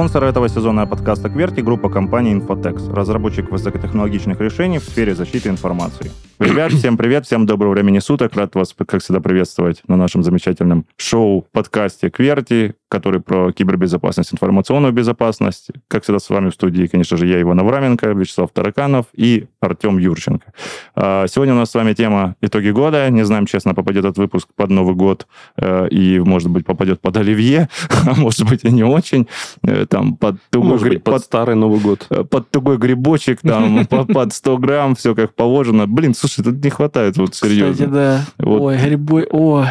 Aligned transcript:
Спонсор 0.00 0.24
этого 0.24 0.48
сезона 0.48 0.86
подкаста 0.86 1.28
«Кверти»— 1.28 1.60
группа 1.60 1.90
компании 1.90 2.34
Infotex, 2.34 2.90
разработчик 2.90 3.50
высокотехнологичных 3.50 4.40
решений 4.40 4.78
в 4.78 4.84
сфере 4.84 5.14
защиты 5.14 5.50
информации. 5.50 6.10
Ребят, 6.38 6.72
всем 6.72 6.96
привет, 6.96 7.26
всем 7.26 7.44
доброго 7.44 7.72
времени 7.72 7.98
суток. 7.98 8.34
Рад 8.34 8.54
вас, 8.54 8.74
как 8.74 9.02
всегда, 9.02 9.20
приветствовать 9.20 9.82
на 9.88 9.96
нашем 9.96 10.22
замечательном 10.22 10.86
шоу-подкасте 10.96 12.08
«Кверти», 12.08 12.76
который 12.90 13.20
про 13.20 13.52
кибербезопасность, 13.52 14.34
информационную 14.34 14.92
безопасность. 14.92 15.68
Как 15.88 16.02
всегда, 16.02 16.18
с 16.18 16.28
вами 16.28 16.50
в 16.50 16.54
студии, 16.54 16.86
конечно 16.86 17.16
же, 17.16 17.26
я, 17.26 17.40
Иван 17.40 17.60
Авраменко, 17.60 18.08
Вячеслав 18.08 18.50
Тараканов 18.52 19.06
и 19.14 19.46
Артем 19.60 19.98
Юрченко. 19.98 20.52
А, 20.96 21.26
сегодня 21.28 21.54
у 21.54 21.56
нас 21.56 21.70
с 21.70 21.74
вами 21.74 21.94
тема 21.94 22.34
«Итоги 22.40 22.70
года». 22.70 23.08
Не 23.08 23.24
знаем, 23.24 23.46
честно, 23.46 23.74
попадет 23.74 24.04
этот 24.04 24.18
выпуск 24.18 24.48
под 24.56 24.70
Новый 24.70 24.96
год 24.96 25.28
э, 25.56 25.88
и, 25.88 26.18
может 26.18 26.50
быть, 26.50 26.66
попадет 26.66 27.00
под 27.00 27.16
Оливье, 27.16 27.68
а 28.06 28.14
может 28.16 28.48
быть, 28.48 28.64
и 28.64 28.72
не 28.72 28.82
очень. 28.82 29.28
Э, 29.62 29.86
там 29.86 30.16
под 30.16 30.36
тугой, 30.50 30.70
может 30.70 30.88
быть, 30.88 31.04
под, 31.04 31.14
под 31.14 31.22
старый 31.22 31.54
Новый 31.54 31.78
год. 31.78 32.06
Э, 32.10 32.24
под 32.24 32.50
тугой 32.50 32.76
грибочек, 32.76 33.40
там, 33.40 33.86
под 33.86 34.32
100 34.32 34.58
грамм, 34.58 34.96
все 34.96 35.14
как 35.14 35.34
положено. 35.36 35.86
Блин, 35.86 36.12
слушай, 36.12 36.42
тут 36.42 36.62
не 36.62 36.70
хватает, 36.70 37.16
вот 37.18 37.36
серьезно. 37.36 37.72
Кстати, 37.72 37.88
да. 37.88 38.24
Ой, 38.38 38.76
грибой, 38.76 39.28
ой. 39.30 39.66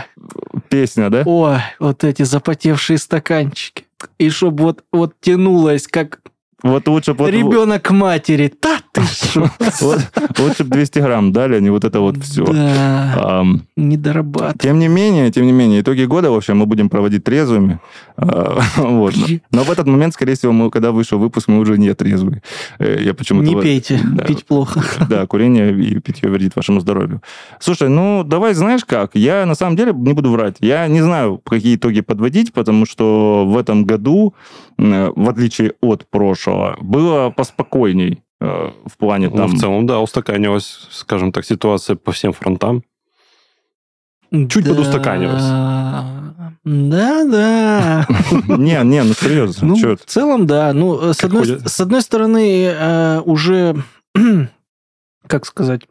Песня, 0.69 1.09
да? 1.09 1.23
Ой, 1.25 1.59
вот 1.79 2.03
эти 2.03 2.23
запотевшие 2.23 2.97
стаканчики. 2.97 3.85
И 4.17 4.29
чтобы 4.29 4.63
вот, 4.63 4.83
вот 4.91 5.13
тянулось, 5.19 5.87
как 5.87 6.21
вот 6.61 6.87
лучше... 6.87 7.13
Вот, 7.13 7.29
Ребенок 7.29 7.89
матери. 7.91 8.53
Да 8.61 8.79
ты 8.91 9.01
что? 9.11 9.49
вот, 9.81 9.99
лучше 10.39 10.63
бы 10.63 10.71
200 10.71 10.99
грамм 10.99 11.31
дали, 11.31 11.55
а 11.55 11.59
не 11.59 11.69
вот 11.69 11.85
это 11.85 11.99
вот 12.01 12.17
все. 12.17 12.45
Да, 12.45 13.13
а, 13.15 13.43
не 13.77 13.97
дорабатывать. 13.97 14.61
Тем 14.61 14.79
не 14.79 14.87
менее, 14.87 15.31
тем 15.31 15.45
не 15.45 15.53
менее, 15.53 15.81
итоги 15.81 16.03
года, 16.03 16.31
в 16.31 16.35
общем, 16.35 16.57
мы 16.57 16.65
будем 16.65 16.89
проводить 16.89 17.23
трезвыми. 17.23 17.79
А, 18.17 18.59
вот. 18.77 19.15
Но 19.51 19.63
в 19.63 19.71
этот 19.71 19.87
момент, 19.87 20.13
скорее 20.13 20.35
всего, 20.35 20.51
мы, 20.51 20.69
когда 20.69 20.91
вышел 20.91 21.17
выпуск, 21.17 21.47
мы 21.47 21.59
уже 21.59 21.77
не 21.77 21.93
трезвые. 21.93 22.43
Э, 22.79 22.97
я 23.01 23.13
почему-то... 23.13 23.47
Не 23.47 23.61
пейте, 23.61 23.99
да, 24.03 24.25
пить 24.25 24.45
плохо. 24.45 24.83
Да, 25.09 25.25
курение 25.25 25.73
и 25.73 25.99
питье 25.99 26.29
вредит 26.29 26.55
вашему 26.55 26.81
здоровью. 26.81 27.21
Слушай, 27.59 27.89
ну, 27.89 28.23
давай, 28.23 28.53
знаешь 28.53 28.85
как, 28.85 29.11
я 29.15 29.45
на 29.45 29.55
самом 29.55 29.75
деле 29.75 29.93
не 29.93 30.13
буду 30.13 30.29
врать. 30.29 30.57
Я 30.59 30.87
не 30.87 31.01
знаю, 31.01 31.37
какие 31.37 31.75
итоги 31.75 32.01
подводить, 32.01 32.53
потому 32.53 32.85
что 32.85 33.45
в 33.47 33.57
этом 33.57 33.85
году, 33.85 34.35
в 34.77 35.29
отличие 35.29 35.73
от 35.81 36.05
прошлого, 36.09 36.48
прошлого 36.49 36.77
было 36.81 37.29
поспокойней 37.29 38.23
э, 38.41 38.71
в 38.85 38.97
плане 38.97 39.29
ну, 39.29 39.37
там... 39.37 39.47
в 39.51 39.59
целом, 39.59 39.85
да, 39.85 39.99
устаканилась, 39.99 40.87
скажем 40.91 41.31
так, 41.31 41.45
ситуация 41.45 41.95
по 41.95 42.11
всем 42.11 42.33
фронтам. 42.33 42.83
Чуть 44.31 44.63
да... 44.63 44.71
подустаканилась. 44.71 45.43
Да, 46.65 47.23
да. 47.25 48.07
Не, 48.57 48.83
не, 48.83 49.01
ну 49.03 49.13
серьезно. 49.13 49.67
Ну, 49.69 49.75
в 49.75 50.05
целом, 50.05 50.45
да. 50.45 50.73
Ну, 50.73 51.13
с 51.13 51.23
одной, 51.23 51.45
с 51.45 51.79
одной 51.79 52.01
стороны, 52.01 52.65
э, 52.65 53.21
уже, 53.21 53.81
как 55.27 55.45
сказать, 55.45 55.81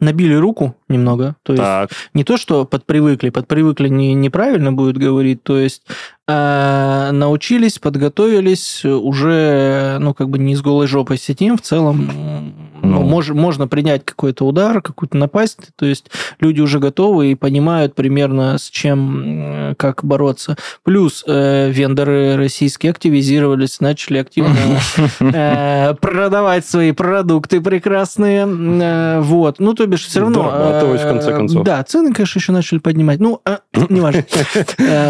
набили 0.00 0.34
руку 0.34 0.76
немного. 0.88 1.36
То 1.42 1.52
есть 1.52 1.62
так. 1.62 1.90
не 2.14 2.24
то, 2.24 2.36
что 2.36 2.64
подпривыкли, 2.64 3.30
подпривыкли 3.30 3.88
не, 3.88 4.14
неправильно 4.14 4.72
будет 4.72 4.98
говорить, 4.98 5.42
то 5.42 5.58
есть 5.58 5.82
э, 6.28 7.10
научились, 7.12 7.78
подготовились, 7.78 8.84
уже, 8.84 9.96
ну, 10.00 10.14
как 10.14 10.28
бы 10.28 10.38
не 10.38 10.54
с 10.54 10.62
голой 10.62 10.86
жопой 10.86 11.18
сидим, 11.18 11.56
в 11.56 11.62
целом 11.62 12.52
ну. 12.86 13.02
мож, 13.02 13.30
можно 13.30 13.68
принять 13.68 14.04
какой-то 14.04 14.46
удар, 14.46 14.80
какую-то 14.80 15.16
напасть, 15.16 15.58
то 15.76 15.86
есть 15.86 16.10
люди 16.40 16.60
уже 16.60 16.78
готовы 16.78 17.32
и 17.32 17.34
понимают 17.34 17.94
примерно 17.94 18.58
с 18.58 18.68
чем, 18.70 19.74
как 19.78 20.04
бороться. 20.04 20.56
Плюс 20.82 21.24
э, 21.26 21.70
вендоры 21.70 22.36
российские 22.36 22.90
активизировались, 22.90 23.80
начали 23.80 24.18
активно 24.18 24.56
э, 25.20 25.94
продавать 26.00 26.66
свои 26.66 26.92
продукты 26.92 27.60
прекрасные, 27.60 28.46
э, 28.46 29.20
вот. 29.20 29.58
Ну, 29.58 29.74
то 29.74 29.86
бишь, 29.86 30.06
все 30.06 30.20
равно... 30.20 30.44
Дорабатывать, 30.44 31.00
в 31.00 31.04
конце 31.04 31.32
концов. 31.32 31.64
Да, 31.64 31.82
цены, 31.82 32.12
конечно, 32.12 32.38
еще 32.38 32.52
начали 32.52 32.78
поднимать. 32.78 33.20
Ну, 33.20 33.40
неважно. 33.88 34.24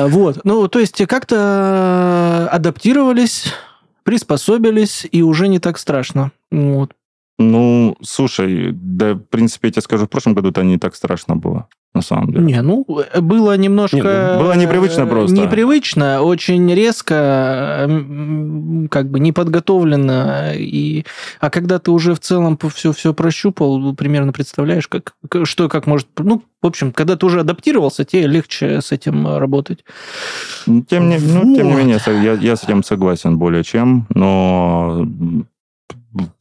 Вот. 0.09 0.41
Ну, 0.44 0.69
то 0.69 0.78
есть, 0.78 1.04
как-то 1.06 2.48
адаптировались, 2.50 3.53
приспособились, 4.03 5.06
и 5.10 5.22
уже 5.22 5.48
не 5.48 5.59
так 5.59 5.78
страшно. 5.78 6.31
Вот. 6.50 6.92
Ну, 7.38 7.97
слушай, 8.02 8.70
да, 8.72 9.12
в 9.14 9.19
принципе, 9.19 9.69
я 9.69 9.72
тебе 9.72 9.82
скажу, 9.82 10.06
в 10.06 10.08
прошлом 10.08 10.34
году 10.34 10.48
это 10.50 10.62
не 10.62 10.78
так 10.78 10.94
страшно 10.94 11.36
было, 11.36 11.69
на 11.94 12.00
самом 12.00 12.32
деле. 12.32 12.44
Не, 12.44 12.62
ну, 12.62 12.86
было 13.20 13.54
немножко... 13.58 13.97
Не, 13.97 14.02
ну, 14.02 14.38
было 14.38 14.56
непривычно 14.56 15.06
просто. 15.06 15.36
Непривычно, 15.36 16.22
очень 16.22 16.72
резко, 16.72 17.86
как 18.91 19.10
бы 19.10 19.20
неподготовленно. 19.20 20.54
И... 20.56 21.04
А 21.38 21.50
когда 21.50 21.78
ты 21.78 21.91
уже 21.91 22.14
в 22.14 22.20
целом 22.20 22.58
все, 22.74 22.92
все 22.92 23.12
прощупал, 23.12 23.78
ну, 23.78 23.94
примерно 23.94 24.32
представляешь, 24.32 24.88
как, 24.88 25.12
что 25.44 25.68
как 25.68 25.86
может... 25.86 26.08
Ну, 26.16 26.42
в 26.62 26.66
общем, 26.66 26.91
когда 26.91 27.16
ты 27.16 27.26
уже 27.26 27.41
адаптировался, 27.41 28.06
тебе 28.06 28.26
легче 28.26 28.80
с 28.80 28.92
этим 28.92 29.36
работать. 29.36 29.84
Тем 30.64 31.10
не, 31.10 31.18
ну, 31.18 31.54
тем 31.54 31.68
не 31.68 31.74
менее, 31.74 31.98
я, 32.06 32.32
я 32.32 32.56
с 32.56 32.64
этим 32.64 32.82
согласен 32.82 33.36
более 33.36 33.62
чем, 33.62 34.06
но 34.08 35.06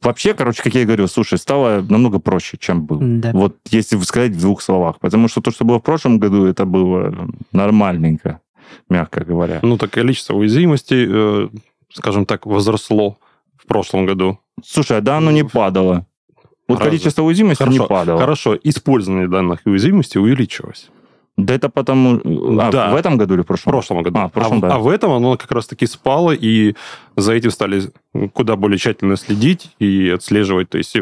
вообще, 0.02 0.34
короче, 0.34 0.62
как 0.62 0.74
я 0.74 0.82
и 0.82 0.84
говорю, 0.84 1.06
слушай, 1.06 1.38
стало 1.38 1.80
намного 1.88 2.18
проще, 2.18 2.56
чем 2.58 2.86
было. 2.86 3.00
Да. 3.02 3.32
Вот 3.32 3.56
если 3.70 3.98
сказать 4.00 4.32
в 4.32 4.40
двух 4.40 4.62
словах. 4.62 4.98
Потому 4.98 5.28
что 5.28 5.40
то, 5.40 5.50
что 5.50 5.64
было 5.64 5.78
в 5.78 5.82
прошлом 5.82 6.18
году, 6.18 6.46
это 6.46 6.64
было 6.64 7.28
нормальненько, 7.52 8.40
мягко 8.88 9.24
говоря. 9.24 9.60
Ну, 9.62 9.78
так 9.78 9.90
количество 9.90 10.34
уязвимостей, 10.34 11.06
э, 11.08 11.48
скажем 11.92 12.26
так, 12.26 12.46
возросло 12.46 13.18
в 13.56 13.66
прошлом 13.66 14.06
году. 14.06 14.38
Слушай, 14.64 14.98
а 14.98 15.00
да, 15.00 15.18
оно 15.18 15.30
не 15.30 15.44
падало. 15.44 16.06
Вот 16.68 16.78
Разве? 16.78 16.90
количество 16.90 17.22
уязвимостей 17.22 17.64
хорошо, 17.64 17.82
не 17.82 17.86
падало. 17.86 18.20
Хорошо, 18.20 18.58
использование 18.62 19.28
данных 19.28 19.60
уязвимостей 19.64 20.20
увеличилось. 20.20 20.90
Да 21.36 21.54
это 21.54 21.68
потому... 21.68 22.20
А, 22.60 22.70
да. 22.70 22.90
в 22.90 22.96
этом 22.96 23.18
году 23.18 23.34
или 23.34 23.42
в 23.42 23.46
прошлом? 23.46 23.70
В 23.70 23.74
прошлом 23.74 24.02
году. 24.02 24.18
А, 24.18 24.28
в 24.28 24.32
прошлом, 24.32 24.58
а, 24.58 24.68
да. 24.68 24.74
а 24.76 24.78
в 24.78 24.88
этом 24.88 25.12
оно 25.12 25.36
как 25.36 25.52
раз-таки 25.52 25.86
спало, 25.86 26.32
и 26.32 26.74
за 27.14 27.34
этим 27.34 27.50
стали 27.50 27.82
куда 28.32 28.56
более 28.56 28.78
тщательно 28.78 29.16
следить 29.16 29.70
и 29.78 30.10
отслеживать, 30.10 30.70
то 30.70 30.78
есть 30.78 30.96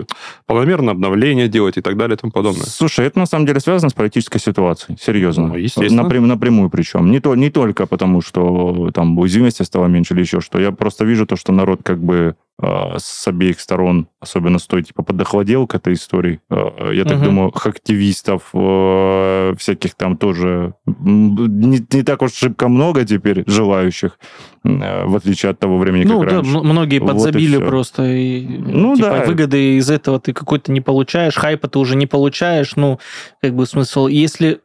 планомерно 0.47 0.92
обновления 0.92 1.48
делать 1.48 1.76
и 1.76 1.80
так 1.80 1.97
далее 1.97 2.16
и 2.16 2.19
тому 2.19 2.32
подобное. 2.32 2.66
Слушай, 2.66 3.06
это 3.06 3.19
на 3.19 3.26
самом 3.26 3.47
деле 3.47 3.60
связано 3.60 3.91
с 3.91 3.94
политической 3.94 4.38
ситуацией, 4.38 4.98
серьезно. 5.00 5.48
Ну, 5.48 5.56
естественно. 5.56 6.02
Напрям, 6.02 6.26
напрямую 6.26 6.70
причем. 6.70 7.10
Не, 7.10 7.20
то, 7.20 7.34
не 7.34 7.50
только 7.50 7.86
потому, 7.86 8.20
что 8.20 8.91
там 8.94 9.19
уязвимости 9.19 9.62
стало 9.62 9.86
меньше 9.86 10.14
или 10.14 10.20
еще 10.20 10.41
что. 10.41 10.58
Я 10.58 10.72
просто 10.72 11.04
вижу 11.04 11.26
то, 11.26 11.36
что 11.36 11.52
народ 11.52 11.80
как 11.82 12.02
бы 12.02 12.36
а, 12.56 12.98
с 12.98 13.26
обеих 13.26 13.58
сторон, 13.60 14.06
особенно 14.20 14.60
с 14.60 14.66
той, 14.66 14.84
типа, 14.84 15.02
подохладел 15.02 15.66
к 15.66 15.75
этой 15.75 15.94
истории. 15.94 16.41
А, 16.48 16.92
я 16.92 17.04
так 17.04 17.16
угу. 17.16 17.25
думаю, 17.25 17.52
активистов 17.52 18.50
а, 18.52 19.54
всяких 19.56 19.96
там 19.96 20.16
тоже 20.16 20.75
не, 20.86 21.84
не 21.91 22.02
так 22.04 22.22
уж 22.22 22.32
шибко 22.32 22.69
много 22.69 23.04
теперь 23.04 23.42
желающих, 23.48 24.20
в 24.62 25.16
отличие 25.16 25.50
от 25.50 25.58
того 25.58 25.78
времени, 25.78 26.04
ну, 26.04 26.20
как 26.20 26.28
да, 26.28 26.36
раньше. 26.36 26.58
многие 26.60 27.00
подзабили 27.06 27.56
и 27.56 27.60
просто. 27.60 28.04
И, 28.04 28.47
ну, 28.47 28.97
типа, 28.97 29.09
да. 29.09 29.25
выгоды 29.25 29.76
из 29.76 29.91
этого 29.91 30.20
ты 30.20 30.32
какой-то 30.32 30.72
не 30.72 30.81
получаешь, 30.81 31.37
хайпа 31.37 31.69
ты 31.69 31.78
уже 31.78 31.97
не 31.97 32.06
получаешь. 32.06 32.76
Ну, 32.76 32.98
как 33.41 33.54
бы 33.54 33.66
смысл. 33.66 34.06
Если 34.06 34.60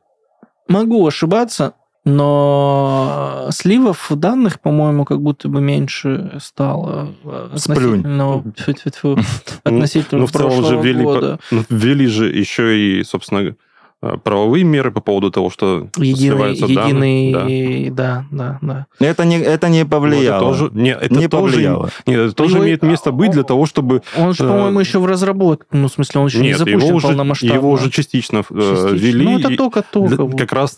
могу 0.67 1.05
ошибаться, 1.05 1.73
но 2.05 3.47
сливов 3.51 4.07
данных, 4.09 4.59
по-моему, 4.61 5.05
как 5.05 5.21
будто 5.21 5.49
бы 5.49 5.61
меньше 5.61 6.37
стало 6.41 7.13
относительно, 7.53 8.43
тьфу 8.55 8.71
-тьфу 8.71 9.15
-тьфу, 9.15 9.25
относительно 9.63 10.21
ну, 10.21 10.27
в 10.27 10.31
целом 10.31 10.65
же 10.65 10.77
ввели, 10.77 11.03
года. 11.03 11.39
По, 11.49 11.55
ввели 11.69 12.07
же 12.07 12.29
еще 12.29 12.79
и, 12.79 13.03
собственно, 13.03 13.55
правовые 13.99 14.63
меры 14.63 14.91
по 14.91 15.01
поводу 15.01 15.29
того, 15.29 15.49
что 15.49 15.89
единый, 15.97 16.53
единый, 16.53 17.33
данные. 17.33 17.91
Да. 17.91 18.25
да, 18.31 18.59
да, 18.61 18.87
да. 18.99 19.05
Это 19.05 19.25
не, 19.25 19.37
это 19.39 19.67
не 19.67 19.85
повлияло. 19.85 20.45
Вот 20.45 20.55
это 20.55 20.61
тоже, 20.61 20.71
не, 20.73 20.91
это 20.91 21.13
не 21.13 21.27
тоже, 21.27 21.53
повлияло. 21.53 21.89
Нет, 22.05 22.19
это 22.19 22.31
тоже 22.33 22.55
его, 22.55 22.65
имеет 22.65 22.81
место 22.83 23.11
быть 23.11 23.31
для 23.31 23.43
того, 23.43 23.65
чтобы... 23.65 24.01
Он 24.17 24.33
же, 24.33 24.47
по-моему, 24.47 24.79
еще 24.79 24.99
в 24.99 25.05
разработке. 25.05 25.65
Ну, 25.71 25.87
в 25.89 25.91
смысле, 25.91 26.21
он 26.21 26.27
еще 26.27 26.37
нет, 26.37 26.47
не 26.47 26.53
запущен 26.53 26.79
его 26.79 26.95
уже, 26.95 27.07
полномасштабно. 27.07 27.53
Его 27.53 27.71
уже 27.71 27.89
частично, 27.89 28.37
э, 28.37 28.41
частично. 28.41 28.87
ввели. 28.95 29.25
Ну, 29.25 29.39
это 29.39 29.55
только-только. 29.57 30.37
Как 30.37 30.53
раз 30.53 30.77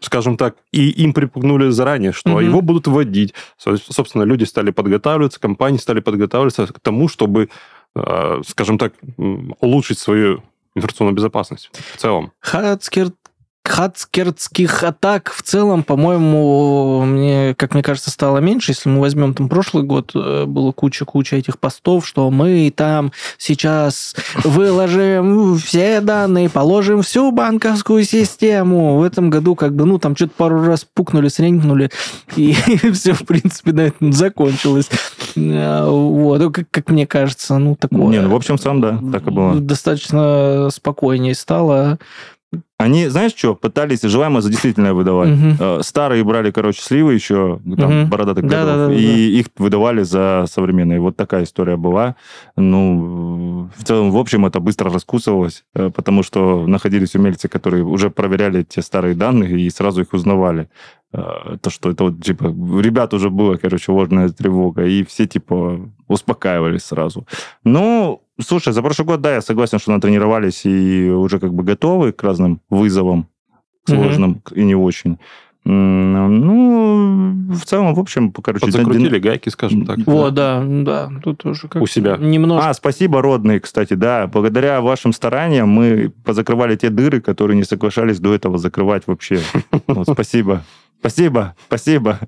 скажем 0.00 0.36
так, 0.36 0.56
и 0.70 0.90
им 0.90 1.14
припугнули 1.14 1.70
заранее, 1.70 2.12
что 2.12 2.32
угу. 2.32 2.40
его 2.40 2.60
будут 2.60 2.86
вводить. 2.86 3.32
Собственно, 3.56 4.24
люди 4.24 4.44
стали 4.44 4.70
подготавливаться, 4.70 5.40
компании 5.40 5.78
стали 5.78 6.00
подготавливаться 6.00 6.66
к 6.66 6.78
тому, 6.80 7.08
чтобы, 7.08 7.48
э, 7.96 8.42
скажем 8.46 8.76
так, 8.76 8.92
улучшить 9.60 9.98
свою 9.98 10.42
информационную 10.74 11.14
безопасность 11.14 11.70
в 11.72 11.96
целом. 11.96 12.32
Хацкер 12.40 13.12
хацкерских 13.64 14.82
атак 14.82 15.32
в 15.34 15.42
целом, 15.42 15.82
по-моему, 15.84 17.02
мне, 17.06 17.54
как 17.56 17.72
мне 17.72 17.82
кажется, 17.82 18.10
стало 18.10 18.38
меньше. 18.38 18.72
Если 18.72 18.90
мы 18.90 19.00
возьмем 19.00 19.32
там 19.32 19.48
прошлый 19.48 19.84
год, 19.84 20.10
э, 20.14 20.44
было 20.44 20.70
куча-куча 20.72 21.36
этих 21.36 21.58
постов, 21.58 22.06
что 22.06 22.30
мы 22.30 22.70
там 22.74 23.10
сейчас 23.38 24.14
выложим 24.44 25.56
все 25.56 26.02
данные, 26.02 26.50
положим 26.50 27.00
всю 27.02 27.30
банковскую 27.32 28.04
систему. 28.04 28.98
В 28.98 29.02
этом 29.02 29.30
году 29.30 29.54
как 29.54 29.74
бы, 29.74 29.86
ну, 29.86 29.98
там 29.98 30.14
что-то 30.14 30.32
пару 30.36 30.62
раз 30.62 30.86
пукнули, 30.92 31.28
сренькнули, 31.28 31.90
и 32.36 32.52
все, 32.92 33.14
в 33.14 33.24
принципе, 33.24 33.72
на 33.72 33.80
этом 33.82 34.12
закончилось. 34.12 34.90
Э, 35.36 35.86
вот, 35.88 36.38
ну, 36.38 36.50
как, 36.52 36.70
как 36.70 36.90
мне 36.90 37.06
кажется, 37.06 37.56
ну, 37.56 37.76
такое... 37.76 38.08
Не, 38.08 38.20
ну, 38.20 38.28
в 38.28 38.34
общем, 38.34 38.58
сам, 38.58 38.82
да, 38.82 39.00
так 39.10 39.26
и 39.26 39.30
было. 39.30 39.54
Достаточно 39.54 40.68
спокойнее 40.70 41.34
стало. 41.34 41.98
Они, 42.76 43.06
знаешь 43.08 43.32
что, 43.34 43.54
пытались 43.54 44.02
желаемое 44.02 44.42
за 44.42 44.50
действительное 44.50 44.92
выдавать. 44.92 45.30
Угу. 45.30 45.82
Старые 45.82 46.24
брали, 46.24 46.50
короче, 46.50 46.82
сливы 46.82 47.14
еще, 47.14 47.60
там, 47.76 48.02
угу. 48.02 48.10
бородатых 48.10 48.46
да, 48.46 48.60
годов, 48.60 48.76
да, 48.76 48.86
да, 48.88 48.94
и 48.94 49.06
да. 49.06 49.40
их 49.40 49.46
выдавали 49.56 50.02
за 50.02 50.46
современные. 50.50 51.00
Вот 51.00 51.16
такая 51.16 51.44
история 51.44 51.76
была. 51.76 52.16
Ну, 52.56 53.70
в 53.76 53.84
целом, 53.84 54.10
в 54.10 54.16
общем, 54.16 54.44
это 54.44 54.60
быстро 54.60 54.90
раскусывалось, 54.90 55.64
э, 55.74 55.90
потому 55.94 56.22
что 56.22 56.66
находились 56.66 57.14
умельцы, 57.14 57.48
которые 57.48 57.84
уже 57.84 58.10
проверяли 58.10 58.64
те 58.64 58.82
старые 58.82 59.14
данные 59.14 59.60
и 59.60 59.70
сразу 59.70 60.02
их 60.02 60.12
узнавали. 60.12 60.68
Э, 61.16 61.58
то, 61.60 61.70
что 61.70 61.90
это 61.90 62.04
вот, 62.04 62.24
типа, 62.24 62.46
ребят 62.46 63.14
уже 63.14 63.30
было, 63.30 63.54
короче, 63.54 63.92
ложная 63.92 64.30
тревога, 64.30 64.84
и 64.84 65.04
все, 65.04 65.26
типа, 65.26 65.88
успокаивались 66.08 66.82
сразу. 66.82 67.24
Ну, 67.62 68.20
слушай, 68.40 68.72
за 68.72 68.82
прошлый 68.82 69.06
год, 69.06 69.20
да, 69.20 69.34
я 69.34 69.40
согласен, 69.40 69.78
что 69.78 69.92
натренировались 69.92 70.62
и 70.64 71.08
уже 71.08 71.38
как 71.38 71.54
бы 71.54 71.62
готовы 71.62 72.10
к 72.10 72.24
разным 72.24 72.60
вызовам, 72.68 73.28
сложным 73.86 74.42
mm-hmm. 74.44 74.54
и 74.56 74.64
не 74.64 74.74
очень. 74.74 75.18
Ну, 75.66 77.46
в 77.54 77.64
целом, 77.64 77.94
в 77.94 78.00
общем, 78.00 78.32
короче... 78.32 78.66
Подзакрутили 78.66 79.08
дин... 79.08 79.22
гайки, 79.22 79.48
скажем 79.48 79.86
так. 79.86 79.98
О, 80.06 80.30
да, 80.30 80.62
да, 80.66 81.10
тут 81.22 81.46
уже 81.46 81.68
как 81.68 81.80
У 81.80 81.86
себя. 81.86 82.16
Немножко. 82.18 82.68
А, 82.68 82.74
спасибо, 82.74 83.22
родные, 83.22 83.60
кстати, 83.60 83.94
да. 83.94 84.26
Благодаря 84.26 84.82
вашим 84.82 85.12
стараниям 85.12 85.68
мы 85.68 86.12
позакрывали 86.24 86.76
те 86.76 86.90
дыры, 86.90 87.22
которые 87.22 87.56
не 87.56 87.64
соглашались 87.64 88.18
до 88.18 88.34
этого 88.34 88.58
закрывать 88.58 89.04
вообще. 89.06 89.40
Спасибо. 90.02 90.64
Спасибо, 91.04 91.54
спасибо. 91.66 92.18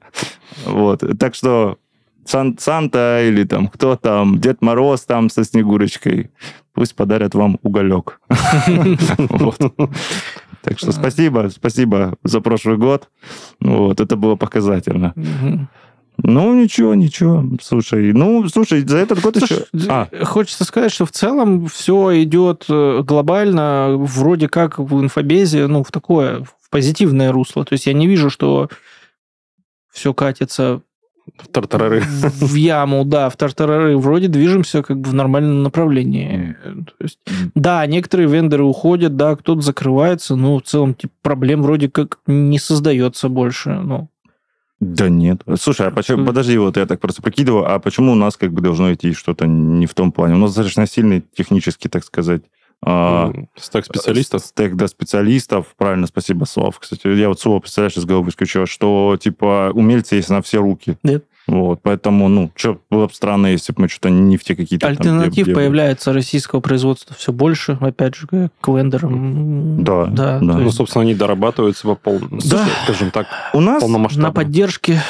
Вот. 0.66 1.02
Так 1.18 1.34
что 1.34 1.78
Сан 2.26 2.58
Санта 2.58 3.22
или 3.26 3.44
там 3.44 3.68
кто 3.68 3.96
там, 3.96 4.38
Дед 4.38 4.60
Мороз 4.60 5.06
там 5.06 5.30
со 5.30 5.44
Снегурочкой, 5.44 6.30
пусть 6.74 6.94
подарят 6.94 7.34
вам 7.34 7.58
уголек. 7.62 8.20
Так 10.62 10.80
что 10.80 10.90
спасибо, 10.90 11.48
спасибо 11.48 12.16
за 12.24 12.40
прошлый 12.40 12.76
год. 12.76 13.08
Вот, 13.60 14.00
это 14.00 14.16
было 14.16 14.34
показательно. 14.34 15.14
Ну, 16.18 16.54
ничего, 16.54 16.94
ничего. 16.94 17.44
Слушай, 17.60 18.12
ну, 18.12 18.48
слушай, 18.48 18.86
за 18.86 18.98
этот 18.98 19.20
год 19.20 19.36
слушай, 19.36 19.64
еще... 19.72 19.86
А. 19.88 20.08
Хочется 20.24 20.64
сказать, 20.64 20.92
что 20.92 21.04
в 21.04 21.12
целом 21.12 21.66
все 21.66 22.22
идет 22.22 22.64
э, 22.68 23.02
глобально, 23.04 23.96
вроде 23.96 24.48
как 24.48 24.78
в 24.78 25.00
инфобезе, 25.00 25.66
ну, 25.66 25.84
в 25.84 25.90
такое, 25.90 26.40
в 26.44 26.70
позитивное 26.70 27.32
русло. 27.32 27.64
То 27.64 27.74
есть 27.74 27.86
я 27.86 27.92
не 27.92 28.06
вижу, 28.06 28.30
что 28.30 28.68
все 29.92 30.14
катится 30.14 30.82
в 31.38 31.48
тартарары. 31.48 32.00
В 32.00 32.54
яму, 32.54 33.04
да, 33.04 33.28
в 33.28 33.36
тартарары. 33.36 33.96
Вроде 33.96 34.28
движемся 34.28 34.82
как 34.82 35.00
бы 35.00 35.10
в 35.10 35.14
нормальном 35.14 35.62
направлении. 35.62 36.56
То 36.62 36.94
есть, 37.00 37.18
да, 37.54 37.84
некоторые 37.86 38.28
вендоры 38.28 38.64
уходят, 38.64 39.16
да, 39.16 39.34
кто-то 39.36 39.60
закрывается, 39.60 40.36
но 40.36 40.58
в 40.58 40.62
целом 40.62 40.94
типа, 40.94 41.12
проблем 41.22 41.62
вроде 41.62 41.90
как 41.90 42.20
не 42.26 42.58
создается 42.58 43.28
больше. 43.28 43.70
Ну. 43.70 44.08
Да 44.80 45.08
нет. 45.08 45.42
Слушай, 45.58 45.88
а 45.88 45.90
почему, 45.90 46.26
подожди, 46.26 46.58
вот 46.58 46.76
я 46.76 46.84
так 46.84 47.00
просто 47.00 47.22
прикидываю, 47.22 47.72
а 47.72 47.78
почему 47.78 48.12
у 48.12 48.14
нас 48.14 48.36
как 48.36 48.52
бы 48.52 48.60
должно 48.60 48.92
идти 48.92 49.14
что-то 49.14 49.46
не 49.46 49.86
в 49.86 49.94
том 49.94 50.12
плане? 50.12 50.34
У 50.34 50.38
нас 50.38 50.50
достаточно 50.50 50.86
сильный 50.86 51.24
технически, 51.34 51.88
так 51.88 52.04
сказать, 52.04 52.42
а, 52.84 53.32
стек 53.56 53.86
специалистов? 53.86 54.44
Стек, 54.44 54.74
да, 54.74 54.86
специалистов. 54.86 55.74
Правильно, 55.76 56.06
спасибо, 56.06 56.44
Слав. 56.44 56.78
Кстати, 56.78 57.06
я 57.08 57.28
вот 57.28 57.40
слово, 57.40 57.60
представляешь, 57.60 57.96
из 57.96 58.04
головы 58.04 58.28
исключил, 58.28 58.66
что, 58.66 59.16
типа, 59.20 59.70
умельцы 59.72 60.16
есть 60.16 60.28
на 60.28 60.42
все 60.42 60.60
руки. 60.60 60.98
Нет. 61.02 61.24
Вот, 61.46 61.80
поэтому, 61.82 62.28
ну, 62.28 62.50
что 62.56 62.80
было 62.90 63.06
бы 63.06 63.14
странно, 63.14 63.46
если 63.46 63.72
бы 63.72 63.82
мы 63.82 63.88
что-то 63.88 64.10
не 64.10 64.36
в 64.36 64.42
те 64.42 64.56
какие-то... 64.56 64.88
Альтернатив 64.88 65.46
там, 65.46 65.54
появляется 65.54 66.12
российского 66.12 66.60
производства 66.60 67.14
все 67.16 67.32
больше, 67.32 67.78
опять 67.80 68.16
же, 68.16 68.26
к 68.26 68.68
вендорам. 68.68 69.84
Да, 69.84 70.06
да. 70.06 70.38
да. 70.40 70.58
Ну, 70.58 70.64
есть... 70.64 70.76
собственно, 70.76 71.02
они 71.02 71.14
дорабатываются 71.14 71.86
по 71.86 71.94
полному, 71.94 72.40
да. 72.44 72.66
скажем 72.84 73.12
так, 73.12 73.28
У 73.52 73.60
нас 73.60 73.82
на 74.16 74.32
поддержке 74.32 75.00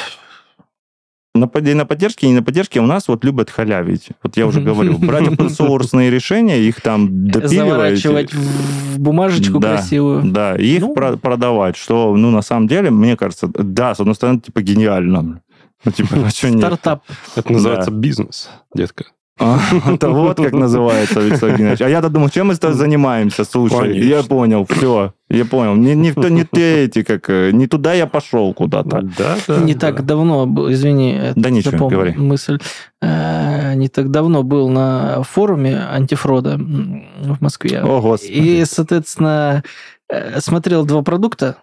на, 1.37 1.49
на 1.53 1.85
поддержке 1.85 2.27
и 2.27 2.29
не 2.29 2.35
на 2.35 2.43
поддержке 2.43 2.79
у 2.79 2.85
нас 2.85 3.07
вот 3.07 3.23
любят 3.23 3.49
халявить. 3.49 4.09
Вот 4.23 4.37
я 4.37 4.47
уже 4.47 4.61
говорил, 4.61 4.97
брать 4.97 5.27
open 5.27 6.09
решения, 6.09 6.59
их 6.59 6.81
там 6.81 7.27
допиливать. 7.27 7.51
Заворачивать 7.51 8.33
в 8.33 8.99
бумажечку 8.99 9.59
да, 9.59 9.75
красивую. 9.75 10.23
Да, 10.31 10.55
их 10.55 10.81
ну. 10.81 10.93
про- 10.93 11.17
продавать, 11.17 11.77
что, 11.77 12.15
ну, 12.15 12.31
на 12.31 12.41
самом 12.41 12.67
деле, 12.67 12.89
мне 12.89 13.15
кажется, 13.15 13.47
да, 13.53 13.95
с 13.95 13.99
одной 13.99 14.15
стороны, 14.15 14.39
типа, 14.39 14.61
гениально. 14.61 15.41
Ну, 15.85 15.91
типа, 15.91 16.15
а 16.25 16.29
что 16.29 16.49
нет? 16.49 16.59
Стартап. 16.59 17.03
Это 17.35 17.51
называется 17.51 17.91
бизнес, 17.91 18.49
детка. 18.73 19.05
А, 19.39 19.59
это 19.87 20.09
вот 20.09 20.37
как 20.37 20.53
называется, 20.53 21.19
Виктор 21.19 21.51
Геннадьевич. 21.51 21.81
А 21.81 21.89
я-то 21.89 22.09
думал, 22.09 22.29
чем 22.29 22.47
мы 22.47 22.55
занимаемся, 22.55 23.43
слушай. 23.45 23.77
Конечно. 23.77 24.07
Я 24.07 24.23
понял, 24.23 24.65
все, 24.67 25.13
я 25.29 25.45
понял. 25.45 25.75
Не, 25.75 25.95
не, 25.95 26.13
не 26.29 26.45
те 26.45 26.85
эти, 26.85 27.03
как... 27.03 27.29
Э, 27.29 27.51
не 27.51 27.67
туда 27.67 27.93
я 27.93 28.07
пошел 28.07 28.53
куда-то. 28.53 29.01
Да, 29.17 29.37
да, 29.47 29.57
не 29.59 29.73
да. 29.73 29.79
так 29.79 30.05
давно, 30.05 30.45
извини, 30.71 31.33
да 31.35 31.49
ничего, 31.49 31.87
говори. 31.87 32.13
мысль. 32.13 32.59
Э, 33.01 33.75
не 33.75 33.89
так 33.89 34.09
давно 34.09 34.41
был 34.41 34.69
на 34.69 35.21
форуме 35.23 35.77
антифрода 35.77 36.57
в 36.57 37.39
Москве. 37.39 37.81
О, 37.81 38.01
Господи. 38.01 38.31
И, 38.31 38.65
соответственно, 38.65 39.63
э, 40.09 40.39
смотрел 40.41 40.83
два 40.83 41.03
продукта 41.03 41.57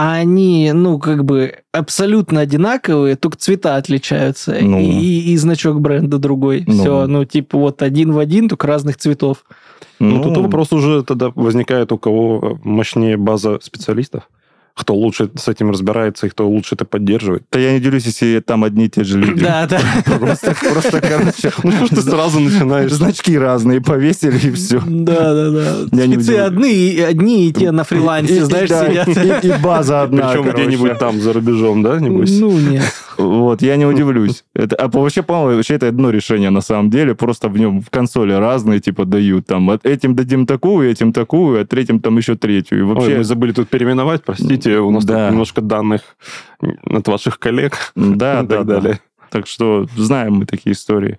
а 0.00 0.12
они, 0.12 0.70
ну, 0.72 1.00
как 1.00 1.24
бы 1.24 1.56
абсолютно 1.72 2.42
одинаковые, 2.42 3.16
только 3.16 3.36
цвета 3.36 3.74
отличаются, 3.74 4.56
ну. 4.60 4.78
и, 4.78 5.32
и 5.32 5.36
значок 5.36 5.80
бренда 5.80 6.18
другой. 6.18 6.62
Ну. 6.68 6.72
Все, 6.72 7.06
ну, 7.08 7.24
типа 7.24 7.58
вот 7.58 7.82
один 7.82 8.12
в 8.12 8.20
один, 8.20 8.48
только 8.48 8.68
разных 8.68 8.96
цветов. 8.96 9.44
Ну, 9.98 10.18
ну, 10.18 10.22
тут 10.22 10.36
вопрос 10.36 10.72
уже 10.72 11.02
тогда 11.02 11.32
возникает, 11.34 11.90
у 11.90 11.98
кого 11.98 12.60
мощнее 12.62 13.16
база 13.16 13.58
специалистов 13.60 14.28
кто 14.78 14.94
лучше 14.94 15.30
с 15.36 15.48
этим 15.48 15.70
разбирается 15.70 16.26
и 16.26 16.30
кто 16.30 16.48
лучше 16.48 16.74
это 16.74 16.84
поддерживает. 16.84 17.44
Да 17.52 17.58
я 17.58 17.72
не 17.72 17.80
делюсь, 17.80 18.06
если 18.06 18.40
там 18.40 18.64
одни 18.64 18.86
и 18.86 18.88
те 18.88 19.04
же 19.04 19.18
люди. 19.18 19.42
Да, 19.42 19.66
да. 19.66 19.80
Просто, 20.18 20.54
просто 20.72 21.00
короче, 21.00 21.52
ну 21.62 21.72
что 21.72 21.86
ж 21.86 21.88
ты 21.90 22.02
сразу 22.02 22.40
начинаешь? 22.40 22.92
Значки 22.92 23.36
разные 23.36 23.80
повесили 23.80 24.48
и 24.48 24.50
все. 24.52 24.80
Да, 24.86 25.34
да, 25.34 25.50
да. 25.50 26.04
Спецы 26.04 26.36
одни, 26.38 27.00
одни 27.00 27.48
и 27.48 27.52
те 27.52 27.70
на 27.70 27.84
фрилансе, 27.84 28.44
знаешь, 28.44 28.68
сидят. 28.68 29.44
И 29.44 29.52
база 29.62 30.02
одна, 30.02 30.30
Причем 30.32 30.50
где-нибудь 30.50 30.98
там 30.98 31.20
за 31.20 31.32
рубежом, 31.32 31.82
да, 31.82 31.98
небось? 31.98 32.38
Ну, 32.38 32.56
нет. 32.58 32.84
Вот, 33.18 33.62
я 33.62 33.76
не 33.76 33.84
удивлюсь. 33.84 34.44
Это, 34.54 34.76
а 34.76 34.88
вообще, 34.88 35.22
по-моему, 35.22 35.56
вообще 35.56 35.74
это 35.74 35.88
одно 35.88 36.10
решение 36.10 36.50
на 36.50 36.60
самом 36.60 36.88
деле. 36.88 37.16
Просто 37.16 37.48
в 37.48 37.58
нем 37.58 37.82
в 37.82 37.90
консоли 37.90 38.32
разные, 38.32 38.78
типа, 38.78 39.04
дают. 39.04 39.46
Там, 39.46 39.68
этим 39.82 40.14
дадим 40.14 40.46
такую, 40.46 40.88
этим 40.88 41.12
такую, 41.12 41.60
а 41.60 41.64
третьим 41.64 41.98
там 41.98 42.16
еще 42.16 42.36
третью. 42.36 42.78
И 42.78 42.82
вообще... 42.82 43.08
Ой, 43.08 43.16
мы 43.18 43.24
забыли 43.24 43.52
тут 43.52 43.68
переименовать, 43.68 44.22
простите, 44.22 44.67
у 44.76 44.90
нас 44.90 45.04
да. 45.04 45.24
тут 45.24 45.32
немножко 45.32 45.60
данных 45.60 46.02
от 46.60 47.08
ваших 47.08 47.38
коллег. 47.38 47.92
Да, 47.94 48.42
да, 48.64 48.64
да. 48.64 48.98
Так 49.30 49.46
что 49.46 49.86
знаем 49.96 50.34
мы 50.34 50.46
такие 50.46 50.72
истории. 50.72 51.18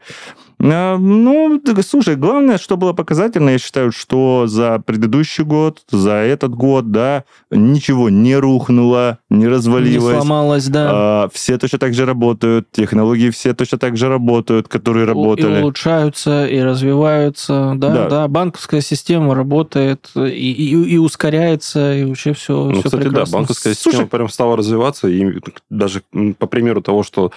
А, 0.61 0.97
ну, 0.97 1.61
слушай, 1.81 2.15
главное, 2.15 2.57
что 2.57 2.75
было 2.75 2.93
показательно, 2.93 3.51
я 3.51 3.57
считаю, 3.57 3.91
что 3.91 4.45
за 4.47 4.79
предыдущий 4.79 5.43
год, 5.43 5.81
за 5.89 6.15
этот 6.15 6.53
год, 6.53 6.91
да, 6.91 7.23
ничего 7.49 8.09
не 8.09 8.35
рухнуло, 8.35 9.19
не 9.29 9.47
развалилось. 9.47 10.15
Не 10.15 10.19
сломалось, 10.19 10.67
да. 10.67 10.89
А, 10.91 11.29
все 11.33 11.57
точно 11.57 11.79
так 11.79 11.93
же 11.93 12.05
работают, 12.05 12.71
технологии 12.71 13.29
все 13.29 13.53
точно 13.53 13.77
так 13.77 13.95
же 13.95 14.09
работают, 14.09 14.67
которые 14.67 15.05
работали. 15.05 15.59
И 15.59 15.61
улучшаются, 15.61 16.45
и 16.45 16.59
развиваются, 16.59 17.73
да, 17.77 17.93
да. 17.93 18.09
да 18.09 18.27
банковская 18.27 18.81
система 18.81 19.35
работает 19.35 20.09
и, 20.15 20.51
и, 20.51 20.93
и 20.93 20.97
ускоряется, 20.97 21.95
и 21.95 22.03
вообще 22.03 22.33
все, 22.33 22.65
ну, 22.65 22.73
все 22.73 22.83
кстати, 22.83 23.03
прекрасно. 23.03 23.25
да, 23.25 23.37
банковская 23.37 23.73
Слушай, 23.73 23.91
система 23.93 24.07
прям 24.09 24.29
стала 24.29 24.57
развиваться, 24.57 25.07
и 25.07 25.39
даже 25.69 26.01
по 26.37 26.47
примеру 26.47 26.81
того, 26.81 27.03
что 27.03 27.31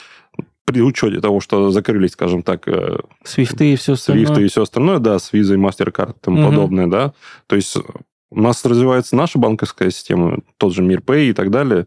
при 0.64 0.80
учете 0.80 1.20
того, 1.20 1.40
что 1.40 1.70
закрылись, 1.70 2.12
скажем 2.12 2.42
так... 2.42 2.68
Э, 2.68 2.98
свифты 3.24 3.72
и 3.72 3.76
все 3.76 3.94
остальное. 3.94 4.26
Свифты 4.26 4.44
и 4.44 4.48
все 4.48 4.62
остальное, 4.62 4.98
да, 4.98 5.18
с 5.18 5.32
визой, 5.32 5.58
MasterCard 5.58 6.12
и 6.12 6.20
тому 6.20 6.40
угу. 6.40 6.50
подобное, 6.50 6.86
да. 6.86 7.12
То 7.46 7.56
есть 7.56 7.76
у 8.30 8.40
нас 8.40 8.64
развивается 8.64 9.16
наша 9.16 9.38
банковская 9.38 9.90
система, 9.90 10.38
тот 10.56 10.74
же 10.74 10.82
Мирпэй 10.82 11.30
и 11.30 11.32
так 11.32 11.50
далее. 11.50 11.86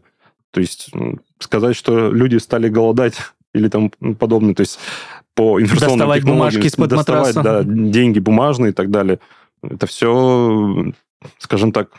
То 0.52 0.60
есть 0.60 0.90
сказать, 1.38 1.76
что 1.76 2.10
люди 2.10 2.36
стали 2.36 2.68
голодать 2.68 3.14
или 3.54 3.68
там 3.68 3.90
подобное, 4.18 4.54
то 4.54 4.60
есть 4.60 4.78
по 5.34 5.60
информационным 5.60 5.98
доставать 5.98 6.24
бумажки 6.24 6.66
из-под 6.66 6.88
доставать, 6.88 7.36
матраса. 7.36 7.64
да, 7.64 7.72
деньги 7.90 8.18
бумажные 8.18 8.70
и 8.70 8.74
так 8.74 8.90
далее. 8.90 9.20
Это 9.62 9.86
все, 9.86 10.92
скажем 11.38 11.72
так, 11.72 11.90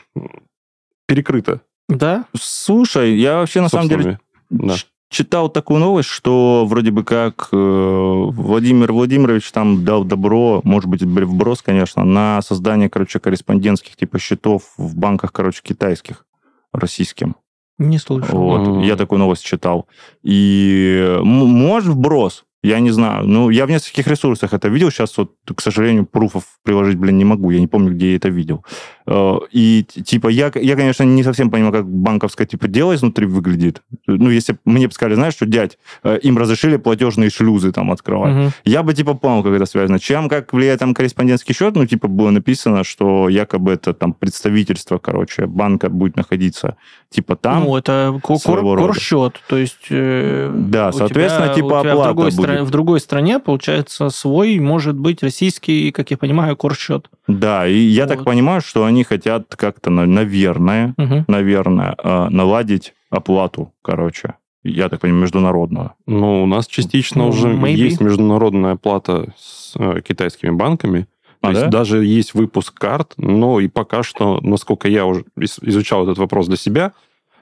перекрыто. 1.06 1.60
Да? 1.88 2.26
Слушай, 2.38 3.16
я 3.16 3.36
вообще 3.36 3.60
на 3.60 3.68
самом 3.68 3.88
деле 3.88 4.18
да. 4.50 4.74
Читал 5.08 5.48
такую 5.48 5.80
новость, 5.80 6.08
что 6.08 6.64
вроде 6.66 6.90
бы 6.90 7.04
как 7.04 7.48
э, 7.52 7.56
Владимир 7.56 8.92
Владимирович 8.92 9.50
там 9.50 9.84
дал 9.84 10.04
добро, 10.04 10.60
может 10.64 10.88
быть, 10.88 11.02
вброс, 11.02 11.62
конечно, 11.62 12.04
на 12.04 12.42
создание, 12.42 12.90
короче, 12.90 13.20
корреспондентских 13.20 13.96
типа 13.96 14.18
счетов 14.18 14.72
в 14.76 14.96
банках, 14.96 15.32
короче, 15.32 15.62
китайских, 15.62 16.26
российским. 16.72 17.36
Не 17.78 17.98
слышал. 17.98 18.36
Вот, 18.36 18.60
mm-hmm. 18.68 18.86
я 18.86 18.96
такую 18.96 19.20
новость 19.20 19.44
читал. 19.44 19.86
И 20.22 21.16
может 21.22 21.94
вброс, 21.94 22.44
я 22.62 22.80
не 22.80 22.90
знаю. 22.90 23.24
Ну, 23.26 23.50
я 23.50 23.66
в 23.66 23.70
нескольких 23.70 24.08
ресурсах 24.08 24.52
это 24.52 24.68
видел. 24.68 24.90
Сейчас 24.90 25.16
вот, 25.16 25.32
к 25.54 25.60
сожалению, 25.60 26.06
пруфов 26.06 26.44
приложить, 26.64 26.98
блин, 26.98 27.16
не 27.16 27.24
могу. 27.24 27.50
Я 27.50 27.60
не 27.60 27.68
помню, 27.68 27.92
где 27.92 28.10
я 28.10 28.16
это 28.16 28.28
видел. 28.30 28.64
Э, 29.06 29.36
и, 29.52 29.84
типа, 29.84 30.28
я, 30.28 30.50
я, 30.54 30.74
конечно, 30.74 31.04
не 31.04 31.22
совсем 31.22 31.50
понимаю, 31.50 31.72
как 31.72 31.88
банковское, 31.88 32.48
типа, 32.48 32.66
дело 32.66 32.94
изнутри 32.94 33.26
выглядит. 33.26 33.82
Ну, 34.06 34.30
если 34.30 34.58
мне 34.64 34.88
бы 34.88 34.92
сказали, 34.92 35.14
знаешь, 35.14 35.34
что, 35.34 35.46
дядь, 35.46 35.78
э, 36.02 36.18
им 36.22 36.36
разрешили 36.36 36.78
платежные 36.78 37.30
шлюзы 37.30 37.70
там 37.70 37.92
открывать. 37.92 38.34
Угу. 38.34 38.52
Я 38.64 38.82
бы, 38.82 38.92
типа, 38.92 39.14
понял, 39.14 39.44
как 39.44 39.52
это 39.52 39.66
связано. 39.66 40.00
Чем, 40.00 40.28
как 40.28 40.52
влияет 40.52 40.80
там 40.80 40.94
корреспондентский 40.94 41.54
счет, 41.54 41.76
ну, 41.76 41.86
типа, 41.86 42.08
было 42.08 42.30
написано, 42.30 42.82
что 42.82 43.28
якобы 43.28 43.72
это 43.72 43.94
там 43.94 44.12
представительство, 44.12 44.98
короче, 44.98 45.46
банка 45.46 45.88
будет 45.88 46.16
находиться, 46.16 46.76
типа, 47.08 47.36
там. 47.36 47.64
Ну, 47.64 47.76
это 47.76 48.18
кор-счет. 48.20 49.40
То 49.48 49.56
есть... 49.56 49.86
Э, 49.90 50.52
да, 50.52 50.90
соответственно, 50.90 51.54
тебя, 51.54 51.54
типа, 51.54 51.80
оплата 51.80 52.14
будет 52.14 52.47
стране, 52.48 52.62
в 52.64 52.70
другой 52.70 53.00
стране, 53.00 53.38
получается, 53.38 54.10
свой 54.10 54.58
может 54.58 54.98
быть 54.98 55.22
российский, 55.22 55.90
как 55.92 56.10
я 56.10 56.16
понимаю, 56.16 56.56
корсчет. 56.56 57.08
Да, 57.26 57.66
и 57.66 57.78
я 57.78 58.06
вот. 58.06 58.14
так 58.14 58.24
понимаю, 58.24 58.60
что 58.60 58.84
они 58.84 59.04
хотят 59.04 59.54
как-то, 59.56 59.90
наверное, 59.90 60.94
угу. 60.96 61.24
наверное, 61.28 61.96
э, 62.02 62.28
наладить 62.30 62.94
оплату, 63.10 63.72
короче. 63.82 64.34
Я 64.64 64.88
так 64.88 65.00
понимаю, 65.00 65.22
международную. 65.22 65.92
Ну, 66.06 66.42
у 66.42 66.46
нас 66.46 66.66
частично 66.66 67.22
ну, 67.22 67.28
уже 67.28 67.48
maybe. 67.48 67.74
есть 67.74 68.00
международная 68.00 68.72
оплата 68.72 69.32
с 69.36 69.74
э, 69.76 70.00
китайскими 70.06 70.50
банками. 70.50 71.06
А, 71.40 71.48
То 71.48 71.52
да? 71.52 71.58
есть 71.60 71.70
даже 71.70 72.04
есть 72.04 72.34
выпуск 72.34 72.74
карт, 72.74 73.14
но 73.16 73.60
и 73.60 73.68
пока 73.68 74.02
что, 74.02 74.40
насколько 74.42 74.88
я 74.88 75.06
уже 75.06 75.24
изучал 75.36 76.04
этот 76.04 76.18
вопрос 76.18 76.48
для 76.48 76.56
себя, 76.56 76.92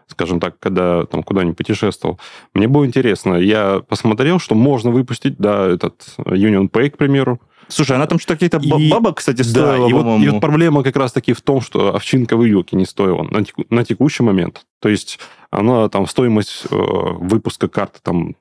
скажем 0.06 0.40
так, 0.40 0.58
когда 0.58 1.04
там 1.04 1.22
куда-нибудь 1.22 1.56
путешествовал. 1.56 2.20
Мне 2.54 2.68
было 2.68 2.86
интересно, 2.86 3.34
я 3.34 3.80
посмотрел, 3.88 4.38
что 4.38 4.54
можно 4.54 4.90
выпустить, 4.90 5.36
да, 5.38 5.66
этот 5.66 6.02
Union 6.18 6.70
Pay, 6.70 6.90
к 6.90 6.96
примеру, 6.96 7.40
Слушай, 7.68 7.96
она 7.96 8.06
там 8.06 8.20
что-то 8.20 8.34
какие-то 8.34 8.58
и, 8.58 8.88
бабок, 8.90 9.16
кстати, 9.16 9.42
стоила, 9.42 9.88
да, 9.88 9.90
и 9.90 9.92
вот, 9.92 10.20
и 10.20 10.28
вот 10.28 10.40
проблема 10.40 10.84
как 10.84 10.94
раз-таки 10.94 11.32
в 11.32 11.40
том, 11.40 11.60
что 11.60 11.96
овчинка 11.96 12.36
в 12.36 12.44
вилки 12.44 12.76
не 12.76 12.84
стоила 12.86 13.24
на, 13.24 13.44
теку, 13.44 13.64
на 13.70 13.84
текущий 13.84 14.22
момент. 14.22 14.66
То 14.80 14.88
есть 14.88 15.18
она 15.50 15.88
там 15.88 16.06
стоимость 16.06 16.66
э, 16.70 16.76
выпуска 16.76 17.66
карты 17.66 17.98
там 18.02 18.36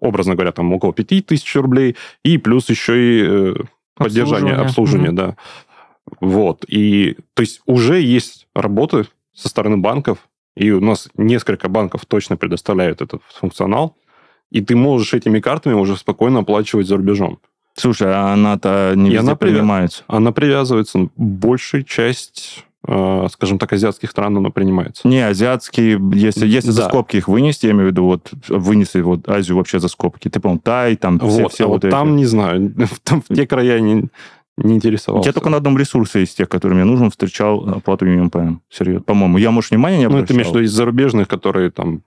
образно 0.00 0.34
говоря, 0.34 0.52
там 0.52 0.72
около 0.72 0.92
5000 0.92 1.56
рублей, 1.56 1.96
и 2.22 2.38
плюс 2.38 2.68
еще 2.68 2.94
и 2.96 3.24
э, 3.26 3.54
поддержание, 3.94 4.54
обслуживание, 4.54 5.12
mm-hmm. 5.12 5.14
да. 5.14 5.36
Вот. 6.20 6.64
И 6.68 7.16
то 7.34 7.40
есть 7.40 7.62
уже 7.64 8.00
есть 8.00 8.46
работы 8.54 9.06
со 9.34 9.48
стороны 9.48 9.78
банков, 9.78 10.18
и 10.56 10.70
у 10.70 10.80
нас 10.80 11.08
несколько 11.16 11.68
банков 11.68 12.06
точно 12.06 12.36
предоставляют 12.36 13.02
этот 13.02 13.22
функционал, 13.28 13.96
и 14.50 14.60
ты 14.60 14.76
можешь 14.76 15.14
этими 15.14 15.40
картами 15.40 15.74
уже 15.74 15.96
спокойно 15.96 16.40
оплачивать 16.40 16.86
за 16.86 16.96
рубежом. 16.96 17.38
Слушай, 17.76 18.12
а 18.12 18.32
она-то 18.32 18.92
не 18.94 19.10
и 19.10 19.16
она 19.16 19.34
принимается? 19.34 20.04
Она 20.06 20.30
привязывается. 20.30 21.08
Большая 21.16 21.82
часть 21.82 22.64
э, 22.86 23.26
скажем 23.32 23.58
так, 23.58 23.72
азиатских 23.72 24.10
стран 24.12 24.36
она 24.36 24.50
принимается. 24.50 25.08
Не, 25.08 25.26
азиатские, 25.26 26.00
если, 26.14 26.46
если 26.46 26.68
да. 26.68 26.72
за 26.74 26.84
скобки 26.84 27.16
их 27.16 27.26
вынести, 27.26 27.66
я 27.66 27.72
имею 27.72 27.88
в 27.88 27.90
виду, 27.90 28.04
вот 28.04 28.32
вынесли 28.46 29.00
вот 29.00 29.28
Азию 29.28 29.56
вообще 29.56 29.80
за 29.80 29.88
скобки. 29.88 30.28
Ты, 30.28 30.38
по 30.38 30.56
Тай, 30.58 30.94
там 30.94 31.18
вот, 31.18 31.32
все, 31.32 31.48
все 31.48 31.64
а 31.64 31.68
вот, 31.68 31.82
вот 31.82 31.90
там 31.90 32.14
не 32.14 32.26
знаю, 32.26 32.72
там 33.02 33.22
в 33.28 33.34
те 33.34 33.44
края 33.44 33.80
не, 33.80 34.08
не 34.56 34.74
интересовался. 34.74 35.28
Я 35.28 35.32
только 35.32 35.50
на 35.50 35.56
одном 35.56 35.76
ресурсе 35.76 36.22
из 36.22 36.32
тех, 36.32 36.48
который 36.48 36.74
мне 36.74 36.84
нужен, 36.84 37.10
встречал 37.10 37.68
оплату 37.68 38.06
UMPM. 38.06 38.58
Серьезно. 38.70 39.02
По-моему, 39.02 39.38
я, 39.38 39.50
может, 39.50 39.70
внимания 39.70 39.98
не 39.98 40.04
обращал. 40.04 40.36
Ну, 40.36 40.42
в 40.42 40.46
виду 40.48 40.60
из 40.60 40.72
зарубежных, 40.72 41.28
которые 41.28 41.70
там... 41.70 42.02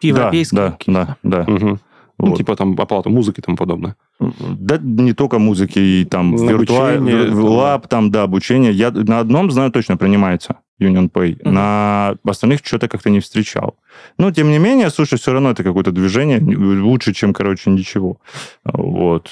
Европейские. 0.00 0.76
Да, 0.86 1.16
да, 1.22 1.44
да. 1.44 1.52
Угу. 1.52 1.78
Ну, 2.18 2.36
типа 2.36 2.56
там 2.56 2.74
оплата 2.78 3.10
музыки 3.10 3.40
и 3.40 3.42
тому 3.42 3.56
подобное. 3.56 3.96
Да, 4.20 4.78
не 4.78 5.12
только 5.12 5.38
музыки, 5.38 5.78
и 5.78 6.04
там 6.04 6.36
виртуальный 6.36 7.30
лаб, 7.30 7.88
там, 7.88 8.10
да, 8.10 8.22
обучение. 8.22 8.72
Я 8.72 8.90
на 8.90 9.20
одном 9.20 9.50
знаю 9.50 9.70
точно 9.70 9.96
принимается. 9.96 10.56
Union 10.80 11.10
Pay. 11.10 11.36
Mm-hmm. 11.36 11.50
На 11.50 12.16
остальных 12.24 12.60
что-то 12.64 12.88
как-то 12.88 13.10
не 13.10 13.20
встречал. 13.20 13.76
Но, 14.16 14.30
тем 14.30 14.50
не 14.50 14.58
менее, 14.58 14.88
слушай, 14.88 15.18
все 15.18 15.32
равно 15.32 15.50
это 15.50 15.62
какое-то 15.62 15.92
движение 15.92 16.40
лучше, 16.40 17.12
чем, 17.12 17.34
короче, 17.34 17.70
ничего. 17.70 18.16
Вот. 18.64 19.30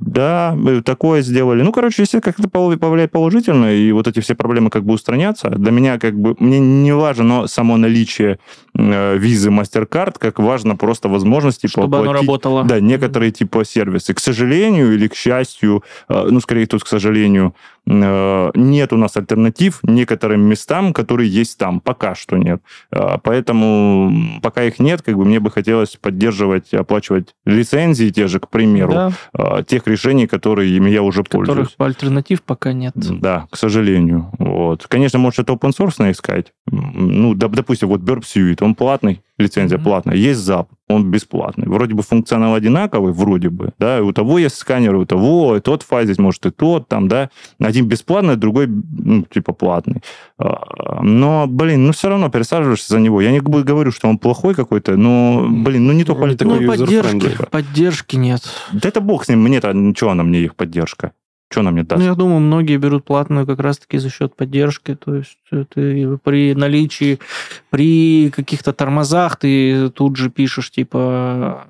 Да, 0.00 0.56
такое 0.84 1.22
сделали. 1.22 1.62
Ну, 1.62 1.70
короче, 1.70 2.02
если 2.02 2.18
как-то 2.18 2.48
повлияет 2.48 3.12
положительно, 3.12 3.72
и 3.72 3.92
вот 3.92 4.08
эти 4.08 4.18
все 4.18 4.34
проблемы 4.34 4.70
как 4.70 4.84
бы 4.84 4.94
устранятся, 4.94 5.50
для 5.50 5.70
меня 5.70 5.98
как 5.98 6.18
бы, 6.18 6.34
мне 6.38 6.58
не 6.58 6.92
важно 6.92 7.30
но 7.30 7.46
само 7.46 7.76
наличие 7.76 8.40
э, 8.74 9.16
визы 9.16 9.50
MasterCard, 9.50 10.16
как 10.18 10.40
важно 10.40 10.74
просто 10.74 11.08
возможности 11.08 11.68
Чтобы 11.68 11.98
оплатить, 11.98 12.08
оно 12.08 12.20
работало. 12.20 12.64
Да, 12.64 12.80
некоторые 12.80 13.30
типа 13.30 13.64
сервисы. 13.64 14.12
К 14.20 14.22
сожалению 14.22 14.92
или 14.92 15.08
к 15.08 15.14
счастью, 15.14 15.82
э, 16.10 16.28
ну, 16.30 16.40
скорее 16.40 16.66
тут 16.66 16.84
к 16.84 16.86
сожалению, 16.86 17.54
Э, 17.86 18.50
нет 18.54 18.92
у 18.92 18.96
нас 18.96 19.16
альтернатив 19.16 19.80
некоторым 19.82 20.42
местам, 20.42 20.92
которые 20.92 21.28
есть 21.28 21.58
там. 21.58 21.80
Пока 21.80 22.14
что 22.14 22.36
нет. 22.36 22.62
Э, 22.92 23.18
поэтому 23.22 24.40
пока 24.42 24.64
их 24.64 24.78
нет, 24.78 25.02
как 25.02 25.16
бы 25.16 25.24
мне 25.24 25.40
бы 25.40 25.50
хотелось 25.50 25.96
поддерживать, 25.96 26.72
оплачивать 26.74 27.34
лицензии 27.44 28.10
те 28.10 28.26
же, 28.28 28.40
к 28.40 28.48
примеру, 28.48 28.92
да. 29.32 29.62
Тех 29.62 29.86
решений, 29.86 30.26
которые 30.26 30.76
ими 30.76 30.90
я 30.90 31.02
уже 31.02 31.22
Которых 31.22 31.46
пользуюсь. 31.46 31.74
альтернатив 31.78 32.42
пока 32.42 32.72
нет. 32.72 32.92
Да, 32.96 33.46
к 33.50 33.56
сожалению. 33.56 34.30
Вот. 34.38 34.86
Конечно, 34.86 35.18
может, 35.18 35.40
это 35.40 35.52
open 35.52 35.72
source 35.76 36.10
искать. 36.10 36.52
Ну, 36.66 37.34
допустим, 37.34 37.88
вот 37.88 38.00
Burp 38.00 38.22
Suite, 38.22 38.58
он 38.60 38.74
платный, 38.74 39.22
лицензия 39.40 39.78
mm-hmm. 39.78 39.82
платная. 39.82 40.16
Есть 40.16 40.40
ZAP, 40.48 40.66
он 40.88 41.10
бесплатный. 41.10 41.66
Вроде 41.68 41.94
бы 41.94 42.02
функционал 42.02 42.54
одинаковый, 42.54 43.12
вроде 43.12 43.48
бы, 43.48 43.72
да, 43.78 43.98
и 43.98 44.00
у 44.00 44.12
того 44.12 44.38
есть 44.38 44.56
сканер, 44.56 44.94
у 44.96 45.04
того, 45.04 45.56
и 45.56 45.60
тот 45.60 45.82
файл 45.82 46.04
здесь, 46.04 46.18
может, 46.18 46.44
и 46.46 46.50
тот, 46.50 46.88
там, 46.88 47.08
да. 47.08 47.30
Один 47.58 47.86
бесплатный, 47.86 48.36
другой, 48.36 48.66
ну, 48.68 49.22
типа, 49.22 49.52
платный. 49.52 50.02
А, 50.38 51.02
но, 51.02 51.46
блин, 51.48 51.86
ну, 51.86 51.92
все 51.92 52.08
равно 52.08 52.28
пересаживаешься 52.28 52.92
за 52.92 53.00
него. 53.00 53.20
Я 53.20 53.30
не 53.30 53.40
говорю, 53.40 53.90
что 53.92 54.08
он 54.08 54.18
плохой 54.18 54.54
какой-то, 54.54 54.96
но, 54.96 55.46
блин, 55.48 55.86
ну, 55.86 55.92
не 55.92 56.04
то 56.04 56.14
ну, 56.14 56.34
такой 56.34 56.66
поддержки, 56.66 57.36
поддержки 57.50 58.16
нет. 58.16 58.42
Да 58.72 58.88
это 58.88 59.00
бог 59.00 59.24
с 59.24 59.28
ним, 59.28 59.42
мне-то, 59.42 59.72
ничего 59.72 60.10
она 60.10 60.22
мне 60.22 60.40
их 60.40 60.54
поддержка. 60.54 61.12
Что 61.50 61.62
нам 61.62 61.74
не 61.74 61.82
даст? 61.82 62.00
Ну, 62.00 62.06
я 62.06 62.14
думаю, 62.14 62.38
многие 62.38 62.76
берут 62.76 63.04
платную 63.04 63.44
как 63.44 63.58
раз-таки 63.58 63.98
за 63.98 64.08
счет 64.08 64.36
поддержки. 64.36 64.94
То 64.94 65.16
есть 65.16 65.36
ты 65.50 66.16
при 66.18 66.54
наличии, 66.54 67.18
при 67.70 68.30
каких-то 68.30 68.72
тормозах 68.72 69.36
ты 69.36 69.90
тут 69.90 70.16
же 70.16 70.30
пишешь, 70.30 70.70
типа, 70.70 71.66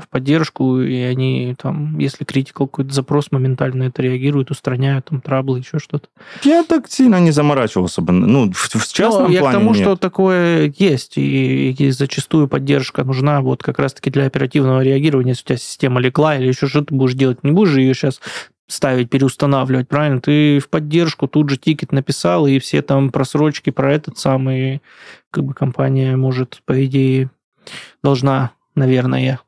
в 0.00 0.08
поддержку, 0.08 0.80
и 0.80 0.96
они 0.96 1.54
там, 1.60 1.98
если 1.98 2.24
критикал 2.24 2.66
какой-то 2.66 2.92
запрос, 2.92 3.30
моментально 3.30 3.84
это 3.84 4.02
реагируют, 4.02 4.50
устраняют 4.50 5.06
там 5.06 5.20
траблы, 5.20 5.58
еще 5.58 5.78
что-то. 5.78 6.08
Я 6.42 6.64
так 6.64 6.88
сильно 6.88 7.20
не 7.20 7.30
заморачивался 7.30 8.02
бы. 8.02 8.12
Ну, 8.12 8.52
в, 8.52 8.56
в 8.56 8.92
частном 8.92 9.24
Но 9.24 9.30
я 9.30 9.40
плане 9.40 9.56
к 9.56 9.60
тому, 9.60 9.74
нет. 9.74 9.82
что 9.82 9.96
такое 9.96 10.72
есть, 10.76 11.16
и, 11.16 11.70
и 11.72 11.90
зачастую 11.90 12.48
поддержка 12.48 13.04
нужна 13.04 13.40
вот 13.40 13.62
как 13.62 13.78
раз-таки 13.78 14.10
для 14.10 14.26
оперативного 14.26 14.82
реагирования, 14.82 15.30
если 15.30 15.42
у 15.42 15.46
тебя 15.48 15.58
система 15.58 16.00
легла 16.00 16.36
или 16.36 16.48
еще 16.48 16.66
что-то 16.66 16.94
будешь 16.94 17.14
делать, 17.14 17.42
не 17.44 17.52
будешь 17.52 17.76
ее 17.76 17.94
сейчас 17.94 18.20
ставить, 18.70 19.10
переустанавливать, 19.10 19.88
правильно? 19.88 20.20
Ты 20.20 20.60
в 20.60 20.68
поддержку 20.68 21.26
тут 21.26 21.50
же 21.50 21.56
тикет 21.56 21.92
написал, 21.92 22.46
и 22.46 22.58
все 22.58 22.82
там 22.82 23.10
просрочки 23.10 23.70
про 23.70 23.92
этот 23.92 24.18
самый, 24.18 24.80
как 25.30 25.44
бы 25.44 25.54
компания 25.54 26.16
может, 26.16 26.62
по 26.64 26.84
идее, 26.84 27.30
должна, 28.02 28.52
наверное, 28.74 29.40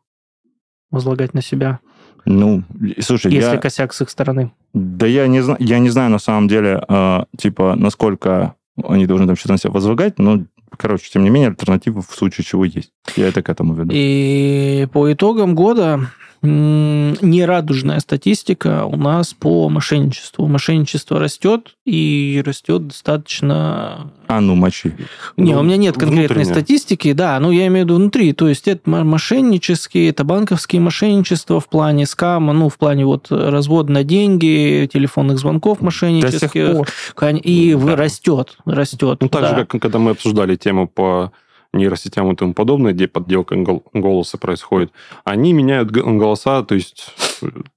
возлагать 0.91 1.35
на 1.35 1.43
себя. 1.43 1.79
Ну, 2.25 2.65
слушай, 3.01 3.33
если 3.33 3.53
я... 3.53 3.59
косяк 3.59 3.95
с 3.95 4.03
их 4.03 4.11
стороны. 4.11 4.53
Да 4.75 5.07
я 5.07 5.27
не 5.27 5.41
знаю, 5.41 5.59
я 5.61 5.79
не 5.79 5.91
знаю 5.91 6.11
на 6.11 6.19
самом 6.19 6.49
деле, 6.49 6.83
э, 6.89 7.25
типа, 7.37 7.75
насколько 7.77 8.55
они 8.83 9.07
должны 9.07 9.27
там 9.27 9.37
что-то 9.37 9.53
на 9.53 9.59
себя 9.59 9.73
возлагать, 9.73 10.19
но, 10.19 10.45
короче, 10.77 11.11
тем 11.11 11.25
не 11.25 11.31
менее, 11.31 11.51
альтернатива 11.51 12.03
в 12.03 12.15
случае 12.15 12.45
чего 12.45 12.65
есть. 12.65 12.93
Я 13.17 13.29
это 13.29 13.43
к 13.43 13.49
этому 13.49 13.75
веду. 13.75 13.91
И 13.93 14.87
по 14.93 15.13
итогам 15.13 15.55
года 15.55 16.09
нерадужная 16.43 18.01
статистика 18.01 18.85
у 18.85 18.97
нас 18.97 19.33
по 19.33 19.69
мошенничеству. 19.69 20.49
Мошенничество 20.49 21.21
растет 21.21 21.77
и 21.85 22.43
растет 22.45 22.89
достаточно... 22.89 24.11
А 24.27 24.41
ну, 24.41 24.57
мочи. 24.57 24.93
Не, 25.37 25.53
ну, 25.55 25.61
у 25.61 25.63
меня 25.63 25.77
нет 25.77 25.95
конкретной 25.95 26.27
внутренне. 26.27 26.45
статистики, 26.47 27.13
да, 27.13 27.39
ну 27.39 27.53
я 27.53 27.69
имею 27.69 27.85
в 27.85 27.89
виду 27.89 27.95
внутри. 27.97 28.33
То 28.33 28.49
есть 28.49 28.67
это 28.67 28.91
мошеннические, 28.91 30.09
это 30.09 30.25
банковские 30.25 30.81
мошенничества 30.81 31.61
в 31.61 31.69
плане 31.69 32.07
скама, 32.07 32.53
ну 32.53 32.69
в 32.69 32.77
плане 32.77 33.07
вот 33.07 33.29
развод 33.31 33.89
на 33.89 34.03
деньги, 34.03 34.91
телефонных 34.93 35.39
звонков 35.39 35.81
мошеннических. 35.81 36.57
И 36.57 37.75
да. 37.75 37.97
растет, 37.97 38.57
растет. 38.65 39.19
Ну 39.21 39.29
так 39.29 39.43
да. 39.43 39.59
же, 39.59 39.65
как 39.67 39.81
когда 39.81 40.01
мы 40.01 40.11
обсуждали 40.11 40.57
тему 40.57 40.89
по 40.89 41.31
нейросетям 41.73 42.31
и 42.33 42.37
тому 42.37 42.55
подобное, 42.55 42.93
где 42.93 43.09
подделка 43.09 43.57
голоса 43.93 44.39
происходит, 44.39 44.93
они 45.25 45.53
меняют 45.53 45.91
голоса, 45.91 46.63
то 46.63 46.75
есть 46.75 47.15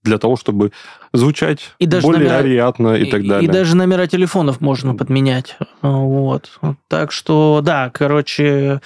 для 0.04 0.18
того, 0.18 0.36
чтобы 0.36 0.72
звучать 1.14 1.72
и 1.80 1.86
даже 1.86 2.06
более 2.06 2.24
номера, 2.24 2.38
ариатно 2.38 2.96
и, 2.96 3.06
и 3.06 3.12
так 3.12 3.25
далее. 3.25 3.50
И 3.50 3.52
даже 3.52 3.75
номера 3.75 4.08
телефонов 4.08 4.62
можно 4.62 4.96
подменять. 4.96 5.58
Вот. 5.82 6.60
Так 6.88 7.12
что, 7.12 7.62
да, 7.64 7.90
короче, 7.94 8.82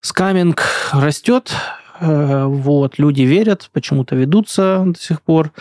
скаминг 0.00 0.62
растет, 0.92 1.52
вот, 2.00 2.98
люди 2.98 3.22
верят, 3.22 3.68
почему-то 3.72 4.16
ведутся 4.16 4.84
до 4.86 4.98
сих 4.98 5.22
пор. 5.22 5.52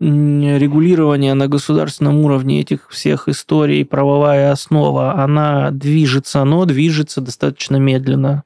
Регулирование 0.00 1.34
на 1.34 1.48
государственном 1.48 2.20
уровне 2.20 2.60
этих 2.60 2.90
всех 2.90 3.28
историй, 3.28 3.84
правовая 3.84 4.52
основа, 4.52 5.14
она 5.14 5.70
движется, 5.70 6.44
но 6.44 6.64
движется 6.64 7.20
достаточно 7.20 7.76
медленно. 7.76 8.44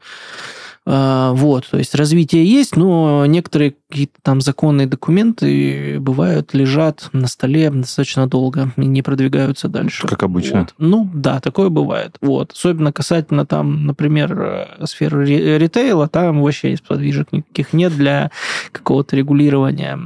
А, 0.87 1.33
вот, 1.35 1.69
то 1.71 1.79
есть 1.79 1.95
развитие 1.95 2.45
есть, 2.45 2.75
но 2.75 3.27
некоторые 3.27 3.75
какие-то 3.89 4.15
там 4.23 4.41
законные 4.41 4.87
документы 4.87 5.99
бывают, 6.01 6.55
лежат 6.55 7.11
на 7.13 7.29
столе 7.29 7.71
достаточно 7.71 8.27
долго 8.27 8.73
и 8.77 8.87
не 8.87 9.03
продвигаются 9.03 9.69
дальше. 9.69 10.09
Как 10.09 10.23
обычно. 10.23 10.61
Вот. 10.61 10.75
Ну, 10.79 11.11
да, 11.13 11.41
такое 11.41 11.69
бывает. 11.69 12.17
Вот. 12.23 12.53
Особенно 12.53 12.93
касательно 12.93 13.45
там, 13.45 13.87
например, 13.87 14.41
э, 14.41 14.87
сферы 14.87 15.27
ритейла, 15.27 16.09
там 16.09 16.41
вообще 16.41 16.77
подвижек 16.87 17.33
никаких 17.33 17.73
нет 17.73 17.95
для 17.95 18.31
какого-то 18.73 19.17
регулирования 19.17 19.99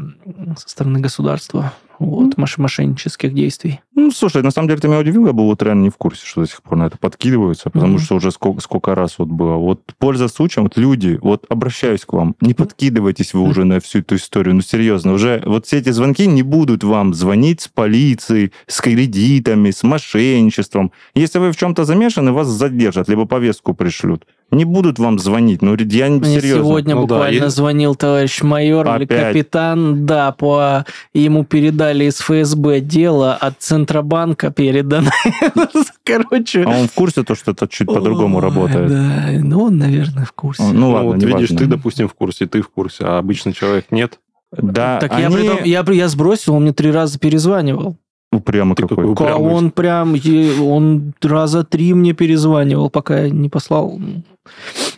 со 0.56 0.68
стороны 0.68 0.98
государства 1.00 1.72
вот, 1.98 2.34
mm. 2.34 2.60
мошеннических 2.60 3.34
действий. 3.34 3.80
Ну, 3.94 4.10
слушай, 4.10 4.42
на 4.42 4.50
самом 4.50 4.68
деле 4.68 4.80
ты 4.80 4.88
меня 4.88 4.98
удивил, 4.98 5.26
я 5.26 5.32
был 5.32 5.46
вот 5.46 5.62
реально 5.62 5.84
не 5.84 5.90
в 5.90 5.96
курсе, 5.96 6.26
что 6.26 6.42
до 6.42 6.46
сих 6.46 6.62
пор 6.62 6.78
на 6.78 6.84
это 6.84 6.98
подкидываются, 6.98 7.70
потому 7.70 7.96
mm-hmm. 7.96 8.02
что 8.02 8.16
уже 8.16 8.30
сколько, 8.32 8.60
сколько 8.60 8.94
раз 8.94 9.18
вот 9.18 9.28
было. 9.28 9.54
Вот 9.56 9.80
польза 9.98 10.28
случаем, 10.28 10.64
вот 10.64 10.76
люди, 10.76 11.18
вот 11.22 11.46
обращаюсь 11.48 12.04
к 12.04 12.12
вам, 12.12 12.34
не 12.40 12.54
подкидывайтесь 12.54 13.34
вы 13.34 13.40
mm-hmm. 13.40 13.50
уже 13.50 13.64
на 13.64 13.80
всю 13.80 14.00
эту 14.00 14.16
историю, 14.16 14.54
ну 14.54 14.60
серьезно, 14.60 15.12
уже 15.12 15.42
вот 15.46 15.66
все 15.66 15.78
эти 15.78 15.90
звонки 15.90 16.26
не 16.26 16.42
будут 16.42 16.84
вам 16.84 17.14
звонить 17.14 17.62
с 17.62 17.68
полицией, 17.68 18.52
с 18.66 18.80
кредитами, 18.80 19.70
с 19.70 19.82
мошенничеством. 19.82 20.92
Если 21.14 21.38
вы 21.38 21.52
в 21.52 21.56
чем-то 21.56 21.84
замешаны, 21.84 22.32
вас 22.32 22.48
задержат, 22.48 23.08
либо 23.08 23.26
повестку 23.26 23.74
пришлют 23.74 24.26
не 24.54 24.64
будут 24.64 24.98
вам 24.98 25.18
звонить. 25.18 25.62
Ну, 25.62 25.76
я 25.76 26.08
не 26.08 26.18
Мне 26.18 26.40
серьезно. 26.40 26.64
сегодня 26.64 26.94
ну, 26.94 27.02
буквально 27.02 27.40
да, 27.40 27.48
звонил 27.50 27.94
товарищ 27.94 28.42
майор 28.42 28.88
Опять. 28.88 29.10
или 29.10 29.18
капитан, 29.18 30.06
да, 30.06 30.32
по 30.32 30.84
ему 31.12 31.44
передали 31.44 32.04
из 32.04 32.18
ФСБ 32.18 32.80
дело 32.80 33.34
от 33.34 33.60
Центробанка 33.60 34.50
передано. 34.50 35.10
Короче. 36.04 36.64
А 36.64 36.70
он 36.70 36.88
в 36.88 36.92
курсе 36.92 37.22
то, 37.22 37.34
что 37.34 37.52
это 37.52 37.68
чуть 37.68 37.88
по-другому 37.88 38.40
работает? 38.40 38.88
Да, 38.88 39.26
ну 39.42 39.64
он, 39.64 39.78
наверное, 39.78 40.24
в 40.24 40.32
курсе. 40.32 40.62
Ну, 40.62 40.72
ну 40.72 40.90
ладно, 40.90 41.12
вот 41.12 41.22
видишь, 41.22 41.48
ты, 41.48 41.66
допустим, 41.66 42.08
в 42.08 42.14
курсе, 42.14 42.46
ты 42.46 42.62
в 42.62 42.68
курсе, 42.68 43.04
а 43.04 43.18
обычный 43.18 43.52
человек 43.52 43.86
нет. 43.90 44.18
Да, 44.52 44.98
так 44.98 45.12
они... 45.12 45.22
я, 45.22 45.30
притом, 45.30 45.58
я, 45.64 45.84
я 45.88 46.08
сбросил, 46.08 46.54
он 46.54 46.62
мне 46.62 46.72
три 46.72 46.90
раза 46.90 47.18
перезванивал. 47.18 47.96
Упрямый 48.34 48.74
Ты 48.74 48.82
какой. 48.82 49.14
какой 49.14 49.32
он 49.32 49.70
прям, 49.70 50.16
он 50.60 51.14
раза 51.22 51.64
три 51.64 51.94
мне 51.94 52.12
перезванивал, 52.12 52.90
пока 52.90 53.22
я 53.22 53.30
не 53.30 53.48
послал 53.48 53.98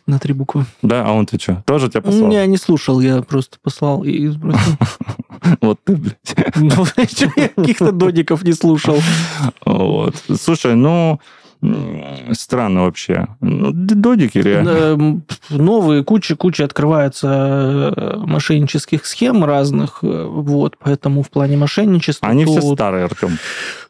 на 0.06 0.18
три 0.18 0.32
буквы. 0.32 0.64
Да, 0.82 1.04
а 1.06 1.12
он 1.12 1.26
ты 1.26 1.38
что, 1.38 1.62
тоже 1.66 1.88
тебя 1.88 2.00
послал? 2.00 2.30
Я 2.30 2.46
не 2.46 2.56
слушал, 2.56 3.00
я 3.00 3.22
просто 3.22 3.58
послал 3.62 4.04
и 4.04 4.26
сбросил. 4.28 4.72
Вот 5.60 5.78
ты, 5.84 5.96
блядь. 5.96 6.56
Ну, 6.56 6.86
я 6.96 7.48
каких-то 7.48 7.92
додиков 7.92 8.42
не 8.42 8.52
слушал. 8.52 8.98
Вот. 9.64 10.16
Слушай, 10.40 10.74
ну, 10.74 11.20
Странно 12.32 12.84
вообще. 12.84 13.28
Ну, 13.40 13.70
додики 13.72 14.38
реально. 14.38 15.22
Новые 15.50 16.04
куча, 16.04 16.36
куча 16.36 16.64
открывается 16.64 17.92
э, 17.96 18.16
мошеннических 18.18 19.06
схем 19.06 19.44
разных. 19.44 20.00
Э, 20.02 20.26
вот, 20.26 20.76
поэтому 20.78 21.22
в 21.22 21.30
плане 21.30 21.56
мошенничества... 21.56 22.28
Они 22.28 22.44
все 22.44 22.60
старые, 22.60 23.06
Артем. 23.06 23.38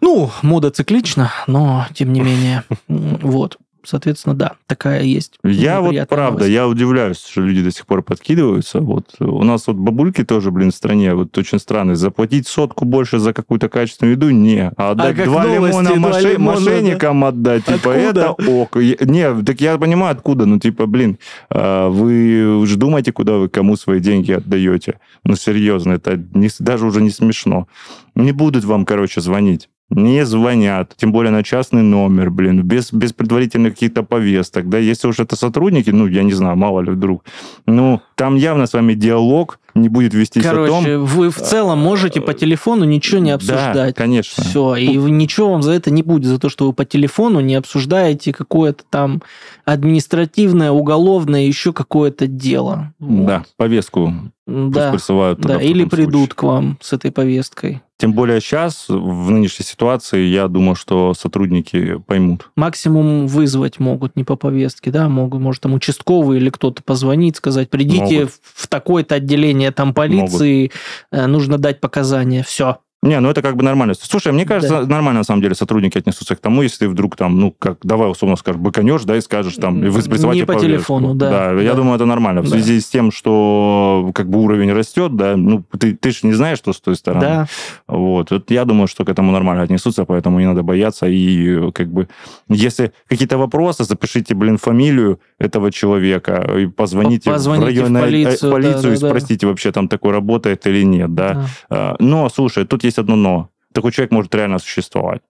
Ну, 0.01 0.31
мода 0.43 0.71
циклична, 0.71 1.33
но 1.47 1.87
тем 1.95 2.13
не 2.13 2.21
менее. 2.21 2.65
Вот. 2.89 3.59
Соответственно, 3.87 4.35
да, 4.35 4.53
такая 4.67 5.03
есть. 5.03 5.39
Я 5.45 5.81
вот, 5.81 5.95
правда, 6.09 6.41
новость. 6.41 6.51
я 6.51 6.67
удивляюсь, 6.67 7.19
что 7.19 7.41
люди 7.41 7.63
до 7.63 7.71
сих 7.71 7.87
пор 7.87 8.03
подкидываются. 8.03 8.81
Вот 8.81 9.15
у 9.21 9.45
нас 9.45 9.67
вот 9.69 9.77
бабульки 9.77 10.25
тоже, 10.25 10.51
блин, 10.51 10.73
в 10.73 10.75
стране, 10.75 11.15
вот 11.15 11.37
очень 11.39 11.59
странно. 11.59 11.95
Заплатить 11.95 12.49
сотку 12.49 12.85
больше 12.85 13.19
за 13.19 13.33
какую-то 13.33 13.69
качественную 13.69 14.17
еду? 14.17 14.31
Не. 14.31 14.73
А 14.77 14.91
отдать 14.91 15.19
а 15.21 15.25
два 15.25 15.45
новости, 15.45 15.79
лимона, 15.79 15.91
два 15.91 16.09
моше... 16.09 16.33
лимона 16.33 16.61
мошенникам 16.61 17.21
да? 17.21 17.29
отдать, 17.29 17.65
типа, 17.65 17.95
откуда? 17.95 18.09
это 18.09 18.33
ок. 18.33 18.77
Не, 18.77 19.43
так 19.45 19.61
я 19.61 19.79
понимаю, 19.79 20.13
откуда. 20.13 20.47
Ну, 20.47 20.59
типа, 20.59 20.87
блин, 20.87 21.19
а, 21.49 21.89
вы 21.89 22.67
же 22.67 22.77
думаете, 22.77 23.13
куда 23.13 23.35
вы 23.35 23.49
кому 23.49 23.77
свои 23.77 24.01
деньги 24.01 24.33
отдаете. 24.33 24.99
Ну, 25.25 25.37
серьезно, 25.37 25.93
это 25.93 26.17
не, 26.35 26.51
даже 26.59 26.87
уже 26.87 27.01
не 27.01 27.11
смешно. 27.11 27.69
Не 28.15 28.33
будут 28.33 28.65
вам, 28.65 28.85
короче, 28.85 29.21
звонить 29.21 29.69
не 29.91 30.25
звонят, 30.25 30.95
тем 30.97 31.13
более 31.13 31.31
на 31.31 31.43
частный 31.43 31.83
номер, 31.83 32.31
блин, 32.31 32.63
без, 32.63 32.93
без 32.93 33.13
предварительных 33.13 33.75
каких-то 33.75 34.03
повесток, 34.03 34.69
да, 34.69 34.79
если 34.79 35.09
уж 35.09 35.21
это 35.21 35.37
сотрудники, 35.37 35.91
ну, 35.91 36.07
я 36.07 36.23
не 36.23 36.33
знаю, 36.33 36.57
мало 36.57 36.81
ли 36.81 36.91
вдруг, 36.91 37.25
ну, 37.67 38.01
там 38.17 38.35
явно 38.37 38.67
с 38.67 38.73
вами 38.73 38.95
диалог 38.95 39.61
не 39.77 39.89
будет 39.89 40.15
вестись 40.15 40.43
Короче, 40.43 40.73
о 40.73 40.83
том... 40.83 41.05
вы 41.05 41.31
в 41.31 41.37
целом 41.37 41.79
можете 41.79 42.21
по 42.21 42.35
телефону 42.35 42.85
ничего 42.85 43.21
не 43.21 43.31
обсуждать. 43.31 43.75
Да, 43.75 43.93
конечно. 43.93 44.43
Все, 44.45 44.75
и 44.77 44.97
ничего 44.97 45.51
вам 45.51 45.63
за 45.63 45.73
это 45.73 45.91
не 45.91 46.03
будет, 46.03 46.27
за 46.27 46.39
то, 46.39 46.49
что 46.49 46.67
вы 46.67 46.73
по 46.73 46.85
телефону 46.85 47.41
не 47.41 47.55
обсуждаете 47.55 48.33
какое-то 48.33 48.85
там 48.89 49.23
административное, 49.65 50.71
уголовное, 50.71 51.43
еще 51.43 51.73
какое-то 51.73 52.27
дело. 52.27 52.93
Вот. 52.99 53.27
Да, 53.27 53.45
повестку 53.57 54.13
да, 54.47 54.93
присылают. 54.93 55.41
Да, 55.41 55.61
или 55.61 55.85
придут 55.85 56.13
случае. 56.13 56.35
к 56.35 56.43
вам 56.45 56.79
с 56.81 56.93
этой 56.93 57.11
повесткой. 57.11 57.83
Тем 57.99 58.13
более 58.13 58.41
сейчас, 58.41 58.87
в 58.89 59.31
нынешней 59.31 59.65
ситуации, 59.65 60.27
я 60.27 60.49
думаю, 60.49 60.75
что 60.75 61.15
сотрудники 61.15 61.97
поймут. 62.07 62.51
Максимум 62.55 63.27
вызвать 63.27 63.79
могут 63.81 64.17
не 64.17 64.25
по 64.25 64.37
повестке, 64.37 64.91
да, 64.91 65.09
могут, 65.09 65.41
может, 65.41 65.63
там 65.63 65.73
участковый 65.73 66.37
или 66.37 66.51
кто-то 66.51 66.83
позвонить, 66.83 67.37
сказать, 67.37 67.71
придите 67.71 68.19
могут. 68.21 68.33
в 68.43 68.69
такое-то 68.69 69.15
отделение 69.15 69.66
там 69.73 69.95
полиции, 69.95 70.63
могут. 70.63 70.75
Э, 71.13 71.27
нужно 71.27 71.59
дать 71.59 71.81
показания, 71.81 72.43
все. 72.43 72.79
Не, 73.07 73.21
ну 73.21 73.31
это 73.31 73.43
как 73.43 73.57
бы 73.57 73.63
нормально. 73.63 73.95
Слушай, 73.99 74.33
мне 74.33 74.45
кажется, 74.45 74.83
да. 74.83 74.87
нормально 74.87 75.21
на 75.21 75.25
самом 75.25 75.43
деле 75.43 75.55
сотрудники 75.55 75.99
отнесутся 75.99 76.35
к 76.37 76.41
тому, 76.41 76.63
если 76.63 76.79
ты 76.79 76.89
вдруг 76.89 77.17
там, 77.17 77.39
ну, 77.39 77.55
как, 77.57 77.79
давай 77.83 78.11
условно 78.11 78.37
скажешь, 78.37 78.61
быканешь, 78.61 79.05
да, 79.05 79.17
и 79.17 79.21
скажешь 79.21 79.55
там, 79.55 79.85
и 79.85 79.89
вы 79.89 80.01
Не 80.35 80.45
по 80.45 80.55
телефону, 80.57 81.15
да. 81.15 81.31
Да, 81.31 81.55
да. 81.55 81.63
я 81.63 81.75
думаю, 81.75 81.97
это 81.97 82.07
нормально. 82.07 82.43
В 82.43 82.49
связи 82.49 82.81
с 82.81 82.89
тем, 82.89 83.11
что 83.13 84.11
как 84.15 84.29
бы 84.29 84.41
уровень 84.41 84.73
растет, 84.73 85.17
да, 85.17 85.37
ну, 85.37 85.65
ты, 85.79 85.95
ты 85.95 86.11
же 86.11 86.21
не 86.23 86.33
знаешь, 86.33 86.59
что 86.59 86.73
с 86.73 86.81
той 86.81 86.97
стороны. 86.97 87.21
Да. 87.21 87.47
Вот. 87.87 88.31
вот. 88.31 88.51
Я 88.51 88.65
думаю, 88.65 88.89
что 88.89 89.05
к 89.05 89.09
этому 89.09 89.33
нормально 89.33 89.63
отнесутся, 89.63 90.05
поэтому 90.05 90.41
не 90.41 90.47
надо 90.47 90.63
бояться. 90.63 91.07
И 91.07 91.71
как 91.73 91.89
бы, 91.93 92.09
если 92.49 92.93
какие-то 93.09 93.39
вопросы, 93.39 93.85
запишите, 93.85 94.35
блин, 94.35 94.59
фамилию 94.59 95.21
этого 95.39 95.71
человека 95.71 96.51
и 96.59 96.67
позвоните, 96.67 97.31
позвоните 97.31 97.65
в 97.65 97.67
районную 97.67 98.03
в 98.03 98.07
полицию, 98.07 98.53
полицию 98.53 98.83
да, 98.83 98.89
да, 98.89 98.95
и 98.95 98.97
спросите, 98.97 99.47
да. 99.47 99.49
вообще 99.49 99.73
там 99.73 99.89
такой 99.89 100.13
работает 100.13 100.67
или 100.67 100.83
нет, 100.83 101.15
да. 101.15 101.47
да. 101.71 101.97
Но, 101.99 102.29
слушай, 102.29 102.65
тут 102.65 102.85
есть 102.85 102.96
одно 102.99 103.17
но. 103.17 103.51
Такой 103.73 103.93
человек 103.93 104.13
может 104.13 104.35
реально 104.35 104.59
существовать. 104.59 105.23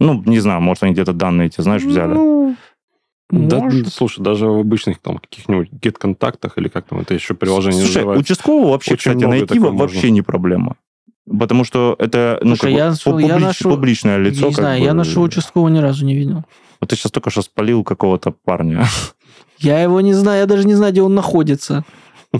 Ну, 0.00 0.22
не 0.26 0.40
знаю, 0.40 0.60
может, 0.60 0.82
они 0.82 0.92
где-то 0.92 1.12
данные 1.12 1.46
эти, 1.46 1.60
знаешь, 1.60 1.82
взяли. 1.82 2.14
Ну, 2.14 2.56
да, 3.30 3.60
может. 3.60 3.92
слушай, 3.92 4.22
даже 4.22 4.46
в 4.46 4.58
обычных 4.58 4.98
там 4.98 5.18
каких-нибудь 5.18 5.70
get-контактах 5.70 6.58
или 6.58 6.68
как 6.68 6.86
там 6.86 7.00
это 7.00 7.14
еще 7.14 7.34
приложение 7.34 7.80
Слушай, 7.80 7.98
называется. 7.98 8.20
участкового 8.20 8.70
вообще, 8.72 8.92
Очень 8.92 9.12
кстати, 9.12 9.24
найти 9.24 9.58
вообще 9.58 9.96
можно. 9.96 10.08
не 10.08 10.22
проблема. 10.22 10.76
Потому 11.26 11.64
что 11.64 11.96
это 11.98 12.40
ну, 12.42 12.56
Слушай, 12.56 12.74
я, 12.74 12.94
публич, 13.04 13.28
я 13.28 13.38
нашу, 13.38 13.70
публичное 13.70 14.18
лицо. 14.18 14.48
Не 14.48 14.52
знаю, 14.52 14.80
бы... 14.80 14.84
я 14.84 14.92
нашего 14.92 15.24
участкового 15.24 15.68
ни 15.68 15.78
разу 15.78 16.04
не 16.04 16.14
видел. 16.14 16.44
Вот 16.80 16.90
ты 16.90 16.96
сейчас 16.96 17.12
только 17.12 17.30
что 17.30 17.42
спалил 17.42 17.84
какого-то 17.84 18.32
парня. 18.32 18.86
Я 19.58 19.80
его 19.80 20.00
не 20.00 20.12
знаю, 20.12 20.40
я 20.40 20.46
даже 20.46 20.66
не 20.66 20.74
знаю, 20.74 20.92
где 20.92 21.02
он 21.02 21.14
находится. 21.14 21.84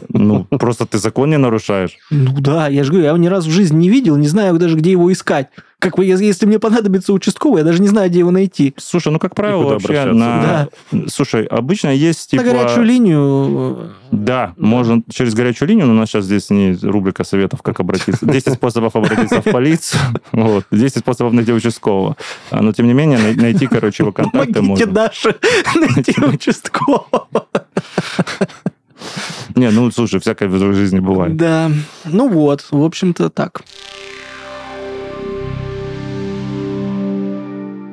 Ну, 0.09 0.45
просто 0.45 0.87
ты 0.87 0.99
закон 0.99 1.31
не 1.31 1.39
нарушаешь. 1.39 1.97
Ну 2.11 2.33
да, 2.41 2.69
я 2.69 2.85
же 2.85 2.91
говорю, 2.91 3.05
я 3.05 3.11
его 3.11 3.19
ни 3.19 3.27
разу 3.27 3.51
в 3.51 3.53
жизни 3.53 3.77
не 3.77 3.89
видел, 3.89 4.17
не 4.17 4.29
знаю 4.29 4.59
даже, 4.59 4.77
где 4.77 4.91
его 4.93 5.13
искать. 5.13 5.49
как 5.83 5.97
бы, 5.97 6.05
если 6.05 6.47
мне 6.47 6.59
понадобится 6.61 7.13
участковый, 7.13 7.59
я 7.59 7.65
даже 7.65 7.83
не 7.83 7.89
знаю, 7.89 8.09
где 8.09 8.21
его 8.21 8.31
найти. 8.31 8.73
Слушай, 8.79 9.13
ну, 9.13 9.19
как 9.19 9.35
правило, 9.35 9.65
вообще 9.65 10.05
на... 10.05 10.69
Да. 10.93 11.01
Слушай, 11.09 11.45
обычно 11.45 11.89
есть, 11.89 12.31
типа... 12.31 12.45
На 12.45 12.53
горячую 12.53 12.87
линию... 12.87 13.91
Да, 14.13 14.33
да, 14.47 14.55
можно 14.57 15.03
через 15.13 15.35
горячую 15.35 15.69
линию, 15.69 15.87
но 15.87 15.93
у 15.93 15.97
нас 15.97 16.09
сейчас 16.09 16.25
здесь 16.27 16.51
не 16.51 16.79
рубрика 16.83 17.25
советов, 17.25 17.63
как 17.63 17.81
обратиться. 17.81 18.25
10 18.25 18.55
способов 18.55 18.95
обратиться 18.95 19.41
в 19.41 19.45
полицию, 19.45 20.01
вот, 20.33 20.65
10 20.71 20.99
способов 20.99 21.33
найти 21.33 21.53
участкового. 21.53 22.17
А, 22.51 22.63
но, 22.63 22.73
тем 22.73 22.87
не 22.87 22.95
менее, 22.95 23.19
найти, 23.35 23.67
короче, 23.67 24.05
его 24.05 24.13
контакты 24.13 24.63
можно. 24.63 24.87
Помогите 24.87 24.87
Даше 24.87 25.37
найти 25.75 26.15
участкового. 26.25 27.27
Не, 29.57 29.71
ну, 29.71 29.91
слушай, 29.91 30.21
всякое 30.21 30.49
в 30.49 30.75
жизни 30.75 31.01
бывает. 31.01 31.37
Да, 31.37 31.71
ну 32.05 32.29
вот, 32.29 32.67
в 32.71 32.83
общем-то, 32.83 33.31
так. 33.31 33.63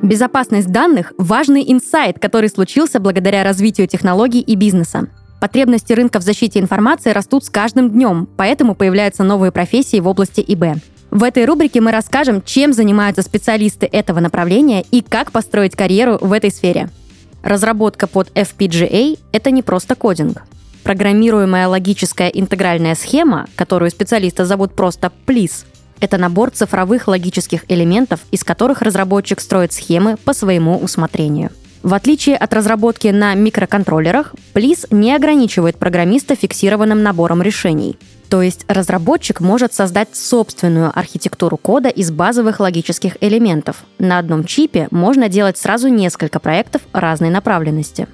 Безопасность 0.01 0.71
данных– 0.71 1.13
важный 1.17 1.63
инсайт, 1.67 2.19
который 2.19 2.49
случился 2.49 2.99
благодаря 2.99 3.43
развитию 3.43 3.87
технологий 3.87 4.39
и 4.39 4.55
бизнеса. 4.55 5.07
Потребности 5.41 5.93
рынка 5.93 6.19
в 6.19 6.23
защите 6.23 6.59
информации 6.59 7.11
растут 7.11 7.45
с 7.45 7.49
каждым 7.49 7.91
днем, 7.91 8.27
поэтому 8.37 8.75
появляются 8.75 9.23
новые 9.23 9.51
профессии 9.51 9.99
в 9.99 10.07
области 10.07 10.43
ИБ. 10.45 10.81
В 11.11 11.23
этой 11.23 11.45
рубрике 11.45 11.81
мы 11.81 11.91
расскажем, 11.91 12.41
чем 12.41 12.71
занимаются 12.71 13.21
специалисты 13.21 13.87
этого 13.87 14.19
направления 14.19 14.83
и 14.91 15.01
как 15.01 15.31
построить 15.31 15.75
карьеру 15.75 16.17
в 16.21 16.33
этой 16.33 16.51
сфере. 16.51 16.89
Разработка 17.43 18.07
под 18.07 18.29
FPGA– 18.31 19.17
это 19.31 19.51
не 19.51 19.63
просто 19.63 19.95
кодинг. 19.95 20.43
Программируемая 20.83 21.67
логическая 21.67 22.29
интегральная 22.29 22.95
схема, 22.95 23.47
которую 23.55 23.91
специалисты 23.91 24.45
зовут 24.45 24.73
просто 24.73 25.11
PLIS, 25.25 25.65
это 25.99 26.17
набор 26.17 26.51
цифровых 26.51 27.07
логических 27.07 27.65
элементов, 27.67 28.21
из 28.31 28.43
которых 28.43 28.81
разработчик 28.81 29.39
строит 29.39 29.73
схемы 29.73 30.17
по 30.17 30.33
своему 30.33 30.77
усмотрению. 30.77 31.51
В 31.83 31.93
отличие 31.93 32.35
от 32.35 32.53
разработки 32.53 33.07
на 33.07 33.33
микроконтроллерах, 33.35 34.35
PLIS 34.53 34.87
не 34.91 35.15
ограничивает 35.15 35.77
программиста 35.77 36.35
фиксированным 36.35 37.03
набором 37.03 37.41
решений. 37.41 37.97
То 38.29 38.41
есть 38.41 38.65
разработчик 38.67 39.39
может 39.39 39.73
создать 39.73 40.09
собственную 40.13 40.91
архитектуру 40.97 41.57
кода 41.57 41.89
из 41.89 42.11
базовых 42.11 42.59
логических 42.59 43.17
элементов. 43.21 43.77
На 43.97 44.19
одном 44.19 44.43
чипе 44.43 44.87
можно 44.91 45.29
делать 45.29 45.57
сразу 45.57 45.87
несколько 45.87 46.39
проектов 46.39 46.81
разной 46.93 47.29
направленности. 47.29 48.07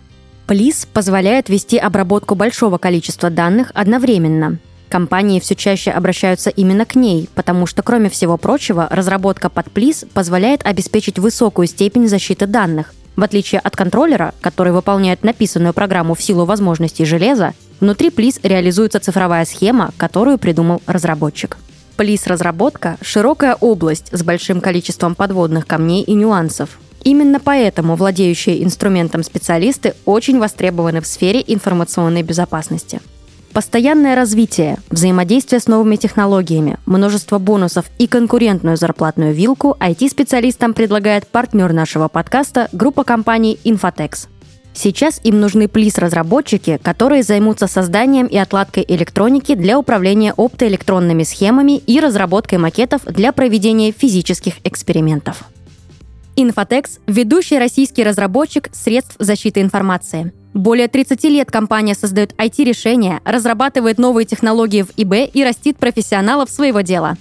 PLIS 0.48 0.88
позволяет 0.94 1.50
вести 1.50 1.78
обработку 1.78 2.36
большого 2.36 2.78
количества 2.78 3.32
данных 3.32 3.72
одновременно. 3.74 4.60
Компании 4.90 5.40
все 5.40 5.56
чаще 5.56 5.90
обращаются 5.90 6.52
именно 6.52 6.86
к 6.86 6.94
ней, 6.94 7.28
потому 7.34 7.66
что, 7.66 7.82
кроме 7.82 8.10
всего 8.12 8.38
прочего, 8.38 8.88
разработка 8.92 9.50
под 9.50 9.68
PLIS 9.68 10.08
позволяет 10.14 10.64
обеспечить 10.64 11.18
высокую 11.18 11.68
степень 11.68 12.08
защиты 12.08 12.46
данных. 12.46 12.94
В 13.16 13.24
отличие 13.24 13.60
от 13.60 13.76
контроллера, 13.76 14.36
который 14.42 14.72
выполняет 14.72 15.24
написанную 15.24 15.74
программу 15.74 16.14
в 16.14 16.22
силу 16.22 16.46
возможностей 16.46 17.06
железа, 17.06 17.54
внутри 17.80 18.10
PLIS 18.10 18.42
реализуется 18.44 19.00
цифровая 19.00 19.46
схема, 19.46 19.92
которую 19.98 20.38
придумал 20.38 20.82
разработчик. 20.86 21.58
PLIS-разработка– 21.98 22.98
широкая 23.02 23.56
область 23.56 24.10
с 24.12 24.22
большим 24.22 24.62
количеством 24.62 25.16
подводных 25.16 25.66
камней 25.66 26.04
и 26.04 26.14
нюансов. 26.14 26.78
Именно 27.06 27.40
поэтому 27.40 27.96
владеющие 27.96 28.64
инструментом 28.64 29.22
специалисты 29.22 29.94
очень 30.06 30.40
востребованы 30.40 31.02
в 31.02 31.08
сфере 31.08 31.44
информационной 31.46 32.24
безопасности. 32.24 33.00
Постоянное 33.54 34.16
развитие, 34.16 34.80
взаимодействие 34.90 35.60
с 35.60 35.68
новыми 35.68 35.98
технологиями, 35.98 36.78
множество 36.88 37.38
бонусов 37.38 37.86
и 38.00 38.08
конкурентную 38.08 38.76
зарплатную 38.76 39.34
вилку 39.34 39.78
IT-специалистам 39.80 40.74
предлагает 40.74 41.28
партнер 41.28 41.72
нашего 41.74 42.08
подкаста– 42.08 42.70
группа 42.74 43.04
компаний 43.04 43.60
Infotex. 43.64 44.28
Сейчас 44.74 45.22
им 45.24 45.40
нужны 45.40 45.68
плис-разработчики, 45.68 46.80
которые 46.82 47.22
займутся 47.22 47.68
созданием 47.68 48.26
и 48.26 48.36
отладкой 48.36 48.84
электроники 48.86 49.54
для 49.54 49.78
управления 49.78 50.34
оптоэлектронными 50.36 51.24
схемами 51.24 51.78
и 51.78 52.00
разработкой 52.00 52.58
макетов 52.58 53.04
для 53.06 53.32
проведения 53.32 53.92
физических 53.92 54.56
экспериментов. 54.66 55.46
Infotex– 56.36 57.00
ведущий 57.08 57.58
российский 57.58 58.04
разработчик 58.04 58.70
средств 58.74 59.16
защиты 59.20 59.62
информации– 59.62 60.34
более 60.56 60.88
30 60.88 61.22
лет 61.26 61.52
компания 61.52 61.96
создает 61.96 62.32
IT-решения, 62.38 63.20
разрабатывает 63.26 63.98
новые 63.98 64.26
технологии 64.26 64.84
в 64.84 64.92
ИБ 64.96 65.30
и 65.34 65.44
растит 65.44 65.76
профессионалов 65.76 66.50
своего 66.50 66.80
дела. 66.80 67.18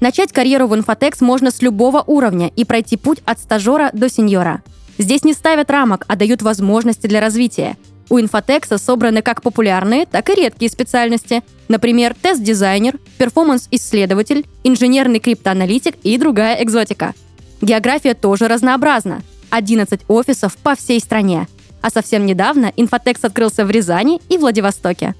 Начать 0.00 0.32
карьеру 0.32 0.66
в 0.66 0.74
Infotex 0.74 1.18
можно 1.20 1.52
с 1.52 1.62
любого 1.62 2.02
уровня 2.04 2.50
и 2.56 2.64
пройти 2.64 2.96
путь 2.96 3.20
от 3.24 3.38
стажера 3.38 3.90
до 3.92 4.08
сеньора. 4.08 4.64
Здесь 4.98 5.22
не 5.22 5.32
ставят 5.32 5.70
рамок, 5.70 6.04
а 6.08 6.16
дают 6.16 6.42
возможности 6.42 7.06
для 7.06 7.20
развития. 7.20 7.76
У 8.10 8.18
Infotex 8.18 8.76
собраны 8.78 9.22
как 9.22 9.42
популярные, 9.42 10.04
так 10.04 10.28
и 10.30 10.34
редкие 10.34 10.68
специальности. 10.68 11.44
Например, 11.68 12.16
тест-дизайнер, 12.20 12.98
перформанс-исследователь, 13.16 14.44
инженерный 14.64 15.20
криптоаналитик 15.20 15.94
и 16.02 16.18
другая 16.18 16.60
экзотика. 16.64 17.14
География 17.62 18.12
тоже 18.12 18.48
разнообразна. 18.48 19.22
11 19.50 20.02
офисов 20.08 20.56
по 20.58 20.74
всей 20.74 21.00
стране– 21.00 21.48
а 21.82 21.90
совсем 21.90 22.24
недавно 22.24 22.72
Инфотекс 22.76 23.24
открылся 23.24 23.66
в 23.66 23.70
Рязани 23.70 24.20
и 24.28 24.38
Владивостоке. 24.38 25.14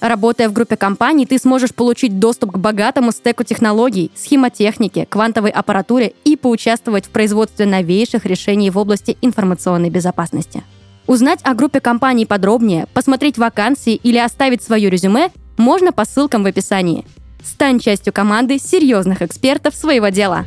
Работая 0.00 0.48
в 0.48 0.52
группе 0.52 0.76
компаний, 0.76 1.24
ты 1.24 1.38
сможешь 1.38 1.74
получить 1.74 2.18
доступ 2.18 2.52
к 2.52 2.58
богатому 2.58 3.12
стеку 3.12 3.44
технологий, 3.44 4.10
схемотехнике, 4.14 5.06
квантовой 5.06 5.50
аппаратуре 5.50 6.12
и 6.24 6.36
поучаствовать 6.36 7.06
в 7.06 7.10
производстве 7.10 7.64
новейших 7.64 8.26
решений 8.26 8.70
в 8.70 8.76
области 8.76 9.16
информационной 9.22 9.90
безопасности. 9.90 10.62
Узнать 11.06 11.40
о 11.44 11.54
группе 11.54 11.80
компаний 11.80 12.26
подробнее, 12.26 12.86
посмотреть 12.92 13.38
вакансии 13.38 13.94
или 13.94 14.18
оставить 14.18 14.62
свое 14.62 14.90
резюме 14.90 15.30
можно 15.56 15.92
по 15.92 16.04
ссылкам 16.04 16.42
в 16.42 16.46
описании. 16.46 17.06
Стань 17.42 17.78
частью 17.78 18.12
команды 18.12 18.58
серьезных 18.58 19.22
экспертов 19.22 19.74
своего 19.74 20.08
дела. 20.08 20.44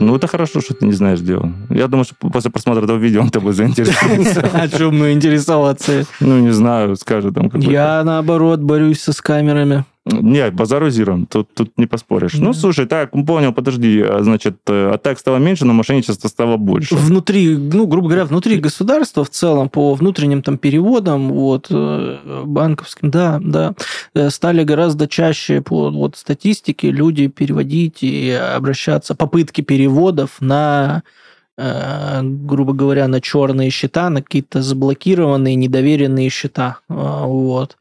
Ну, 0.00 0.16
это 0.16 0.26
хорошо, 0.26 0.60
что 0.60 0.74
ты 0.74 0.86
не 0.86 0.92
знаешь, 0.92 1.20
где 1.20 1.36
он. 1.36 1.54
Я 1.68 1.86
думаю, 1.86 2.04
что 2.04 2.14
после 2.30 2.50
просмотра 2.50 2.82
этого 2.84 2.98
видео 2.98 3.20
он 3.20 3.30
тобой 3.30 3.52
заинтересуется. 3.52 4.40
О 4.52 4.68
чем 4.68 4.98
мы 4.98 5.12
интересоваться? 5.12 6.06
Ну, 6.20 6.38
не 6.40 6.52
знаю, 6.52 6.96
скажет 6.96 7.34
там 7.34 7.50
какой-то. 7.50 7.70
Я, 7.70 8.02
наоборот, 8.02 8.60
борюсь 8.60 9.00
со 9.00 9.12
с 9.12 9.20
камерами. 9.20 9.84
Не, 10.10 10.50
базару 10.50 10.90
Тут, 11.28 11.54
тут 11.54 11.72
не 11.76 11.86
поспоришь. 11.86 12.34
Да. 12.34 12.44
Ну, 12.44 12.52
слушай, 12.52 12.86
так, 12.86 13.12
понял, 13.12 13.52
подожди. 13.52 14.02
А, 14.02 14.22
значит, 14.22 14.56
э, 14.68 14.90
атак 14.94 15.18
стало 15.18 15.36
меньше, 15.36 15.64
но 15.64 15.72
мошенничество 15.72 16.28
стало 16.28 16.56
больше. 16.56 16.94
Внутри, 16.94 17.56
ну, 17.56 17.86
грубо 17.86 18.08
говоря, 18.08 18.24
внутри 18.24 18.56
государства 18.56 19.24
в 19.24 19.30
целом, 19.30 19.68
по 19.68 19.94
внутренним 19.94 20.42
там 20.42 20.58
переводам, 20.58 21.32
вот, 21.32 21.66
э, 21.70 22.42
банковским, 22.44 23.10
да, 23.10 23.38
да, 23.42 23.74
э, 24.14 24.30
стали 24.30 24.64
гораздо 24.64 25.08
чаще 25.08 25.60
по 25.60 25.90
вот 25.90 26.16
статистике 26.16 26.90
люди 26.90 27.28
переводить 27.28 28.02
и 28.02 28.30
обращаться, 28.30 29.14
попытки 29.14 29.60
переводов 29.60 30.36
на 30.40 31.02
грубо 32.22 32.72
говоря, 32.72 33.08
на 33.08 33.20
черные 33.20 33.70
счета, 33.70 34.08
на 34.10 34.22
какие-то 34.22 34.62
заблокированные, 34.62 35.56
недоверенные 35.56 36.28
счета. 36.30 36.78
Э, 36.88 37.24
вот. 37.24 37.76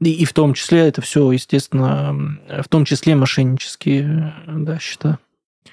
И, 0.00 0.12
и 0.12 0.24
в 0.24 0.32
том 0.32 0.54
числе 0.54 0.88
это 0.88 1.00
все, 1.00 1.30
естественно, 1.30 2.38
в 2.62 2.68
том 2.68 2.84
числе 2.84 3.14
мошеннические 3.14 4.34
да, 4.46 4.78
счета. 4.78 5.18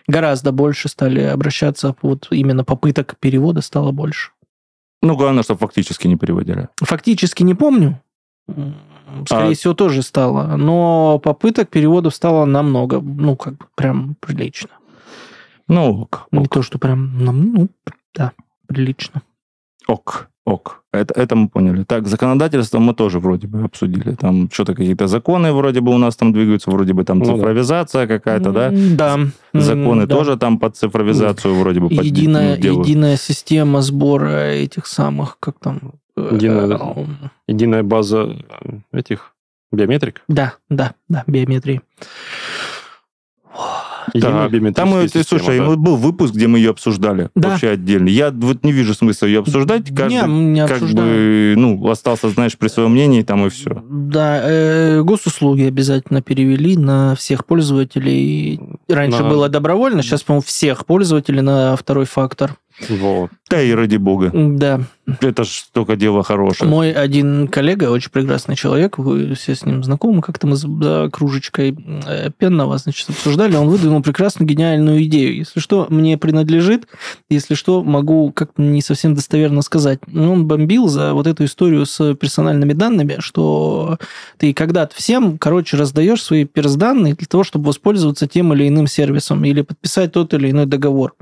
Гораздо 0.08 0.52
больше 0.52 0.90
стали 0.90 1.22
обращаться, 1.22 1.96
вот 2.02 2.28
именно 2.32 2.64
попыток 2.64 3.16
перевода 3.20 3.62
стало 3.62 3.92
больше. 3.92 4.32
Ну, 5.02 5.16
главное, 5.16 5.44
что 5.44 5.56
фактически 5.56 6.08
не 6.08 6.18
переводили. 6.18 6.68
Фактически 6.78 7.44
не 7.44 7.54
помню. 7.54 8.02
Скорее 9.26 9.52
а... 9.52 9.56
всего, 9.56 9.74
тоже 9.74 10.02
стало. 10.02 10.56
Но 10.58 11.20
попыток 11.20 11.70
переводов 11.70 12.16
стало 12.16 12.46
намного, 12.46 13.00
ну, 13.00 13.36
как 13.36 13.58
бы 13.58 13.66
прям 13.76 14.16
прилично. 14.20 14.70
Ну, 15.70 16.02
ок. 16.02 16.28
Не 16.32 16.40
ок. 16.40 16.50
то, 16.50 16.62
что 16.64 16.80
прям, 16.80 17.24
ну, 17.24 17.32
ну, 17.32 17.70
да, 18.16 18.32
прилично. 18.68 19.22
Ок, 19.88 20.30
ок. 20.46 20.84
Это, 20.92 21.14
это 21.14 21.36
мы 21.36 21.48
поняли. 21.48 21.84
Так, 21.84 22.08
законодательство 22.08 22.80
мы 22.80 22.96
тоже 22.96 23.20
вроде 23.20 23.48
бы 23.48 23.64
обсудили. 23.64 24.16
Там 24.16 24.50
что-то 24.52 24.74
какие-то 24.74 25.08
законы 25.08 25.54
вроде 25.54 25.82
бы 25.82 25.94
у 25.94 26.00
нас 26.00 26.16
там 26.16 26.34
двигаются, 26.34 26.72
вроде 26.72 26.94
бы 26.94 27.04
там 27.04 27.20
ну, 27.20 27.26
цифровизация 27.26 28.08
да. 28.08 28.18
какая-то, 28.18 28.52
да? 28.52 28.72
Да. 28.72 29.20
Законы 29.54 30.08
да. 30.08 30.16
тоже 30.16 30.38
там 30.38 30.58
под 30.58 30.76
цифровизацию 30.76 31.54
вроде 31.54 31.80
бы 31.80 31.94
единая, 31.94 32.56
под, 32.56 32.66
ну, 32.66 32.82
единая 32.82 33.18
система 33.18 33.82
сбора 33.84 34.50
этих 34.50 34.88
самых, 34.88 35.38
как 35.40 35.60
там... 35.60 35.94
Э, 36.18 36.30
единая, 36.32 36.78
э, 36.78 37.06
единая 37.48 37.84
база 37.84 38.36
этих 38.92 39.36
биометрик? 39.72 40.24
Да, 40.28 40.56
да, 40.70 40.96
да, 41.08 41.24
биометрии. 41.28 41.82
Да. 44.14 44.50
Там, 44.74 44.90
мы, 44.90 45.04
система, 45.04 45.24
слушай, 45.24 45.60
да. 45.60 45.76
был 45.76 45.96
выпуск, 45.96 46.34
где 46.34 46.48
мы 46.48 46.60
ее 46.60 46.72
обсуждали 46.72 47.30
да. 47.36 47.50
вообще 47.50 47.70
отдельно. 47.70 48.08
Я 48.08 48.32
вот 48.32 48.64
не 48.64 48.72
вижу 48.72 48.94
смысла 48.94 49.26
ее 49.28 49.40
обсуждать. 49.40 49.94
Каждый, 49.96 50.28
не, 50.28 50.54
не 50.54 50.68
как 50.68 50.82
бы, 50.82 51.54
ну, 51.58 51.90
остался, 51.90 52.30
знаешь, 52.30 52.58
при 52.58 52.68
своем 52.68 52.92
мнении, 52.92 53.22
там 53.24 53.46
и 53.46 53.50
все. 53.50 53.84
Да, 53.90 54.42
э, 54.44 55.02
госуслуги 55.02 55.64
обязательно 55.64 56.22
перевели 56.22 56.78
на 56.78 57.16
всех 57.16 57.46
пользователей. 57.46 58.60
Раньше 58.88 59.24
на... 59.24 59.30
было 59.30 59.50
добровольно, 59.50 60.02
сейчас, 60.02 60.24
по-моему, 60.24 60.44
всех 60.46 60.86
пользователей 60.86 61.42
на 61.42 61.76
второй 61.76 62.06
фактор. 62.06 62.58
Вот. 62.88 63.32
Да 63.50 63.62
и 63.62 63.72
ради 63.72 63.98
бога. 63.98 64.32
Да. 64.34 64.82
Это 65.22 65.44
ж 65.44 65.66
только 65.74 65.96
дело 65.96 66.24
хорошее. 66.24 66.70
Мой 66.70 66.92
один 66.92 67.48
коллега, 67.48 67.90
очень 67.90 68.12
прекрасный 68.12 68.56
человек, 68.56 69.00
вы 69.00 69.34
все 69.34 69.56
с 69.56 69.66
ним 69.66 69.84
знакомы, 69.84 70.22
как-то 70.22 70.46
мы 70.46 70.56
за 70.56 71.10
кружечкой 71.12 71.76
э, 72.06 72.30
пенного, 72.38 72.78
значит, 72.78 73.10
обсуждали, 73.10 73.56
он 73.56 73.70
выдвинул 73.70 74.04
прекрасную 74.04 74.48
гениальную 74.48 75.04
идею. 75.06 75.36
Если 75.36 75.60
что, 75.60 75.88
мне 75.90 76.18
принадлежит, 76.18 76.88
если 77.28 77.56
что, 77.56 77.84
могу 77.84 78.32
как-то 78.32 78.62
не 78.62 78.82
совсем 78.82 79.16
достоверно 79.16 79.64
сказать. 79.64 80.00
Он 80.14 80.46
бомбил 80.46 80.88
за 80.88 81.14
вот 81.14 81.26
эту 81.26 81.46
историю 81.46 81.88
с 81.88 82.14
персональными 82.14 82.74
данными, 82.74 83.16
что 83.20 83.98
ты 84.38 84.54
когда-то 84.54 84.96
всем, 84.96 85.40
короче, 85.40 85.76
раздаешь 85.76 86.22
свои 86.22 86.46
перс-данные 86.46 87.16
для 87.16 87.28
того, 87.28 87.44
чтобы 87.44 87.68
воспользоваться 87.68 88.28
тем 88.28 88.54
или 88.54 88.68
иным 88.68 88.86
сервисом 88.86 89.44
или 89.44 89.62
подписать 89.62 90.12
тот 90.12 90.34
или 90.36 90.52
иной 90.52 90.68
договор. 90.68 91.16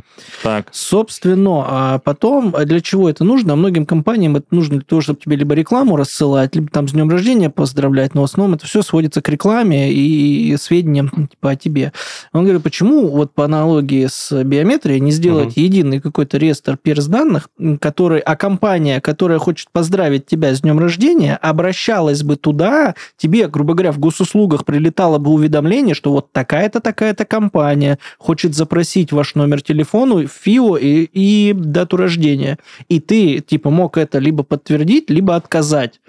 Так. 0.43 0.67
Собственно, 0.71 1.46
а 1.65 1.99
потом, 1.99 2.53
для 2.65 2.81
чего 2.81 3.09
это 3.09 3.23
нужно? 3.23 3.55
Многие 3.55 3.77
многим 3.77 3.85
компаниям 3.85 4.35
это 4.35 4.47
нужно 4.51 4.77
для 4.77 4.85
того, 4.85 5.01
чтобы 5.01 5.19
тебе 5.19 5.35
либо 5.35 5.53
рекламу 5.53 5.95
рассылать, 5.95 6.55
либо 6.55 6.69
там 6.69 6.87
с 6.87 6.91
днем 6.93 7.09
рождения 7.09 7.49
поздравлять, 7.49 8.15
но 8.15 8.21
в 8.21 8.23
основном 8.23 8.55
это 8.55 8.65
все 8.65 8.81
сводится 8.81 9.21
к 9.21 9.29
рекламе 9.29 9.91
и 9.91 10.55
сведениям 10.57 11.09
типа 11.09 11.51
о 11.51 11.55
тебе. 11.55 11.91
Он 12.33 12.43
говорит, 12.43 12.63
почему 12.63 13.07
вот 13.07 13.33
по 13.33 13.45
аналогии 13.45 14.07
с 14.09 14.43
биометрией 14.43 14.99
не 14.99 15.11
сделать 15.11 15.49
угу. 15.49 15.59
единый 15.59 15.99
какой-то 16.01 16.37
реестр 16.37 16.77
перс 16.77 17.05
данных, 17.05 17.49
который, 17.79 18.19
а 18.19 18.35
компания, 18.35 18.99
которая 18.99 19.39
хочет 19.39 19.69
поздравить 19.71 20.25
тебя 20.25 20.55
с 20.55 20.61
днем 20.61 20.79
рождения, 20.79 21.35
обращалась 21.35 22.23
бы 22.23 22.35
туда, 22.35 22.95
тебе, 23.17 23.47
грубо 23.47 23.73
говоря, 23.73 23.91
в 23.91 23.99
госуслугах 23.99 24.65
прилетало 24.65 25.17
бы 25.17 25.31
уведомление, 25.31 25.93
что 25.93 26.11
вот 26.11 26.31
такая-то, 26.31 26.79
такая-то 26.79 27.25
компания 27.25 27.99
хочет 28.17 28.55
запросить 28.55 29.11
ваш 29.11 29.35
номер 29.35 29.61
телефона, 29.61 30.25
ФИО 30.27 30.77
и, 30.77 31.03
и 31.03 31.21
дату 31.55 31.97
рождения. 31.97 32.57
И 32.89 32.99
ты, 32.99 33.39
типа, 33.39 33.69
мог 33.69 33.97
это 33.97 34.19
либо 34.19 34.43
подтвердить, 34.43 35.09
либо 35.09 35.35
отказать. 35.35 35.99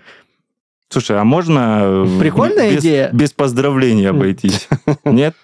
Слушай, 0.88 1.20
а 1.20 1.24
можно 1.24 1.80
э, 1.82 2.18
Прикольная 2.18 2.72
без, 2.72 2.80
идея. 2.80 3.10
без 3.12 3.32
поздравления 3.32 4.10
обойтись? 4.10 4.68
Нет? 5.04 5.34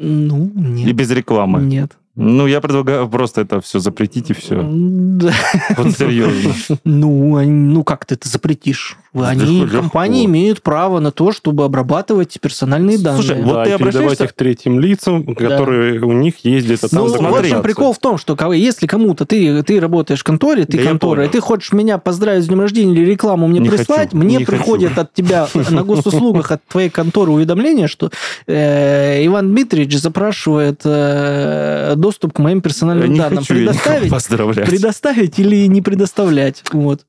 Ну, 0.00 0.50
нет. 0.54 0.88
И 0.88 0.92
без 0.92 1.10
рекламы? 1.10 1.60
Нет. 1.60 1.98
Ну, 2.14 2.46
я 2.48 2.60
предлагаю 2.60 3.08
просто 3.08 3.42
это 3.42 3.60
все 3.60 3.78
запретить 3.78 4.30
и 4.30 4.32
все. 4.32 4.60
Да. 4.60 5.32
Вот 5.76 5.96
серьезно. 5.96 6.78
Ну, 6.84 7.40
ну 7.44 7.84
как 7.84 8.06
ты 8.06 8.16
это 8.16 8.28
запретишь? 8.28 8.96
Они, 9.14 9.62
Легко. 9.62 9.78
компании 9.78 10.26
имеют 10.26 10.62
право 10.62 11.00
на 11.00 11.10
то, 11.10 11.32
чтобы 11.32 11.64
обрабатывать 11.64 12.38
персональные 12.40 12.98
данные. 12.98 13.22
Слушай, 13.22 13.42
вот 13.42 13.54
да, 13.54 13.64
ты 13.64 13.70
обращаешься... 13.72 14.24
их 14.24 14.32
третьим 14.34 14.78
лицам, 14.80 15.34
которые 15.34 15.98
да. 16.00 16.06
у 16.06 16.12
них 16.12 16.44
есть 16.44 16.66
где-то 16.66 16.88
там 16.88 17.06
Ну, 17.06 17.30
в 17.30 17.34
общем, 17.34 17.62
прикол 17.62 17.92
в 17.92 17.98
том, 17.98 18.18
что 18.18 18.36
если 18.52 18.86
кому-то 18.86 19.24
ты, 19.24 19.62
ты 19.62 19.80
работаешь 19.80 20.20
в 20.20 20.24
конторе, 20.24 20.66
ты 20.66 20.78
да 20.78 20.84
контора, 20.84 21.24
и 21.24 21.28
ты 21.28 21.40
хочешь 21.40 21.72
меня 21.72 21.98
поздравить 21.98 22.44
с 22.44 22.48
днем 22.48 22.60
рождения 22.60 22.92
или 22.92 23.10
рекламу 23.10 23.48
мне 23.48 23.60
не 23.60 23.70
прислать, 23.70 24.10
хочу, 24.10 24.16
мне 24.16 24.40
приходит 24.40 24.90
хочу. 24.90 25.00
от 25.00 25.14
тебя 25.14 25.48
на 25.70 25.82
госуслугах 25.82 26.52
от 26.52 26.64
твоей 26.66 26.90
конторы 26.90 27.32
уведомление, 27.32 27.88
что 27.88 28.10
э, 28.46 29.24
Иван 29.26 29.48
Дмитриевич 29.48 29.98
запрашивает 29.98 30.82
э, 30.84 31.94
доступ 31.96 32.34
к 32.34 32.38
моим 32.38 32.60
персональным 32.60 33.12
не 33.12 33.18
данным. 33.18 33.38
Хочу 33.38 33.54
предоставить, 33.54 34.66
предоставить 34.66 35.38
или 35.38 35.66
не 35.66 35.80
предоставлять. 35.80 36.62
Вот. 36.72 37.02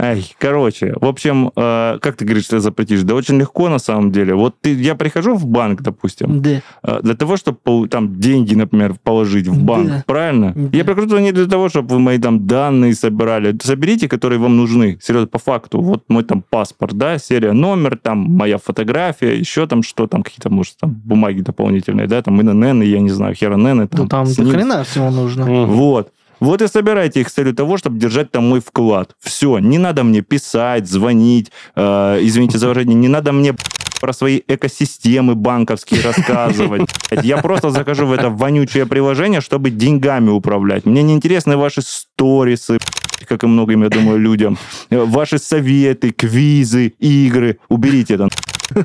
Ай, 0.00 0.24
короче, 0.38 0.94
в 0.98 1.04
общем, 1.04 1.52
э, 1.54 1.98
как 2.00 2.16
ты 2.16 2.24
говоришь, 2.24 2.44
что 2.44 2.58
запретишь? 2.58 3.02
Да 3.02 3.14
очень 3.14 3.38
легко 3.38 3.68
на 3.68 3.78
самом 3.78 4.12
деле. 4.12 4.34
Вот 4.34 4.54
ты, 4.58 4.72
я 4.72 4.94
прихожу 4.94 5.34
в 5.34 5.46
банк, 5.46 5.82
допустим, 5.82 6.40
да. 6.40 6.62
э, 6.82 7.00
для 7.02 7.14
того, 7.14 7.36
чтобы 7.36 7.86
там 7.88 8.18
деньги, 8.18 8.54
например, 8.54 8.94
положить 9.02 9.46
в 9.46 9.62
банк, 9.62 9.88
да. 9.88 10.04
правильно? 10.06 10.52
Да. 10.56 10.76
Я 10.76 10.84
прихожу 10.84 11.08
туда 11.08 11.20
не 11.20 11.32
для 11.32 11.46
того, 11.46 11.68
чтобы 11.68 11.96
вы 11.96 12.00
мои 12.00 12.18
там 12.18 12.46
данные 12.46 12.94
собирали. 12.94 13.54
Соберите, 13.62 14.08
которые 14.08 14.38
вам 14.38 14.56
нужны. 14.56 14.98
Серьезно, 15.02 15.28
по 15.28 15.38
факту. 15.38 15.82
Вот 15.82 16.04
мой 16.08 16.24
там 16.24 16.42
паспорт, 16.48 16.94
да, 16.94 17.18
серия, 17.18 17.52
номер, 17.52 17.98
там 17.98 18.20
моя 18.20 18.56
фотография, 18.56 19.38
еще 19.38 19.66
там 19.66 19.82
что, 19.82 20.06
там 20.06 20.22
какие-то, 20.22 20.48
может, 20.48 20.78
там 20.80 20.92
бумаги 20.92 21.42
дополнительные, 21.42 22.06
да, 22.06 22.22
там 22.22 22.40
ИНН, 22.40 22.80
я 22.80 23.00
не 23.00 23.10
знаю, 23.10 23.34
херонены. 23.34 23.86
Там, 23.86 24.00
ну, 24.00 24.08
там 24.08 24.24
до 24.24 24.44
хрена 24.46 24.82
всего 24.82 25.10
нужно. 25.10 25.66
Вот. 25.66 26.10
Вот 26.40 26.62
и 26.62 26.68
собирайте 26.68 27.20
их 27.20 27.28
с 27.28 27.32
целью 27.32 27.54
того, 27.54 27.76
чтобы 27.76 27.98
держать 27.98 28.30
там 28.30 28.48
мой 28.48 28.60
вклад. 28.60 29.14
Все, 29.20 29.58
не 29.58 29.78
надо 29.78 30.04
мне 30.04 30.22
писать, 30.22 30.88
звонить, 30.88 31.52
э, 31.76 32.18
извините 32.22 32.58
за 32.58 32.68
выражение, 32.68 32.96
не 32.96 33.08
надо 33.08 33.32
мне 33.32 33.54
про 34.00 34.12
свои 34.14 34.40
экосистемы 34.48 35.34
банковские 35.34 36.02
рассказывать. 36.02 36.88
Я 37.22 37.36
просто 37.36 37.70
захожу 37.70 38.06
в 38.06 38.12
это 38.12 38.30
вонючее 38.30 38.86
приложение, 38.86 39.42
чтобы 39.42 39.70
деньгами 39.70 40.30
управлять. 40.30 40.86
Мне 40.86 41.02
не 41.02 41.12
интересны 41.12 41.56
ваши 41.56 41.82
сторисы, 41.82 42.78
как 43.26 43.44
и 43.44 43.46
многим, 43.46 43.82
я 43.82 43.90
думаю, 43.90 44.18
людям. 44.18 44.58
Ваши 44.90 45.38
советы, 45.38 46.12
квизы, 46.12 46.94
игры. 46.98 47.58
Уберите 47.68 48.14
это. 48.14 48.28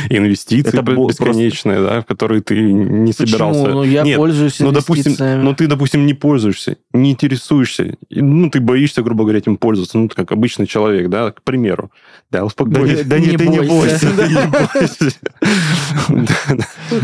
Инвестиции 0.10 0.78
это 0.78 0.82
бесконечные, 0.82 1.76
просто... 1.76 1.94
да, 1.94 2.00
в 2.02 2.06
которые 2.06 2.42
ты 2.42 2.60
не 2.60 3.12
собирался. 3.12 3.60
Почему? 3.60 3.78
Ну, 3.78 3.84
я 3.84 4.02
Нет, 4.02 4.16
пользуюсь 4.16 4.60
ну, 4.60 4.72
допустим, 4.72 5.14
ну, 5.18 5.54
ты, 5.54 5.66
допустим, 5.66 6.06
не 6.06 6.14
пользуешься, 6.14 6.76
не 6.92 7.12
интересуешься, 7.12 7.96
ну, 8.10 8.50
ты 8.50 8.60
боишься, 8.60 9.02
грубо 9.02 9.24
говоря, 9.24 9.38
этим 9.38 9.56
пользоваться, 9.56 9.98
ну, 9.98 10.08
как 10.08 10.32
обычный 10.32 10.66
человек, 10.66 11.08
да, 11.08 11.32
к 11.32 11.42
примеру. 11.42 11.90
Да, 12.30 12.44
успокойся. 12.44 13.04
Да, 13.04 13.18
не, 13.18 13.36
ты 13.36 13.48
не 13.48 13.60
бойся. 13.60 14.08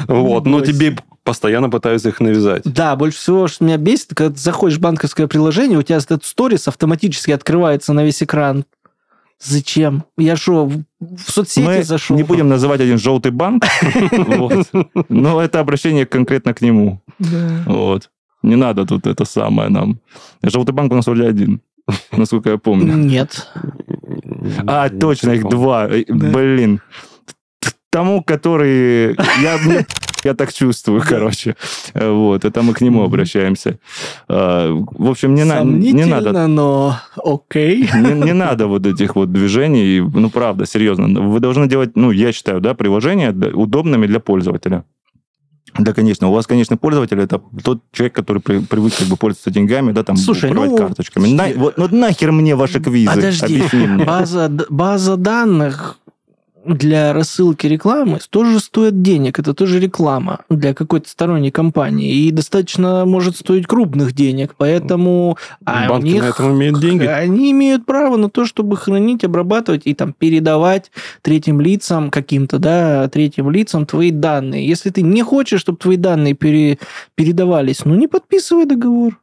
Вот, 0.07 0.47
но 0.47 0.61
тебе 0.61 0.97
постоянно 1.27 1.69
пытаются 1.69 2.09
их 2.09 2.21
навязать. 2.21 2.63
Да, 2.65 2.97
больше 2.97 3.19
всего, 3.19 3.49
что 3.49 3.65
меня 3.65 3.77
бесит, 3.77 4.15
когда 4.15 4.33
ты 4.33 4.41
заходишь 4.41 4.79
в 4.79 4.81
банковское 4.81 5.27
приложение, 5.27 5.79
у 5.79 5.83
тебя 5.83 5.99
этот 5.99 6.25
сторис 6.25 6.69
автоматически 6.69 7.33
открывается 7.33 7.93
на 7.93 8.05
весь 8.05 8.23
экран. 8.23 8.65
Зачем? 9.39 10.05
Я 10.17 10.37
что, 10.37 10.67
в 10.67 11.31
соцсети 11.31 11.65
Мы 11.65 11.83
зашел? 11.83 12.17
не 12.17 12.23
будем 12.23 12.49
называть 12.49 12.81
один 12.81 12.99
желтый 12.99 13.33
банк, 13.33 13.65
но 15.09 15.43
это 15.43 15.61
обращение 15.61 16.07
конкретно 16.07 16.55
к 16.55 16.63
нему. 16.63 17.03
Вот. 17.67 18.11
Не 18.43 18.57
надо 18.57 18.87
тут 18.87 19.07
это 19.07 19.25
самое 19.25 19.69
нам. 19.69 20.01
Желтый 20.43 20.75
банк 20.75 20.93
у 20.93 20.97
нас 20.97 21.07
вроде 21.07 21.27
один, 21.27 21.61
насколько 22.13 22.51
я 22.51 22.59
помню. 22.59 22.95
Нет. 22.95 23.47
А, 24.67 24.89
точно, 24.89 25.33
их 25.33 25.49
два. 25.49 25.89
Блин. 26.09 26.81
Тому, 27.91 28.23
который... 28.23 29.17
Я 29.43 29.59
я 30.27 30.35
так 30.35 30.53
чувствую, 30.53 31.03
короче. 31.09 31.57
Вот, 31.95 32.45
это 32.45 32.63
мы 32.63 32.75
к 32.75 32.81
нему 32.81 33.03
обращаемся. 33.03 33.79
А, 34.29 34.71
в 34.73 35.09
общем, 35.09 35.35
не, 35.35 35.45
на, 35.45 35.63
не 35.63 36.05
надо... 36.05 36.47
но 36.47 36.97
окей. 37.25 37.89
Не, 37.95 38.13
не 38.13 38.33
надо 38.33 38.67
вот 38.67 38.87
этих 38.87 39.17
вот 39.17 39.33
движений. 39.33 40.01
Ну, 40.01 40.31
правда, 40.31 40.67
серьезно. 40.67 41.21
Вы 41.21 41.41
должны 41.41 41.69
делать, 41.69 41.97
ну, 41.97 42.11
я 42.11 42.33
считаю, 42.33 42.61
да, 42.61 42.75
приложения 42.75 43.31
удобными 43.55 44.07
для 44.07 44.21
пользователя. 44.21 44.85
Да, 45.79 45.93
конечно. 45.93 46.29
У 46.29 46.33
вас, 46.33 46.47
конечно, 46.47 46.77
пользователь 46.77 47.21
это 47.21 47.41
тот 47.63 47.83
человек, 47.93 48.15
который 48.15 48.41
при, 48.41 48.59
привык 48.61 48.95
как 48.97 49.09
бы 49.09 49.17
пользоваться 49.17 49.51
деньгами, 49.51 49.93
да, 49.93 50.03
там 50.03 50.17
Слушай, 50.17 50.51
ну, 50.53 50.77
карточками. 50.77 51.29
На, 51.29 51.49
вот, 51.55 51.77
ну 51.77 51.89
нахер 51.89 52.33
мне 52.33 52.57
ваши 52.57 52.81
квизы? 52.81 53.15
Подожди, 53.15 53.63
база, 54.05 54.51
база 54.71 55.17
данных 55.17 55.99
для 56.67 57.13
рассылки 57.13 57.67
рекламы 57.67 58.19
тоже 58.31 58.61
стоит 58.61 59.03
денег. 59.03 59.39
Это 59.39 59.55
тоже 59.55 59.81
реклама 59.81 60.41
для 60.49 60.75
какой-то 60.75 61.09
сторонней 61.09 61.51
компании. 61.51 62.15
И 62.15 62.31
достаточно 62.31 63.05
может 63.05 63.37
стоить 63.37 63.67
крупных 63.67 64.13
денег. 64.13 64.55
Поэтому 64.57 65.39
а 65.65 65.89
Банки 65.89 66.07
них, 66.07 66.23
на 66.23 66.27
этом 66.29 66.57
имеют 66.57 66.81
деньги. 66.81 67.05
Они 67.05 67.51
имеют 67.53 67.87
право 67.87 68.17
на 68.17 68.29
то, 68.29 68.45
чтобы 68.45 68.77
хранить, 68.77 69.25
обрабатывать 69.25 69.83
и 69.85 69.95
там 69.95 70.13
передавать 70.13 70.91
третьим 71.23 71.61
лицам 71.61 72.11
каким-то, 72.11 72.59
да, 72.59 73.09
третьим 73.09 73.51
лицам 73.51 73.87
твои 73.87 74.11
данные. 74.11 74.67
Если 74.67 74.91
ты 74.91 75.03
не 75.03 75.23
хочешь, 75.23 75.61
чтобы 75.61 75.79
твои 75.79 75.97
данные 75.97 76.35
пере, 76.35 76.79
передавались, 77.15 77.85
ну 77.85 77.95
не 77.95 78.09
подписывай 78.09 78.67
договор. 78.67 79.19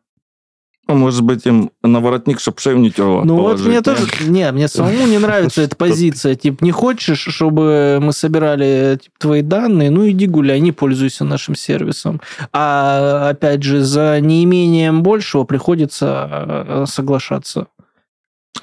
Ну, 0.87 0.95
может 0.95 1.21
быть, 1.21 1.45
им 1.45 1.71
на 1.81 2.01
воротник, 2.01 2.41
чтобы 2.41 2.59
шею 2.59 2.77
не 2.77 2.91
терла. 2.91 3.23
Ну, 3.23 3.37
вот 3.37 3.61
мне 3.61 3.81
тоже... 3.81 4.05
Не, 4.27 4.51
мне 4.51 4.67
самому 4.67 5.07
не 5.07 5.17
нравится 5.17 5.61
эта 5.61 5.75
позиция. 5.77 6.35
Типа, 6.35 6.63
не 6.63 6.71
хочешь, 6.71 7.19
чтобы 7.19 7.99
мы 8.01 8.11
собирали 8.11 8.99
типа, 9.01 9.15
твои 9.17 9.41
данные, 9.41 9.91
ну, 9.91 10.09
иди 10.09 10.27
гуляй, 10.27 10.59
не 10.59 10.73
пользуйся 10.73 11.23
нашим 11.23 11.55
сервисом. 11.55 12.19
А, 12.51 13.29
опять 13.29 13.63
же, 13.63 13.81
за 13.81 14.19
неимением 14.19 15.03
большего 15.03 15.45
приходится 15.45 16.27
э, 16.29 16.85
соглашаться. 16.85 17.67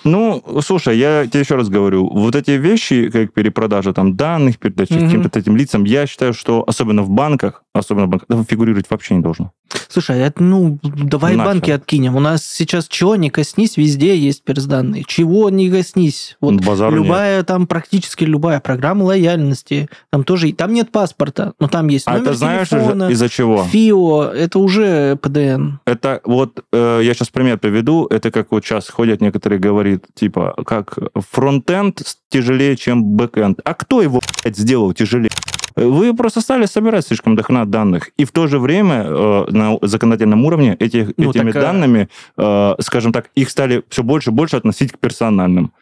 Ну, 0.04 0.42
слушай, 0.64 0.96
я 0.98 1.26
тебе 1.26 1.40
еще 1.40 1.56
раз 1.56 1.68
говорю, 1.68 2.08
вот 2.08 2.34
эти 2.34 2.52
вещи, 2.52 3.10
как 3.10 3.32
перепродажа 3.32 3.92
там 3.92 4.16
данных, 4.16 4.58
передача 4.58 4.94
mm-hmm. 4.94 5.04
каким-то 5.04 5.38
этим 5.38 5.56
лицам, 5.56 5.84
я 5.84 6.06
считаю, 6.06 6.32
что 6.32 6.64
особенно 6.66 7.02
в 7.02 7.10
банках, 7.10 7.62
особенно 7.74 8.06
в 8.06 8.08
банках, 8.08 8.28
фигурировать 8.48 8.86
вообще 8.90 9.14
не 9.14 9.22
должно. 9.22 9.52
Слушай, 9.88 10.18
это, 10.20 10.42
ну, 10.42 10.78
давай 10.82 11.36
Нахер. 11.36 11.52
банки 11.52 11.70
откинем. 11.70 12.16
У 12.16 12.20
нас 12.20 12.44
сейчас 12.44 12.88
чего 12.88 13.16
не 13.16 13.30
коснись, 13.30 13.76
везде 13.76 14.16
есть 14.16 14.42
персданные. 14.44 15.04
Чего 15.06 15.50
не 15.50 15.70
коснись. 15.70 16.36
Вот 16.40 16.54
Базар 16.64 16.92
любая, 16.92 17.38
нет. 17.38 17.46
там 17.46 17.66
практически 17.66 18.24
любая 18.24 18.60
программа 18.60 19.04
лояльности, 19.04 19.88
там 20.10 20.24
тоже, 20.24 20.52
там 20.52 20.72
нет 20.72 20.90
паспорта, 20.90 21.52
но 21.60 21.68
там 21.68 21.88
есть 21.88 22.06
а 22.06 22.12
номер 22.12 22.28
это 22.28 22.34
знаешь 22.34 22.68
телефона, 22.68 23.10
из-за 23.10 23.28
чего? 23.28 23.64
ФИО, 23.64 24.24
это 24.24 24.58
уже 24.58 25.16
ПДН. 25.16 25.78
Это 25.86 26.20
вот, 26.24 26.64
э, 26.72 27.00
я 27.02 27.14
сейчас 27.14 27.28
пример 27.28 27.58
приведу, 27.58 28.06
это 28.06 28.30
как 28.30 28.50
вот 28.50 28.64
сейчас 28.64 28.88
ходят 28.88 29.20
некоторые 29.20 29.58
говорит, 29.90 30.06
типа, 30.14 30.54
как 30.64 30.98
фронтенд 31.14 32.02
тяжелее, 32.28 32.76
чем 32.76 33.04
бэкенд. 33.04 33.60
А 33.64 33.74
кто 33.74 34.02
его, 34.02 34.20
блядь, 34.42 34.56
сделал 34.56 34.92
тяжелее? 34.92 35.30
Вы 35.76 36.14
просто 36.14 36.40
стали 36.40 36.66
собирать 36.66 37.06
слишком 37.06 37.36
дохуя 37.36 37.64
данных, 37.64 38.10
и 38.16 38.24
в 38.24 38.32
то 38.32 38.46
же 38.48 38.58
время 38.58 39.04
э, 39.06 39.44
на 39.50 39.78
законодательном 39.82 40.44
уровне 40.44 40.74
этих, 40.74 41.12
ну, 41.16 41.30
этими 41.30 41.52
так, 41.52 41.62
данными, 41.62 42.08
э, 42.36 42.74
скажем 42.80 43.12
так, 43.12 43.30
их 43.34 43.50
стали 43.50 43.82
все 43.88 44.02
больше 44.02 44.30
и 44.30 44.32
больше 44.32 44.56
относить 44.56 44.92
к 44.92 44.98
персональным. 44.98 45.72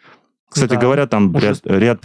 Кстати 0.49 0.75
да, 0.75 0.81
говоря, 0.81 1.07
там 1.07 1.37
ряд, 1.37 1.61
ряд 1.65 2.01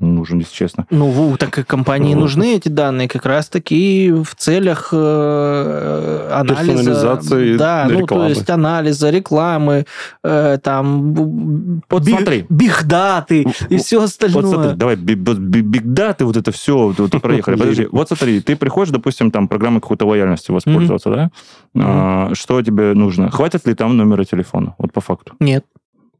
нужен, 0.00 0.38
если 0.38 0.54
честно. 0.54 0.86
Ну, 0.90 1.36
так 1.38 1.58
и 1.58 1.62
компании 1.62 2.14
вот. 2.14 2.20
нужны 2.20 2.54
эти 2.56 2.68
данные 2.68 3.08
как 3.08 3.26
раз-таки 3.26 4.12
в 4.12 4.34
целях 4.36 4.90
э, 4.92 6.30
анализа. 6.32 6.72
Персонализации 6.72 7.56
Да, 7.56 7.84
рекламы. 7.88 8.00
ну, 8.00 8.06
то 8.06 8.28
есть 8.28 8.50
анализа, 8.50 9.10
рекламы, 9.10 9.86
э, 10.22 10.58
там... 10.62 11.82
Вот 11.88 12.04
би, 12.04 12.12
смотри. 12.12 12.46
Бигдаты 12.48 13.46
и 13.68 13.76
все 13.78 14.02
остальное. 14.02 14.42
Вот 14.42 14.50
смотри, 14.50 14.76
давай, 14.76 14.96
бигдаты, 14.96 16.24
вот 16.24 16.36
это 16.36 16.52
все, 16.52 16.94
вот, 16.96 17.10
проехали. 17.22 17.56
Подожди, 17.56 17.88
вот 17.90 18.08
смотри, 18.08 18.40
ты 18.40 18.56
приходишь, 18.56 18.92
допустим, 18.92 19.30
там 19.30 19.48
программой 19.48 19.80
какой-то 19.80 20.06
лояльности 20.06 20.50
воспользоваться, 20.50 21.10
да? 21.10 21.30
А, 21.76 22.30
что 22.34 22.62
тебе 22.62 22.94
нужно? 22.94 23.30
Хватит 23.30 23.66
ли 23.66 23.74
там 23.74 23.96
номера 23.96 24.24
телефона? 24.24 24.74
Вот 24.78 24.92
по 24.92 25.00
факту. 25.00 25.34
Нет. 25.40 25.64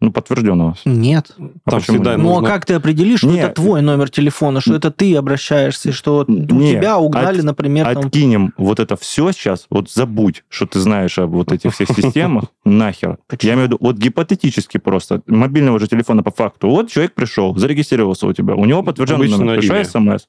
Ну, 0.00 0.12
подтвержденного. 0.12 0.76
Нет. 0.84 1.34
А 1.64 1.70
Там 1.72 1.80
всегда 1.80 2.16
ну, 2.16 2.38
а 2.38 2.42
как 2.42 2.64
ты 2.64 2.74
определишь, 2.74 3.18
что 3.18 3.30
Нет. 3.30 3.46
это 3.46 3.62
твой 3.62 3.82
номер 3.82 4.10
телефона, 4.10 4.60
что 4.60 4.76
это 4.76 4.92
ты 4.92 5.16
обращаешься, 5.16 5.92
что 5.92 6.24
Нет. 6.28 6.52
у 6.52 6.60
тебя 6.60 6.98
угнали, 6.98 7.38
от, 7.38 7.44
например... 7.44 7.88
Откинем 7.88 8.52
там... 8.56 8.66
вот 8.66 8.78
это 8.78 8.96
все 8.96 9.32
сейчас, 9.32 9.66
вот 9.70 9.90
забудь, 9.90 10.44
что 10.48 10.66
ты 10.66 10.78
знаешь 10.78 11.18
об 11.18 11.30
вот 11.30 11.50
этих 11.50 11.74
всех 11.74 11.88
системах, 11.96 12.44
нахер. 12.68 13.18
Я 13.40 13.54
имею 13.54 13.68
в 13.68 13.68
виду, 13.68 13.78
вот 13.80 13.96
гипотетически 13.96 14.78
просто, 14.78 15.22
мобильного 15.26 15.78
же 15.78 15.88
телефона 15.88 16.22
по 16.22 16.30
факту, 16.30 16.68
вот 16.68 16.90
человек 16.90 17.14
пришел, 17.14 17.56
зарегистрировался 17.56 18.26
у 18.26 18.32
тебя, 18.32 18.54
у 18.54 18.64
него 18.64 18.82
подтвержденный 18.82 19.28
номер, 19.28 19.58
пришла 19.58 19.84
смс, 19.84 20.26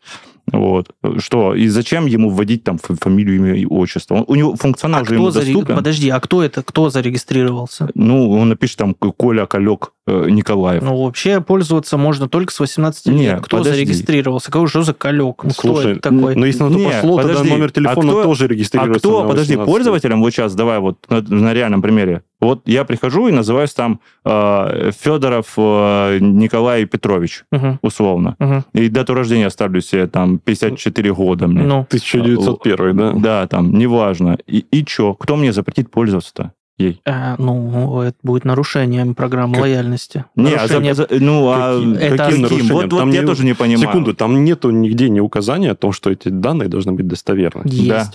вот. 0.51 0.91
Что? 1.17 1.55
И 1.55 1.67
зачем 1.67 2.05
ему 2.05 2.29
вводить 2.29 2.63
там 2.63 2.77
фамилию, 2.77 3.35
имя 3.37 3.55
и 3.55 3.65
отчество? 3.65 4.15
Он, 4.15 4.25
у 4.27 4.35
него 4.35 4.55
функционал 4.55 5.01
а 5.01 5.05
же 5.05 5.15
ему 5.15 5.31
зарег... 5.31 5.53
доступен. 5.53 5.75
Подожди, 5.75 6.09
а 6.09 6.19
кто 6.19 6.43
это? 6.43 6.63
Кто 6.63 6.89
зарегистрировался? 6.89 7.89
Ну, 7.93 8.31
он 8.31 8.49
напишет 8.49 8.77
там 8.77 8.93
Коля 8.93 9.45
Колек 9.45 9.93
э, 10.07 10.29
Николаев. 10.29 10.83
Ну, 10.83 11.03
вообще 11.03 11.41
пользоваться 11.41 11.97
можно 11.97 12.27
только 12.27 12.53
с 12.53 12.59
18 12.59 13.07
лет. 13.07 13.15
Нет, 13.15 13.41
кто 13.41 13.57
подожди. 13.57 13.77
зарегистрировался? 13.77 14.51
Какой 14.51 14.67
что 14.67 14.83
за 14.83 14.93
Колек? 14.93 15.43
Ну, 15.43 15.51
Слушай, 15.51 15.81
кто 15.81 15.89
это 15.91 16.01
такой? 16.01 16.35
Ну, 16.35 16.45
если 16.45 16.63
на 16.63 16.69
то 16.69 16.77
Нет, 16.77 16.93
пошло, 16.93 17.17
подожди, 17.17 17.37
тогда 17.37 17.53
номер 17.53 17.71
телефона 17.71 18.09
а 18.09 18.13
кто, 18.13 18.23
тоже 18.23 18.47
регистрируется. 18.47 18.95
А 18.95 18.99
кто, 18.99 19.27
подожди, 19.27 19.55
пользователям 19.55 20.21
вот 20.21 20.31
сейчас, 20.31 20.55
давай 20.55 20.79
вот 20.79 20.97
на, 21.09 21.21
на 21.21 21.53
реальном 21.53 21.81
примере, 21.81 22.23
вот 22.39 22.67
я 22.67 22.85
прихожу 22.85 23.27
и 23.27 23.31
называюсь 23.31 23.73
там 23.73 23.99
э, 24.25 24.91
Федоров 24.97 25.53
э, 25.57 26.19
Николай 26.19 26.85
Петрович, 26.85 27.43
угу. 27.51 27.79
условно. 27.81 28.35
Угу. 28.39 28.63
И 28.73 28.89
дату 28.89 29.13
рождения 29.13 29.49
ставлю 29.49 29.81
себе 29.81 30.07
там 30.07 30.39
54 30.39 31.13
года 31.13 31.47
мне. 31.47 31.63
Ну. 31.63 31.79
1901, 31.81 32.97
да? 32.97 33.13
Да, 33.13 33.47
там, 33.47 33.73
неважно. 33.77 34.37
И, 34.47 34.59
и 34.59 34.85
что? 34.85 35.13
Кто 35.15 35.35
мне 35.35 35.51
запретит 35.51 35.91
пользоваться-то? 35.91 36.53
ей? 36.79 37.01
А, 37.05 37.35
ну, 37.37 38.01
это 38.01 38.17
будет 38.23 38.45
нарушением 38.45 39.13
программы 39.13 39.55
как? 39.55 39.61
лояльности. 39.63 40.25
Не, 40.35 40.53
а 40.53 40.61
Нарушение... 40.61 40.91
а 40.91 40.95
за, 40.95 41.07
ну, 41.11 41.49
а 41.49 41.97
это 41.99 42.17
каким 42.17 42.41
нарушением? 42.41 42.73
Вот, 42.73 42.91
вот 42.91 42.99
там 42.99 43.11
я 43.11 43.21
не... 43.21 43.27
тоже 43.27 43.45
не 43.45 43.53
понимаю. 43.53 43.87
Секунду, 43.87 44.15
там 44.15 44.43
нету 44.43 44.71
нигде 44.71 45.09
ни 45.09 45.19
указания 45.19 45.71
о 45.71 45.75
том, 45.75 45.91
что 45.91 46.09
эти 46.09 46.29
данные 46.29 46.69
должны 46.69 46.93
быть 46.93 47.07
достоверны. 47.07 47.63
Есть. 47.65 47.87
Да. 47.87 48.11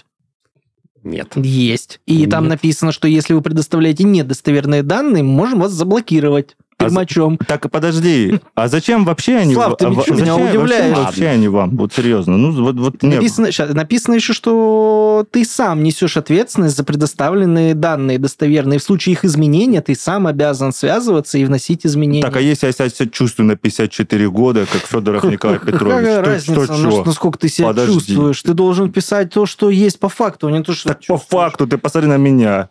Нет. 1.05 1.33
Есть. 1.37 2.01
И 2.07 2.21
Нет. 2.21 2.31
там 2.31 2.49
написано, 2.49 2.91
что 2.91 3.07
если 3.07 3.35
вы 3.35 3.43
предоставляете 3.43 4.05
недостоверные 4.05 4.83
данные, 4.83 5.23
мы 5.23 5.33
можем 5.33 5.61
вас 5.61 5.73
заблокировать 5.73 6.57
пермачом. 6.87 7.39
А, 7.41 7.45
так, 7.45 7.71
подожди, 7.71 8.41
а 8.55 8.69
зачем 8.69 9.05
вообще 9.05 9.37
они... 9.37 9.55
Слав, 9.55 9.77
ты 9.77 9.93
зачем, 9.93 10.17
меня 10.17 10.37
удивляешь. 10.37 10.97
Вообще 10.97 11.29
они 11.29 11.49
вам? 11.49 11.77
Вот 11.77 11.93
серьезно. 11.93 12.37
Ну, 12.37 12.53
вот, 12.63 12.77
вот 12.77 13.03
написано, 13.03 13.51
сейчас, 13.51 13.73
написано 13.75 14.15
еще, 14.15 14.33
что 14.33 15.27
ты 15.31 15.45
сам 15.45 15.83
несешь 15.83 16.17
ответственность 16.17 16.77
за 16.77 16.85
предоставленные 16.85 17.75
данные 17.75 18.19
достоверные. 18.19 18.79
В 18.79 18.83
случае 18.83 19.15
их 19.15 19.25
изменения 19.25 19.81
ты 19.81 19.95
сам 19.95 20.27
обязан 20.27 20.73
связываться 20.73 21.39
и 21.39 21.45
вносить 21.45 21.87
изменения. 21.87 22.23
Так, 22.23 22.37
а 22.37 22.41
если 22.41 22.67
я 22.67 22.73
себя 22.73 23.09
чувствую 23.09 23.47
на 23.47 23.57
54 23.57 24.31
года, 24.31 24.67
как 24.71 24.83
Федоров 24.83 25.25
Николай 25.25 25.59
Петрович? 25.59 25.95
Какая 25.95 26.23
разница, 26.23 26.73
ну, 26.73 27.05
насколько 27.05 27.39
ты 27.39 27.49
себя 27.49 27.75
чувствуешь? 27.75 28.43
Ты 28.43 28.55
должен 28.55 28.93
писать 28.93 29.33
то, 29.33 29.47
что 29.47 29.71
есть 29.71 29.99
по 29.99 30.09
факту, 30.09 30.49
а 30.49 30.51
не 30.51 30.63
то, 30.63 30.73
что 30.73 30.89
Так 30.89 31.05
по 31.07 31.19
факту, 31.19 31.67
ты 31.67 31.79
посмотри 31.79 32.09
на 32.09 32.17
меня. 32.17 32.69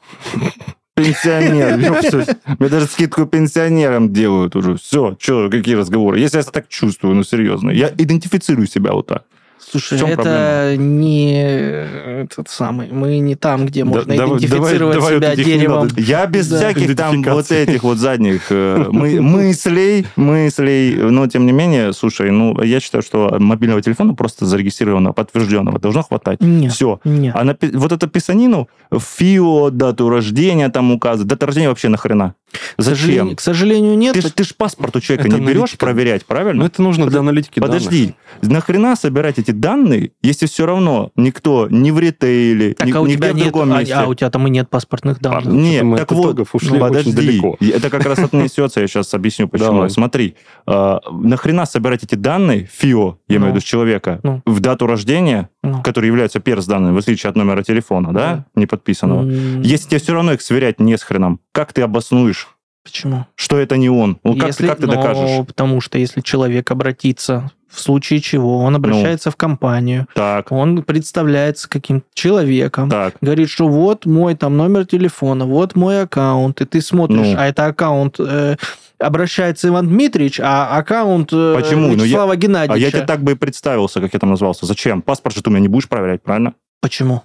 Пенсионер. 0.96 1.78
Мне 2.60 2.70
даже 2.70 2.86
скидку 2.86 3.26
пенсионерам 3.26 4.14
делают 4.14 4.56
уже. 4.56 4.76
Все, 4.78 5.18
что, 5.20 5.50
какие 5.50 5.76
разговоры. 5.76 6.20
Если 6.20 6.38
я 6.38 6.44
так 6.44 6.70
чувствую, 6.70 7.16
ну 7.16 7.24
серьезно. 7.24 7.72
Я 7.72 7.90
идентифицирую 7.90 8.68
себя 8.68 8.94
вот 8.94 9.08
так. 9.08 9.24
Слушай, 9.72 10.00
это 10.00 10.16
проблема? 10.16 10.76
не 10.76 12.24
этот 12.24 12.50
самый. 12.50 12.90
Мы 12.92 13.20
не 13.20 13.36
там, 13.36 13.66
где 13.66 13.84
можно 13.84 14.16
да, 14.16 14.26
идентифицировать 14.26 14.96
давай, 14.96 15.16
себя 15.16 15.20
давай 15.20 15.36
деревом. 15.36 15.90
Я 15.98 16.26
без 16.26 16.48
да. 16.48 16.58
всяких 16.58 16.96
там 16.96 17.22
вот 17.24 17.52
этих 17.52 17.84
вот 17.84 17.98
задних 17.98 18.44
э, 18.50 18.88
мы, 18.92 19.22
мыслей, 19.22 20.06
мыслей. 20.16 20.96
Но 20.96 21.28
тем 21.28 21.46
не 21.46 21.52
менее, 21.52 21.94
слушай, 21.94 22.32
ну 22.32 22.62
я 22.62 22.80
считаю, 22.80 23.02
что 23.02 23.36
мобильного 23.40 23.82
телефона 23.82 24.14
просто 24.14 24.46
зарегистрированного, 24.46 25.14
подтвержденного 25.14 25.80
должно 25.80 26.04
хватать. 26.04 26.42
Нет. 26.42 26.74
Все. 26.74 27.00
Нет. 27.04 27.36
А 27.36 27.44
на, 27.44 27.58
вот 27.74 27.92
эту 27.92 28.08
писанину, 28.08 28.70
ФИО, 28.92 29.70
дату 29.70 30.10
рождения 30.10 30.70
там 30.70 30.92
указывать. 30.92 31.28
Дата 31.28 31.46
рождения 31.46 31.70
вообще 31.70 31.90
нахрена? 31.90 32.36
Зачем? 32.78 33.36
К 33.36 33.42
сожалению, 33.42 33.98
нет. 33.98 34.14
Ты, 34.14 34.22
ты 34.30 34.44
ж 34.44 34.54
паспорт 34.56 34.96
у 34.96 35.00
человека 35.00 35.28
это 35.28 35.38
не 35.38 35.46
берешь 35.46 35.58
аналитика. 35.58 35.86
проверять, 35.86 36.26
правильно? 36.26 36.62
Ну, 36.62 36.66
это 36.66 36.82
нужно 36.82 37.08
для 37.08 37.20
аналитики 37.20 37.60
Подожди, 37.60 38.14
данных. 38.42 38.52
нахрена 38.54 38.96
собирать 38.96 39.40
эти 39.40 39.52
данные, 39.52 40.12
если 40.22 40.46
все 40.46 40.66
равно 40.66 41.12
никто 41.16 41.68
ни 41.70 41.92
в 41.92 42.00
ритейле, 42.00 42.74
так, 42.74 42.88
ни, 42.88 42.92
а 42.92 43.02
у 43.02 43.08
тебя 43.08 43.32
нет, 43.32 43.36
в 43.36 43.52
другом 43.52 43.74
а, 43.74 43.80
месте... 43.80 43.94
А, 43.94 44.08
у 44.08 44.14
тебя 44.14 44.30
там 44.30 44.48
и 44.48 44.50
нет 44.50 44.70
паспортных 44.70 45.20
данных. 45.20 45.54
Нет, 45.54 45.86
так 45.98 46.12
вот, 46.12 46.48
ушли 46.54 46.80
подожди, 46.80 47.12
далеко. 47.12 47.58
это 47.60 47.90
как 47.90 48.06
раз 48.06 48.20
отнесется, 48.20 48.82
я 48.82 48.88
сейчас 48.88 49.14
объясню, 49.14 49.48
почему. 49.48 49.72
Давай. 49.72 49.90
Смотри, 49.90 50.36
э, 50.68 51.00
нахрена 51.12 51.66
собирать 51.66 52.04
эти 52.04 52.16
данные, 52.16 52.70
ФИО, 52.72 53.20
я 53.28 53.38
имею 53.38 53.52
в 53.52 53.54
ну. 53.54 53.56
виду, 53.56 53.62
с 53.62 53.64
человека, 53.64 54.20
ну. 54.24 54.42
в 54.46 54.60
дату 54.60 54.88
рождения, 54.88 55.50
ну. 55.64 55.82
который 55.82 56.08
является 56.08 56.40
перс 56.40 56.66
данными, 56.66 56.94
в 56.94 56.98
отличие 56.98 57.30
от 57.30 57.36
номера 57.36 57.64
телефона, 57.64 58.14
да, 58.14 58.46
не 58.56 58.66
подписанного. 58.66 59.24
Если 59.62 59.90
тебе 59.90 60.00
все 60.00 60.14
равно 60.14 60.34
их 60.34 60.42
сверять 60.42 60.80
не 60.80 60.98
с 60.98 61.04
хреном, 61.04 61.40
как 61.52 61.74
ты 61.74 61.82
обоснуешь 61.82 62.50
Почему? 62.84 63.26
Что 63.36 63.58
это 63.60 63.78
не 63.78 63.90
он? 63.90 64.20
Ну, 64.24 64.36
как, 64.36 64.48
если, 64.48 64.64
ты, 64.64 64.70
как 64.70 64.80
ты 64.80 64.88
докажешь? 64.88 65.30
Ну, 65.38 65.46
потому 65.46 65.80
что 65.80 65.98
если 65.98 66.20
человек 66.20 66.70
обратится, 66.70 67.50
в 67.70 67.80
случае 67.80 68.20
чего, 68.20 68.60
он 68.60 68.76
обращается 68.76 69.30
ну, 69.30 69.32
в 69.32 69.36
компанию, 69.38 70.08
так. 70.14 70.52
он 70.52 70.84
представляется 70.84 71.70
каким-то 71.70 72.06
человеком, 72.14 72.90
так. 72.90 73.16
говорит, 73.22 73.50
что 73.50 73.70
вот 73.70 74.06
мой 74.06 74.36
там 74.36 74.58
номер 74.58 74.86
телефона, 74.86 75.46
вот 75.46 75.76
мой 75.76 76.02
аккаунт, 76.02 76.60
и 76.60 76.66
ты 76.66 76.82
смотришь, 76.82 77.28
ну. 77.28 77.36
а 77.38 77.48
это 77.48 77.66
аккаунт... 77.68 78.20
Э, 78.20 78.58
обращается 79.04 79.68
Иван 79.68 79.88
Дмитриевич, 79.88 80.40
а 80.40 80.78
аккаунт 80.78 81.32
э, 81.32 81.56
Почему? 81.56 81.94
Вячеслава 81.94 82.28
ну, 82.28 82.34
я, 82.34 82.36
Геннадьевича. 82.36 82.74
А 82.74 82.78
я 82.78 82.92
тебе 82.92 83.06
так 83.06 83.22
бы 83.22 83.34
и 83.34 83.36
представился, 83.36 84.02
как 84.02 84.14
я 84.14 84.20
там 84.20 84.30
назвался. 84.30 84.66
Зачем? 84.66 85.02
Паспорт 85.02 85.36
же 85.36 85.44
ты 85.44 85.50
у 85.50 85.54
меня 85.54 85.62
не 85.62 85.68
будешь 85.68 85.88
проверять, 85.88 86.24
правильно? 86.24 86.54
Почему? 86.82 87.24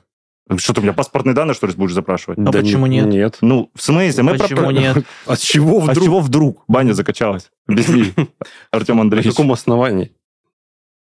Что 0.56 0.72
ты 0.72 0.80
у 0.80 0.82
меня 0.82 0.94
паспортные 0.94 1.34
данные, 1.34 1.54
что 1.54 1.66
ли, 1.66 1.74
будешь 1.74 1.92
запрашивать? 1.92 2.38
А 2.38 2.42
да 2.42 2.60
почему 2.60 2.86
нет? 2.86 3.06
Нет. 3.06 3.38
Ну, 3.42 3.70
в 3.74 3.82
смысле? 3.82 4.22
Мы 4.22 4.38
почему 4.38 4.62
про... 4.62 4.72
нет? 4.72 5.04
А 5.26 5.36
с 5.36 5.40
чего 5.40 5.80
вдруг? 5.80 5.90
А 5.90 6.00
с 6.00 6.04
чего 6.04 6.20
вдруг 6.20 6.64
баня 6.68 6.92
закачалась? 6.94 7.50
Объясни, 7.66 8.14
Артем 8.70 9.00
Андреевич. 9.00 9.26
На 9.26 9.32
каком 9.32 9.52
основании? 9.52 10.12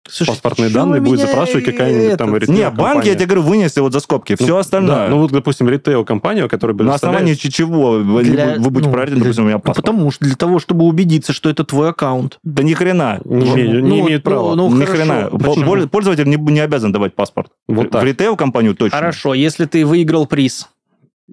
Слушай, 0.07 0.29
паспортные 0.29 0.69
данные 0.69 1.01
будет 1.01 1.19
запрашивать 1.19 1.65
какая-нибудь 1.65 2.17
там 2.17 2.35
ритейл 2.35 2.55
Не, 2.55 2.69
банки, 2.69 3.07
я 3.07 3.15
тебе 3.15 3.25
говорю, 3.25 3.43
вынесли 3.43 3.81
вот 3.81 3.93
за 3.93 3.99
скобки. 3.99 4.35
Ну, 4.39 4.45
Все 4.45 4.57
остальное. 4.57 4.95
Да, 4.95 5.07
ну 5.07 5.19
вот, 5.19 5.31
допустим, 5.31 5.69
ритейл-компания, 5.69 6.47
которая 6.47 6.75
На 6.77 6.95
основании 6.95 7.35
чего 7.35 7.99
для, 8.21 8.55
вы 8.57 8.69
будете 8.69 8.89
ну, 8.89 8.93
проверять, 8.93 9.19
допустим, 9.19 9.43
у 9.43 9.47
меня 9.47 9.59
паспорт? 9.59 9.85
Потому 9.85 10.12
что 10.12 10.25
для 10.25 10.35
того, 10.35 10.59
чтобы 10.59 10.85
убедиться, 10.85 11.33
что 11.33 11.49
это 11.49 11.63
твой 11.63 11.89
аккаунт. 11.89 12.39
Да 12.43 12.63
ни 12.63 12.73
хрена. 12.73 13.19
Не, 13.23 13.45
ну, 13.45 13.55
не, 13.55 13.99
имеет 13.99 14.25
ну, 14.25 14.31
права. 14.31 14.55
Ну, 14.55 14.69
ни 14.69 14.85
хорошо. 14.85 15.03
хрена. 15.03 15.29
Почему? 15.31 15.88
Пользователь 15.88 16.27
не, 16.27 16.38
не 16.38 16.59
обязан 16.59 16.91
давать 16.91 17.15
паспорт. 17.15 17.51
Вот 17.67 17.91
так. 17.91 18.01
В 18.01 18.05
ритейл-компанию 18.05 18.75
точно. 18.75 18.97
Хорошо, 18.97 19.33
если 19.33 19.65
ты 19.65 19.85
выиграл 19.85 20.25
приз. 20.25 20.69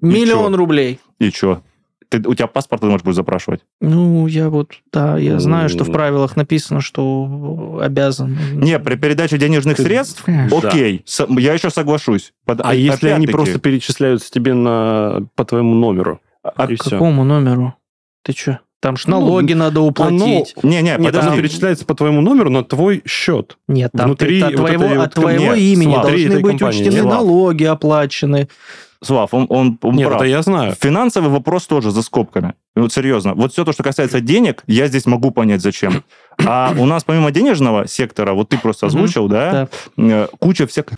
Миллион 0.01 0.55
рублей. 0.55 1.01
И 1.19 1.31
что? 1.31 1.63
Ты, 2.09 2.23
у 2.27 2.35
тебя 2.35 2.47
паспорт 2.47 2.83
ты 2.83 2.87
можешь 2.87 3.05
будешь 3.05 3.17
запрашивать? 3.17 3.63
Ну, 3.81 4.27
я 4.27 4.49
вот, 4.49 4.73
да, 4.93 5.19
я 5.19 5.41
знаю, 5.41 5.69
что 5.69 5.85
в 5.85 5.91
правилах 5.91 6.37
написано, 6.37 6.81
что 6.81 7.81
обязан. 7.83 8.39
Не, 8.55 8.79
при 8.79 8.97
передаче 8.97 9.39
денежных 9.39 9.77
ты, 9.77 9.83
средств, 9.83 10.23
конечно. 10.25 10.59
окей, 10.59 11.05
да. 11.19 11.27
я 11.39 11.55
еще 11.55 11.71
соглашусь. 11.71 12.33
Под, 12.45 12.61
а 12.63 12.75
если 12.75 13.09
они 13.09 13.27
просто 13.27 13.59
перечисляются 13.59 14.31
тебе 14.31 14.55
на, 14.55 15.27
по 15.35 15.45
твоему 15.45 15.75
номеру? 15.75 16.21
А 16.43 16.67
к 16.67 16.77
какому 16.79 17.25
номеру? 17.25 17.75
Ты 18.23 18.33
что? 18.33 18.61
Там 18.81 18.97
ж 18.97 19.07
налоги 19.07 19.55
ну, 19.55 19.61
надо 19.61 19.81
уплатить. 19.81 20.55
Оно, 20.63 20.71
не, 20.71 20.83
не, 20.83 20.97
не 20.97 21.09
оно 21.09 21.37
перечисляется 21.37 21.85
по 21.87 21.95
твоему 21.95 22.21
номеру 22.21 22.51
на 22.51 22.63
твой 22.63 23.03
счет. 23.07 23.57
Нет, 23.67 23.91
там 23.93 24.07
внутри 24.07 24.41
ты, 24.41 24.47
от 24.47 24.55
твоего, 24.55 24.87
вот 24.87 24.99
от 24.99 25.15
твоего 25.15 25.55
нет, 25.55 25.59
имени 25.59 25.95
должны 25.95 26.41
быть 26.41 26.59
компании, 26.59 26.81
учтены 26.83 26.95
нет. 26.95 27.05
налоги 27.05 27.65
оплачены. 27.65 28.49
Слав, 29.03 29.35
он, 29.35 29.47
он, 29.49 29.79
он 29.83 29.95
Нет, 29.95 30.09
прав. 30.09 30.21
это 30.21 30.29
я 30.29 30.43
знаю. 30.43 30.75
Финансовый 30.81 31.29
вопрос 31.29 31.67
тоже 31.67 31.91
за 31.91 32.03
скобками. 32.03 32.55
Вот 32.75 32.93
серьезно. 32.93 33.35
Вот 33.35 33.53
все 33.53 33.65
то, 33.65 33.73
что 33.73 33.83
касается 33.83 34.21
денег, 34.21 34.63
я 34.67 34.87
здесь 34.89 35.07
могу 35.07 35.31
понять, 35.31 35.61
зачем. 35.61 36.05
А 36.45 36.75
у 36.77 36.87
нас 36.87 37.05
помимо 37.05 37.31
денежного 37.31 37.87
сектора, 37.87 38.33
вот 38.33 38.51
ты 38.51 38.59
просто 38.59 38.87
озвучил, 38.87 39.29
да, 39.29 39.69
э, 39.97 40.29
куча 40.39 40.67
всяких 40.67 40.97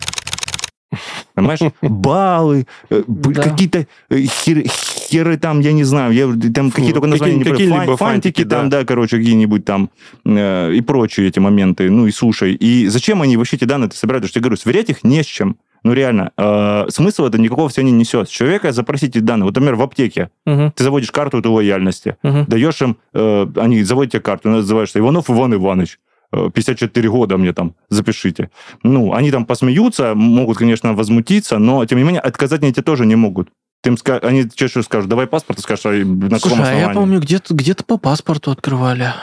Понимаешь? 1.35 1.59
Баллы, 1.81 2.65
э, 2.89 3.03
да. 3.07 3.43
какие-то 3.43 3.85
э, 4.09 4.21
хер, 4.21 4.63
херы 4.67 5.37
там, 5.37 5.59
я 5.59 5.71
не 5.71 5.83
знаю, 5.83 6.11
я, 6.13 6.27
там 6.51 6.71
какие 6.71 6.93
только 6.93 7.07
названия 7.07 7.43
какие, 7.43 7.67
не 7.67 7.77
какие 7.77 7.95
фантики, 7.95 8.43
да. 8.43 8.57
там, 8.57 8.69
да, 8.69 8.83
короче, 8.85 9.17
какие-нибудь 9.17 9.65
там 9.65 9.91
э, 10.25 10.73
и 10.73 10.81
прочие 10.81 11.27
эти 11.27 11.39
моменты. 11.39 11.89
Ну 11.89 12.07
и 12.07 12.11
слушай, 12.11 12.53
и 12.53 12.87
зачем 12.87 13.21
они 13.21 13.37
вообще 13.37 13.57
эти 13.57 13.65
данные 13.65 13.91
собирают? 13.91 14.23
Потому 14.23 14.29
что 14.29 14.39
я 14.39 14.41
говорю, 14.41 14.57
сверять 14.57 14.89
их 14.89 15.03
не 15.03 15.23
с 15.23 15.27
чем. 15.27 15.57
Ну, 15.83 15.93
реально, 15.93 16.31
э, 16.37 16.85
смысл 16.89 17.25
это 17.25 17.39
никакого 17.39 17.69
все 17.69 17.81
не 17.83 17.91
несет. 17.91 18.29
С 18.29 18.31
человека 18.31 18.71
запросить 18.71 19.15
эти 19.15 19.23
данные. 19.23 19.45
Вот, 19.45 19.55
например, 19.55 19.75
в 19.75 19.81
аптеке 19.81 20.29
угу. 20.45 20.71
ты 20.75 20.83
заводишь 20.83 21.11
карту 21.11 21.39
этой 21.39 21.47
лояльности, 21.47 22.17
угу. 22.23 22.45
даешь 22.47 22.81
им, 22.81 22.97
э, 23.13 23.47
они 23.55 23.83
заводят 23.83 24.13
тебе 24.13 24.21
карту, 24.21 24.49
называешься 24.49 24.99
Иванов 24.99 25.29
Иван 25.29 25.53
Иванович. 25.53 25.99
54 26.31 27.09
года 27.09 27.37
мне 27.37 27.53
там, 27.53 27.73
запишите. 27.89 28.51
Ну, 28.83 29.13
они 29.13 29.31
там 29.31 29.45
посмеются, 29.45 30.13
могут, 30.13 30.59
конечно, 30.59 30.93
возмутиться, 30.93 31.57
но, 31.57 31.83
тем 31.85 31.97
не 31.97 32.03
менее, 32.03 32.21
отказать 32.21 32.61
мне 32.61 32.69
эти 32.69 32.83
тоже 32.83 33.07
не 33.07 33.15
могут. 33.15 33.49
Ты 33.81 33.89
им 33.89 33.97
ска... 33.97 34.17
Они 34.17 34.43
тебе 34.43 34.67
что 34.67 34.83
скажут? 34.83 35.09
Давай 35.09 35.25
паспорт, 35.25 35.59
скажешь, 35.59 35.85
а 35.85 35.89
на 35.89 36.39
Слушай, 36.39 36.41
каком 36.41 36.61
основании? 36.61 36.83
а 36.83 36.87
я 36.89 36.93
помню, 36.93 37.19
где-то 37.19 37.53
где 37.53 37.73
по 37.73 37.97
паспорту 37.97 38.51
открывали. 38.51 39.13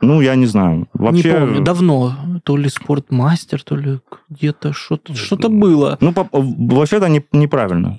Ну, 0.00 0.20
я 0.20 0.34
не 0.34 0.46
знаю. 0.46 0.88
Вообще... 0.94 1.32
Не 1.32 1.40
помню, 1.40 1.60
давно. 1.62 2.14
То 2.44 2.56
ли 2.56 2.68
спортмастер, 2.68 3.62
то 3.62 3.76
ли 3.76 4.00
где-то 4.28 4.72
что-то 4.72 5.14
что 5.14 5.36
было. 5.48 5.96
Ну, 6.00 6.12
по... 6.12 6.28
вообще 6.32 6.96
это 6.96 7.08
не, 7.08 7.24
неправильно. 7.32 7.96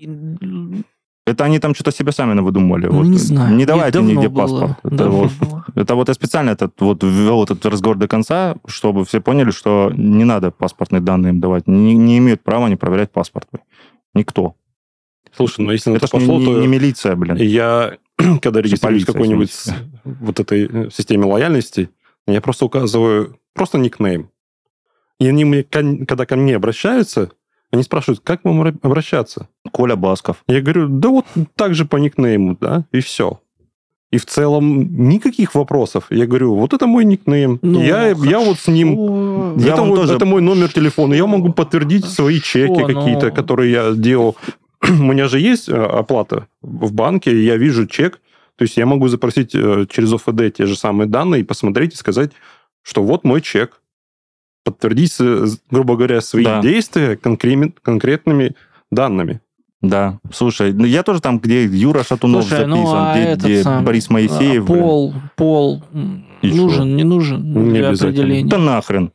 Это 1.26 1.46
они 1.46 1.60
там 1.60 1.74
что-то 1.74 1.92
себе 1.92 2.12
сами 2.12 2.34
навыдумывали. 2.34 2.88
Ну, 2.88 2.98
вот. 2.98 3.06
не 3.06 3.18
знаю. 3.18 3.56
Не 3.56 3.66
давайте 3.66 4.02
нигде 4.02 4.28
было. 4.28 4.42
паспорт. 4.42 4.94
Это 4.94 5.10
вот, 5.10 5.32
это 5.76 5.96
вот 5.96 6.08
я 6.10 6.14
специально 6.14 6.50
этот, 6.52 6.82
вот 6.82 7.04
ввел 7.04 7.44
этот 7.46 7.66
разговор 7.66 7.98
до 7.98 8.08
конца, 8.10 8.56
чтобы 8.68 9.06
все 9.06 9.22
поняли, 9.22 9.52
что 9.52 9.92
не 9.96 10.26
надо 10.26 10.52
паспортные 10.52 11.02
данные 11.02 11.32
им 11.32 11.40
давать. 11.40 11.68
Не, 11.68 11.96
не 11.96 12.18
имеют 12.18 12.44
права 12.44 12.68
не 12.68 12.76
проверять 12.76 13.12
паспорт. 13.12 13.48
Никто. 14.14 14.56
Слушай, 15.36 15.66
ну 15.66 15.72
если 15.72 15.92
на 15.92 15.96
это, 15.96 16.06
это 16.06 16.12
пошло, 16.12 16.40
не, 16.40 16.46
то... 16.46 16.60
не 16.60 16.68
милиция, 16.68 17.16
блин. 17.16 17.38
Я, 17.38 17.94
когда 18.42 18.62
регистрируюсь 18.62 19.04
в 19.04 19.08
какой-нибудь 19.08 19.52
вот 20.04 20.40
этой 20.40 20.70
э, 20.72 20.90
системе 20.92 21.26
лояльности, 21.26 21.90
я 22.28 22.42
просто 22.42 22.66
указываю 22.66 23.40
просто 23.54 23.78
никнейм. 23.78 24.30
И 25.20 25.28
они 25.28 25.46
мне, 25.46 25.64
когда 25.64 26.26
ко 26.26 26.36
мне 26.36 26.56
обращаются, 26.56 27.32
они 27.72 27.84
спрашивают, 27.84 28.22
как 28.24 28.44
вам 28.44 28.62
обращаться? 28.82 29.48
Коля 29.72 29.96
Басков. 29.96 30.44
Я 30.48 30.62
говорю, 30.62 30.88
да 30.90 31.10
вот 31.10 31.26
так 31.56 31.74
же 31.74 31.86
по 31.86 31.98
никнейму, 31.98 32.58
да, 32.60 32.86
и 32.92 33.00
все. 33.00 33.40
И 34.12 34.20
в 34.20 34.28
целом 34.28 35.08
никаких 35.10 35.56
вопросов. 35.56 36.06
Я 36.12 36.28
говорю, 36.28 36.54
вот 36.54 36.74
это 36.74 36.86
мой 36.86 37.04
никнейм. 37.04 37.58
Ну, 37.64 37.82
я, 37.82 38.10
я 38.10 38.40
вот 38.40 38.60
с 38.60 38.68
ним... 38.68 39.58
Я 39.58 39.74
это, 39.74 39.82
вот, 39.82 39.96
тоже... 39.96 40.14
это 40.14 40.26
мой 40.28 40.40
номер 40.40 40.72
телефона. 40.72 41.16
Я 41.16 41.26
могу 41.26 41.52
подтвердить 41.52 42.06
свои 42.06 42.40
чеки 42.40 42.80
но... 42.80 42.86
какие-то, 42.86 43.32
которые 43.32 43.72
я 43.72 43.92
делал. 43.94 44.36
У 44.90 45.04
меня 45.04 45.28
же 45.28 45.40
есть 45.40 45.70
э, 45.70 45.74
оплата 45.74 46.48
в 46.62 46.92
банке, 46.94 47.44
я 47.44 47.58
вижу 47.58 47.88
чек. 47.88 48.20
То 48.56 48.64
есть 48.64 48.78
я 48.78 48.86
могу 48.86 49.08
запросить 49.08 49.56
э, 49.56 49.86
через 49.90 50.14
ОФД 50.14 50.54
те 50.56 50.66
же 50.66 50.76
самые 50.76 51.08
данные 51.08 51.42
и 51.42 51.46
посмотреть 51.46 51.94
и 51.94 51.98
сказать, 51.98 52.32
что 52.82 53.04
вот 53.04 53.24
мой 53.24 53.42
чек 53.42 53.82
подтвердить, 54.64 55.18
грубо 55.70 55.96
говоря, 55.96 56.22
свои 56.22 56.44
да. 56.44 56.62
действия 56.62 57.18
конкрет, 57.18 57.80
конкретными 57.82 58.56
данными. 58.92 59.42
Да, 59.82 60.20
слушай, 60.32 60.72
ну 60.72 60.86
я 60.86 61.04
тоже 61.04 61.20
там, 61.20 61.40
где 61.40 61.66
Юра 61.66 62.04
Шатунов 62.04 62.46
слушай, 62.46 62.66
ну, 62.66 62.78
записан, 62.78 62.94
ну, 62.94 63.04
а 63.04 63.16
где, 63.16 63.36
где 63.36 63.64
сам, 63.64 63.84
Борис 63.84 64.10
Моисеев. 64.10 64.66
Пол, 64.66 65.12
блин. 65.12 65.30
пол 65.36 65.84
И 66.42 66.54
нужен, 66.54 66.84
что? 66.84 66.86
не 66.86 67.04
нужен 67.04 67.54
не 67.54 67.80
для 67.80 67.90
определения. 67.90 68.50
Да 68.50 68.58
нахрен. 68.58 69.12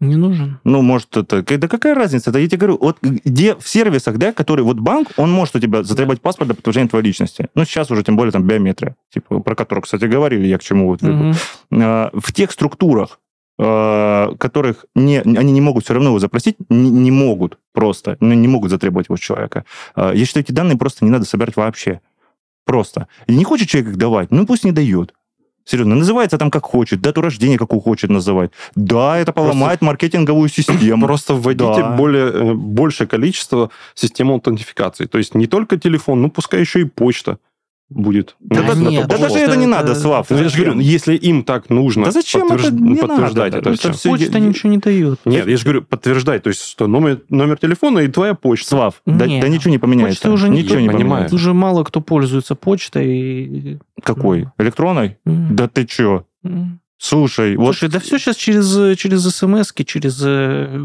Не 0.00 0.16
нужен. 0.16 0.58
Ну, 0.64 0.82
может, 0.82 1.16
это... 1.16 1.42
Да 1.42 1.68
какая 1.68 1.94
разница? 1.94 2.30
Это 2.30 2.38
я 2.38 2.48
тебе 2.48 2.58
говорю, 2.58 2.78
вот 2.80 2.98
где 3.02 3.54
в 3.54 3.68
сервисах, 3.68 4.16
да, 4.18 4.32
который... 4.32 4.62
Вот 4.62 4.78
банк, 4.78 5.08
он 5.16 5.30
может 5.30 5.56
у 5.56 5.60
тебя 5.60 5.82
затребовать 5.82 6.20
паспорт 6.20 6.48
для 6.48 6.54
подтверждения 6.54 6.88
твоей 6.88 7.04
личности. 7.04 7.48
Ну, 7.54 7.64
сейчас 7.64 7.90
уже, 7.90 8.02
тем 8.02 8.16
более, 8.16 8.32
там, 8.32 8.44
биометрия, 8.44 8.96
типа, 9.12 9.40
про 9.40 9.54
которую, 9.54 9.82
кстати, 9.82 10.06
говорили, 10.06 10.46
я 10.46 10.58
к 10.58 10.62
чему 10.62 10.86
вот 10.88 11.02
угу. 11.02 11.34
В 11.70 12.32
тех 12.32 12.50
структурах, 12.50 13.18
Э, 13.62 14.34
которых 14.38 14.86
не, 14.94 15.18
они 15.18 15.52
не 15.52 15.60
могут 15.60 15.84
все 15.84 15.92
равно 15.92 16.08
его 16.08 16.18
запросить, 16.18 16.56
не, 16.70 16.88
не 16.88 17.10
могут 17.10 17.58
просто, 17.74 18.16
ну, 18.20 18.32
не 18.32 18.48
могут 18.48 18.70
затребовать 18.70 19.08
его 19.10 19.18
человека. 19.18 19.66
Э, 19.94 20.12
я 20.14 20.24
считаю, 20.24 20.44
эти 20.44 20.52
данные 20.52 20.78
просто 20.78 21.04
не 21.04 21.10
надо 21.10 21.26
собирать 21.26 21.56
вообще. 21.56 22.00
Просто. 22.64 23.06
И 23.26 23.36
не 23.36 23.44
хочет 23.44 23.68
человек 23.68 23.90
их 23.90 23.96
давать, 23.98 24.30
ну 24.30 24.46
пусть 24.46 24.64
не 24.64 24.72
дает. 24.72 25.12
Серьезно, 25.70 25.94
называется 25.94 26.36
там 26.36 26.50
как 26.50 26.64
хочет, 26.64 27.00
дату 27.00 27.20
рождения 27.20 27.56
какую 27.56 27.80
хочет 27.80 28.10
называть. 28.10 28.50
Да, 28.74 29.16
это 29.16 29.32
поломает 29.32 29.78
просто, 29.78 29.84
маркетинговую 29.84 30.48
систему. 30.48 31.06
Просто 31.06 31.34
вводите 31.34 31.80
да. 31.82 31.96
более, 31.96 32.26
э, 32.26 32.54
большее 32.54 33.06
количество 33.06 33.70
систем 33.94 34.30
аутентификации. 34.30 35.06
То 35.06 35.18
есть 35.18 35.36
не 35.36 35.46
только 35.46 35.78
телефон, 35.78 36.22
ну 36.22 36.30
пускай 36.30 36.58
еще 36.58 36.80
и 36.80 36.84
почта 36.84 37.38
будет. 37.90 38.36
Да, 38.38 38.62
да, 38.62 38.74
нет, 38.74 39.06
да 39.08 39.18
даже 39.18 39.34
это 39.34 39.56
не 39.56 39.66
надо, 39.66 39.94
Слав. 39.94 40.30
Ну, 40.30 40.38
я 40.38 40.48
же 40.48 40.56
говорю, 40.56 40.80
если 40.80 41.16
им 41.16 41.42
так 41.44 41.68
нужно 41.70 42.06
да 42.06 42.10
зачем 42.12 42.48
подтвержд... 42.48 42.72
это 42.72 42.82
не 42.82 42.96
подтверждать 42.96 43.52
надо? 43.52 43.70
это, 43.70 43.88
это 43.88 43.92
все. 43.92 44.10
Почта 44.10 44.38
ничего 44.38 44.70
не 44.70 44.78
дает. 44.78 45.20
Нет, 45.24 45.46
я 45.46 45.56
же 45.56 45.64
говорю, 45.64 45.82
подтверждать, 45.82 46.42
то 46.44 46.48
есть 46.48 46.62
что 46.62 46.86
номер, 46.86 47.20
номер 47.28 47.58
телефона 47.58 47.98
и 48.00 48.08
твоя 48.08 48.34
почта. 48.34 48.70
Слав, 48.70 49.02
да, 49.04 49.26
да 49.26 49.48
ничего 49.48 49.70
не 49.70 49.78
поменяется. 49.78 50.22
Почта 50.22 50.30
уже 50.30 50.48
ничего 50.48 50.78
не 50.78 50.88
понимает. 50.88 51.32
Уже 51.32 51.52
мало 51.52 51.84
кто 51.84 52.00
пользуется 52.00 52.54
почтой. 52.54 53.80
Какой? 54.02 54.48
Электронной? 54.58 55.18
Mm. 55.26 55.48
Да 55.50 55.68
ты 55.68 55.84
чё? 55.84 56.24
Mm. 56.44 56.78
Слушай, 56.96 57.56
Слушай, 57.56 57.88
вот... 57.88 57.92
да 57.92 58.00
все 58.00 58.18
сейчас 58.18 58.36
через, 58.36 58.98
через 58.98 59.22
смс 59.22 59.72
через 59.86 60.22
э, 60.22 60.80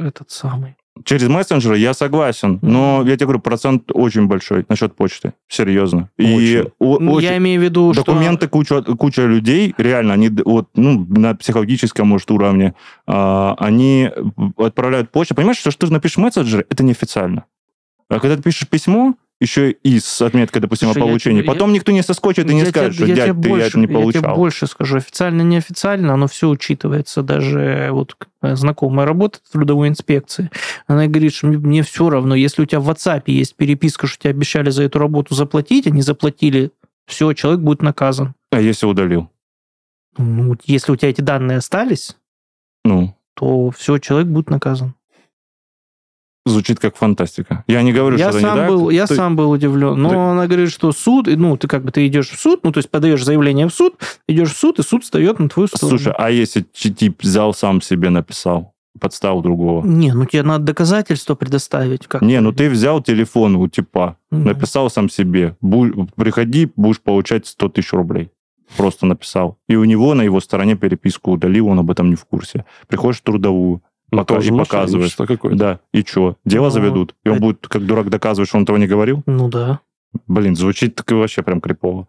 этот 0.00 0.30
самый 0.30 0.76
Через 1.02 1.26
мессенджеры 1.26 1.76
я 1.76 1.92
согласен, 1.92 2.60
но 2.62 3.02
я 3.04 3.16
тебе 3.16 3.26
говорю, 3.26 3.40
процент 3.40 3.90
очень 3.92 4.28
большой 4.28 4.64
насчет 4.68 4.94
почты. 4.94 5.32
Серьезно. 5.48 6.08
Очень. 6.16 6.40
И 6.40 6.64
ну, 6.78 7.12
очень, 7.12 7.28
я 7.28 7.36
имею 7.38 7.60
в 7.60 7.64
виду, 7.64 7.92
документы, 7.92 8.46
что... 8.46 8.48
куча, 8.48 8.82
куча 8.82 9.22
людей, 9.22 9.74
реально, 9.76 10.14
они 10.14 10.30
вот, 10.44 10.68
ну, 10.76 11.04
на 11.08 11.34
психологическом, 11.34 12.06
может, 12.06 12.30
уровне, 12.30 12.74
а, 13.08 13.56
они 13.58 14.08
отправляют 14.56 15.10
почту. 15.10 15.34
Понимаешь, 15.34 15.58
что, 15.58 15.72
что 15.72 15.88
ты 15.88 15.92
напишешь 15.92 16.18
мессенджер, 16.18 16.64
это 16.70 16.84
неофициально. 16.84 17.46
А 18.08 18.20
когда 18.20 18.36
ты 18.36 18.42
пишешь 18.42 18.68
письмо, 18.68 19.14
еще 19.40 19.72
и 19.72 19.98
с 19.98 20.22
отметкой, 20.22 20.62
допустим, 20.62 20.88
Слушай, 20.88 21.02
о 21.02 21.06
получении. 21.06 21.42
Я, 21.42 21.44
Потом 21.44 21.70
я, 21.70 21.76
никто 21.76 21.92
не 21.92 22.02
соскочит 22.02 22.48
и 22.50 22.54
не 22.54 22.64
скажет, 22.64 22.96
тебе, 22.96 23.06
что, 23.06 23.16
дядь, 23.16 23.26
ты 23.26 23.32
больше, 23.34 23.66
это 23.66 23.78
не 23.78 23.86
получал. 23.86 24.22
Я 24.22 24.28
тебе 24.28 24.34
больше 24.34 24.66
скажу. 24.66 24.96
Официально, 24.96 25.42
неофициально, 25.42 26.14
оно 26.14 26.28
все 26.28 26.48
учитывается. 26.48 27.22
Даже 27.22 27.88
вот 27.90 28.16
знакомая 28.42 29.06
работает 29.06 29.44
в 29.46 29.52
трудовой 29.52 29.88
инспекции. 29.88 30.50
Она 30.86 31.06
говорит, 31.06 31.34
что 31.34 31.48
мне 31.48 31.82
все 31.82 32.08
равно, 32.10 32.34
если 32.34 32.62
у 32.62 32.66
тебя 32.66 32.80
в 32.80 32.88
WhatsApp 32.88 33.24
есть 33.26 33.56
переписка, 33.56 34.06
что 34.06 34.22
тебе 34.22 34.30
обещали 34.30 34.70
за 34.70 34.84
эту 34.84 34.98
работу 34.98 35.34
заплатить, 35.34 35.86
а 35.86 35.90
не 35.90 36.02
заплатили, 36.02 36.70
все, 37.06 37.32
человек 37.32 37.60
будет 37.60 37.82
наказан. 37.82 38.34
А 38.50 38.60
если 38.60 38.86
удалил? 38.86 39.30
Ну, 40.16 40.56
если 40.64 40.92
у 40.92 40.96
тебя 40.96 41.10
эти 41.10 41.20
данные 41.20 41.58
остались, 41.58 42.16
ну. 42.84 43.16
то 43.34 43.70
все, 43.70 43.98
человек 43.98 44.28
будет 44.28 44.48
наказан 44.48 44.94
звучит 46.46 46.78
как 46.78 46.96
фантастика. 46.96 47.64
Я 47.66 47.82
не 47.82 47.92
говорю, 47.92 48.16
я 48.16 48.30
что 48.30 48.40
сам 48.40 48.58
это 48.58 48.62
не 48.62 48.68
был, 48.68 48.84
так. 48.86 48.94
Я 48.94 49.06
ты... 49.06 49.14
сам 49.14 49.36
был 49.36 49.50
удивлен. 49.50 50.00
Но 50.00 50.08
ты... 50.10 50.16
она 50.16 50.46
говорит, 50.46 50.70
что 50.70 50.92
суд, 50.92 51.26
ну, 51.26 51.56
ты 51.56 51.68
как 51.68 51.84
бы 51.84 51.90
ты 51.90 52.06
идешь 52.06 52.30
в 52.30 52.38
суд, 52.38 52.60
ну, 52.62 52.72
то 52.72 52.78
есть 52.78 52.90
подаешь 52.90 53.24
заявление 53.24 53.68
в 53.68 53.74
суд, 53.74 53.94
идешь 54.28 54.52
в 54.52 54.56
суд, 54.56 54.78
и 54.78 54.82
суд 54.82 55.04
встает 55.04 55.38
на 55.38 55.48
твою 55.48 55.68
сторону. 55.68 55.98
Слушай, 55.98 56.14
а 56.16 56.30
если 56.30 56.62
тип 56.62 57.22
взял 57.22 57.54
сам 57.54 57.80
себе 57.80 58.10
написал? 58.10 58.74
подставил 59.00 59.42
другого. 59.42 59.84
Не, 59.84 60.12
ну 60.14 60.24
тебе 60.24 60.42
надо 60.44 60.66
доказательства 60.66 61.34
предоставить. 61.34 62.06
Как 62.06 62.22
не, 62.22 62.40
ну 62.40 62.52
ты 62.52 62.70
взял 62.70 63.02
телефон 63.02 63.56
у 63.56 63.68
типа, 63.68 64.16
mm 64.30 64.44
написал 64.44 64.88
сам 64.88 65.08
себе, 65.08 65.56
Бу- 65.60 66.08
приходи, 66.14 66.70
будешь 66.76 67.00
получать 67.00 67.46
100 67.46 67.68
тысяч 67.70 67.92
рублей. 67.92 68.30
Просто 68.76 69.06
написал. 69.06 69.58
И 69.68 69.76
у 69.76 69.84
него 69.84 70.14
на 70.14 70.22
его 70.22 70.40
стороне 70.40 70.76
переписку 70.76 71.32
удалил, 71.32 71.68
он 71.68 71.78
об 71.78 71.90
этом 71.90 72.10
не 72.10 72.16
в 72.16 72.24
курсе. 72.24 72.64
Приходишь 72.88 73.18
в 73.18 73.22
трудовую, 73.22 73.82
ну, 74.16 74.58
пока, 74.58 74.84
и 74.84 75.26
какое 75.26 75.54
Да, 75.54 75.80
и 75.92 76.02
что? 76.02 76.36
Дело 76.44 76.64
ну, 76.64 76.70
заведут. 76.70 77.14
И 77.24 77.28
он 77.28 77.40
будет 77.40 77.66
как 77.68 77.84
дурак 77.86 78.10
доказывать, 78.10 78.48
что 78.48 78.58
он 78.58 78.64
этого 78.64 78.76
не 78.76 78.86
говорил? 78.86 79.22
Ну 79.26 79.48
да. 79.48 79.80
Блин, 80.26 80.56
звучит 80.56 80.94
так 80.94 81.10
вообще 81.10 81.42
прям 81.42 81.60
крипово. 81.60 82.08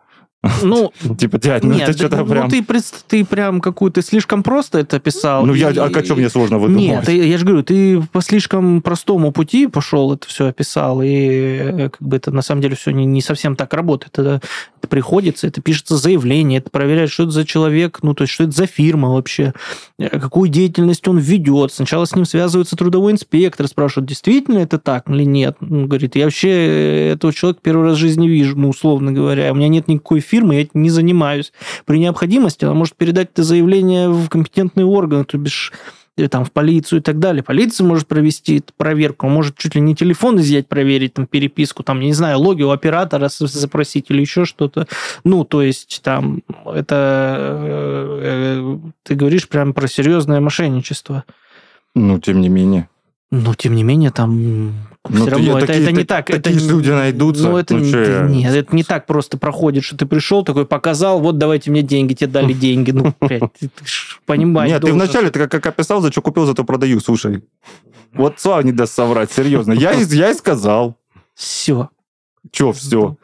Ну, 0.61 0.91
типа, 1.17 1.39
дядь, 1.39 1.63
ну 1.63 1.73
нет, 1.73 1.89
это 1.89 1.97
что-то 1.97 2.17
ну, 2.17 2.25
прям... 2.25 2.49
ты, 2.49 2.63
ты 3.07 3.25
прям 3.25 3.61
какую-то 3.61 4.01
слишком 4.01 4.43
просто 4.43 4.79
это 4.79 4.99
писал. 4.99 5.45
Ну, 5.45 5.53
я, 5.53 5.69
а 5.69 5.88
о 5.88 6.03
чем 6.03 6.17
мне 6.17 6.29
сложно 6.29 6.59
выдумывать? 6.59 7.07
Нет, 7.07 7.09
я, 7.09 7.23
я 7.23 7.38
же 7.38 7.45
говорю, 7.45 7.63
ты 7.63 8.01
по 8.11 8.21
слишком 8.21 8.81
простому 8.81 9.31
пути 9.31 9.67
пошел, 9.67 10.13
это 10.13 10.27
все 10.27 10.47
описал, 10.47 11.01
и 11.01 11.07
э, 11.09 11.89
как 11.89 12.01
бы 12.01 12.17
это 12.17 12.31
на 12.31 12.41
самом 12.41 12.61
деле 12.61 12.75
все 12.75 12.91
не, 12.91 13.05
не 13.05 13.21
совсем 13.21 13.55
так 13.55 13.73
работает. 13.73 14.17
Это, 14.19 14.41
это 14.77 14.88
приходится, 14.88 15.47
это 15.47 15.61
пишется 15.61 15.97
заявление, 15.97 16.59
это 16.59 16.69
проверяет, 16.69 17.11
что 17.11 17.23
это 17.23 17.31
за 17.31 17.45
человек, 17.45 17.99
ну, 18.01 18.13
то 18.13 18.23
есть, 18.23 18.33
что 18.33 18.43
это 18.43 18.53
за 18.53 18.67
фирма 18.67 19.11
вообще, 19.11 19.53
э, 19.97 20.19
какую 20.19 20.49
деятельность 20.49 21.07
он 21.07 21.17
ведет. 21.17 21.73
Сначала 21.73 22.05
с 22.05 22.15
ним 22.15 22.25
связывается 22.25 22.75
трудовой 22.75 23.13
инспектор, 23.13 23.67
спрашивают, 23.67 24.09
действительно 24.09 24.59
это 24.59 24.77
так 24.77 25.09
или 25.09 25.23
нет. 25.23 25.57
Он 25.61 25.88
говорит, 25.88 26.15
я 26.15 26.25
вообще 26.25 27.11
этого 27.13 27.33
человека 27.33 27.61
первый 27.63 27.86
раз 27.86 27.97
в 27.97 27.99
жизни 27.99 28.27
вижу, 28.27 28.57
ну, 28.57 28.69
условно 28.69 29.11
говоря, 29.11 29.51
у 29.51 29.55
меня 29.55 29.67
нет 29.67 29.88
никакой 29.88 30.19
фирмы, 30.26 30.55
я 30.55 30.67
не 30.73 30.89
занимаюсь. 30.89 31.53
При 31.86 31.99
необходимости 31.99 32.65
она 32.65 32.73
может 32.73 32.95
передать 32.95 33.30
это 33.34 33.43
заявление 33.43 34.09
в 34.09 34.28
компетентные 34.30 34.86
органы, 34.86 35.26
то 35.26 35.38
бишь 35.38 35.71
или 36.17 36.28
там 36.28 36.45
в 36.45 36.51
полицию 36.51 36.99
и 36.99 37.01
так 37.01 37.19
далее. 37.19 37.43
Полиция 37.43 37.86
может 37.86 38.07
провести 38.07 38.63
проверку, 38.78 39.28
может 39.28 39.57
чуть 39.57 39.76
ли 39.76 39.82
не 39.82 39.95
телефон 39.95 40.39
изъять, 40.39 40.67
проверить, 40.67 41.13
там, 41.13 41.28
переписку, 41.28 41.84
там, 41.84 41.99
не 41.99 42.13
знаю, 42.13 42.39
логи 42.39 42.63
у 42.63 42.69
оператора 42.69 43.28
запросить 43.30 44.05
или 44.09 44.21
еще 44.21 44.45
что-то. 44.45 44.88
Ну, 45.23 45.43
то 45.43 45.61
есть, 45.61 46.01
там, 46.03 46.41
это 46.65 47.38
э, 47.39 48.19
э, 48.23 48.78
ты 49.03 49.15
говоришь 49.15 49.49
прям 49.49 49.73
про 49.73 49.88
серьезное 49.88 50.39
мошенничество. 50.39 51.26
Ну, 51.95 52.19
тем 52.19 52.39
не 52.39 52.49
менее. 52.49 52.88
Но, 53.32 53.53
тем 53.53 53.76
не 53.76 53.84
менее, 53.84 54.11
там 54.11 54.73
ну, 55.09 55.21
все 55.21 55.30
равно 55.30 55.57
это, 55.57 55.67
такие, 55.67 55.84
это 55.84 55.91
не 55.91 56.03
так. 56.03 56.26
Такие 56.28 56.55
это, 56.55 56.67
люди 56.67 56.89
найдутся. 56.89 57.43
Ну, 57.49 57.57
это, 57.57 57.76
ну, 57.76 57.80
не, 57.80 58.43
нет, 58.43 58.55
это 58.55 58.76
не 58.76 58.84
так 58.84 59.05
просто 59.05 59.38
проходит, 59.38 59.84
что 59.84 59.97
ты 59.97 60.05
пришел, 60.05 60.43
такой 60.43 60.65
показал, 60.65 61.19
вот 61.19 61.38
давайте 61.38 61.71
мне 61.71 61.82
деньги, 61.82 62.13
тебе 62.13 62.28
дали 62.28 62.53
деньги. 62.53 62.91
Ну, 62.91 63.13
блядь, 63.19 63.51
ты, 63.59 63.67
ты 63.67 63.86
понимаешь. 64.26 64.71
Нет, 64.71 64.82
ты 64.82 64.93
вначале 64.93 65.30
ты 65.30 65.39
как, 65.39 65.51
как 65.51 65.65
описал, 65.65 66.01
за 66.01 66.11
что 66.11 66.21
купил, 66.21 66.45
зато 66.45 66.63
продаю. 66.63 66.99
Слушай, 66.99 67.43
вот 68.13 68.36
Слава 68.38 68.61
не 68.61 68.71
даст 68.71 68.93
соврать, 68.93 69.32
серьезно. 69.32 69.73
Я, 69.73 69.91
я 69.91 70.32
и 70.32 70.34
сказал. 70.34 70.97
Все. 71.34 71.89
Че 72.51 72.71
все? 72.71 73.15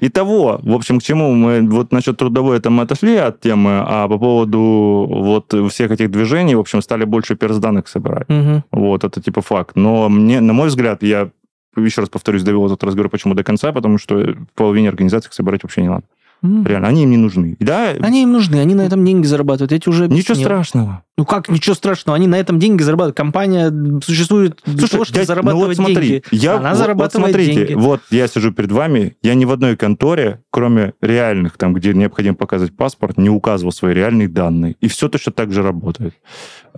Итого, 0.00 0.60
в 0.62 0.72
общем, 0.72 1.00
к 1.00 1.02
чему 1.02 1.34
мы 1.34 1.68
вот 1.68 1.92
насчет 1.92 2.16
трудовой 2.16 2.58
это 2.58 2.70
мы 2.70 2.82
отошли 2.82 3.16
от 3.16 3.40
темы, 3.40 3.82
а 3.86 4.08
по 4.08 4.18
поводу 4.18 5.06
вот 5.08 5.54
всех 5.70 5.90
этих 5.90 6.10
движений, 6.10 6.54
в 6.54 6.60
общем, 6.60 6.82
стали 6.82 7.04
больше 7.04 7.36
перс-данных 7.36 7.88
собирать. 7.88 8.28
Угу. 8.28 8.62
Вот, 8.72 9.04
это 9.04 9.20
типа 9.20 9.42
факт. 9.42 9.76
Но 9.76 10.08
мне, 10.08 10.40
на 10.40 10.52
мой 10.52 10.68
взгляд, 10.68 11.02
я 11.02 11.30
еще 11.76 12.00
раз 12.00 12.10
повторюсь, 12.10 12.42
довел 12.42 12.66
этот 12.66 12.82
разговор 12.84 13.10
почему 13.10 13.34
до 13.34 13.44
конца, 13.44 13.72
потому 13.72 13.98
что 13.98 14.34
половине 14.54 14.88
организаций 14.88 15.30
собирать 15.32 15.62
вообще 15.62 15.82
не 15.82 15.88
надо. 15.88 16.04
Mm. 16.42 16.66
Реально, 16.66 16.88
они 16.88 17.02
им 17.02 17.10
не 17.10 17.16
нужны. 17.16 17.56
Да? 17.58 17.90
Они 18.00 18.22
им 18.22 18.32
нужны, 18.32 18.56
они 18.56 18.74
на 18.74 18.82
этом 18.82 19.04
деньги 19.04 19.26
зарабатывают. 19.26 19.72
Эти 19.72 19.88
уже 19.88 20.08
Ничего 20.08 20.36
страшного. 20.36 21.02
Ну 21.16 21.24
как 21.24 21.48
ничего 21.48 21.74
страшного? 21.74 22.16
Они 22.16 22.28
на 22.28 22.36
этом 22.36 22.60
деньги 22.60 22.82
зарабатывают. 22.82 23.16
Компания 23.16 23.72
существует 24.04 24.60
для 24.64 24.78
Слушай, 24.78 24.90
того, 24.92 25.04
чтобы 25.04 25.18
я, 25.18 25.24
зарабатывать 25.24 25.78
ну 25.78 25.84
вот 25.84 25.92
смотри, 25.92 26.08
деньги. 26.08 26.24
Я, 26.30 26.56
Она 26.56 26.70
вот, 26.70 26.78
зарабатывает 26.78 27.14
вот 27.14 27.42
смотрите, 27.42 27.66
деньги. 27.66 27.74
Вот 27.74 28.00
я 28.10 28.28
сижу 28.28 28.52
перед 28.52 28.70
вами, 28.70 29.16
я 29.20 29.34
ни 29.34 29.44
в 29.44 29.50
одной 29.50 29.76
конторе, 29.76 30.42
кроме 30.50 30.92
реальных, 31.00 31.56
там, 31.56 31.74
где 31.74 31.92
необходимо 31.92 32.36
показывать 32.36 32.76
паспорт, 32.76 33.18
не 33.18 33.30
указывал 33.30 33.72
свои 33.72 33.94
реальные 33.94 34.28
данные. 34.28 34.76
И 34.80 34.86
все 34.86 35.08
точно 35.08 35.32
так 35.32 35.52
же 35.52 35.62
работает. 35.62 36.14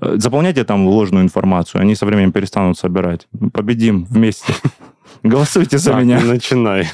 Э, 0.00 0.14
заполняйте 0.16 0.64
там 0.64 0.86
ложную 0.86 1.22
информацию, 1.22 1.82
они 1.82 1.94
со 1.94 2.06
временем 2.06 2.32
перестанут 2.32 2.78
собирать. 2.78 3.28
Победим 3.52 4.06
вместе. 4.06 4.54
Голосуйте 5.22 5.78
за 5.78 5.92
так, 5.92 6.02
меня. 6.02 6.20
Не 6.20 6.28
начинай. 6.28 6.88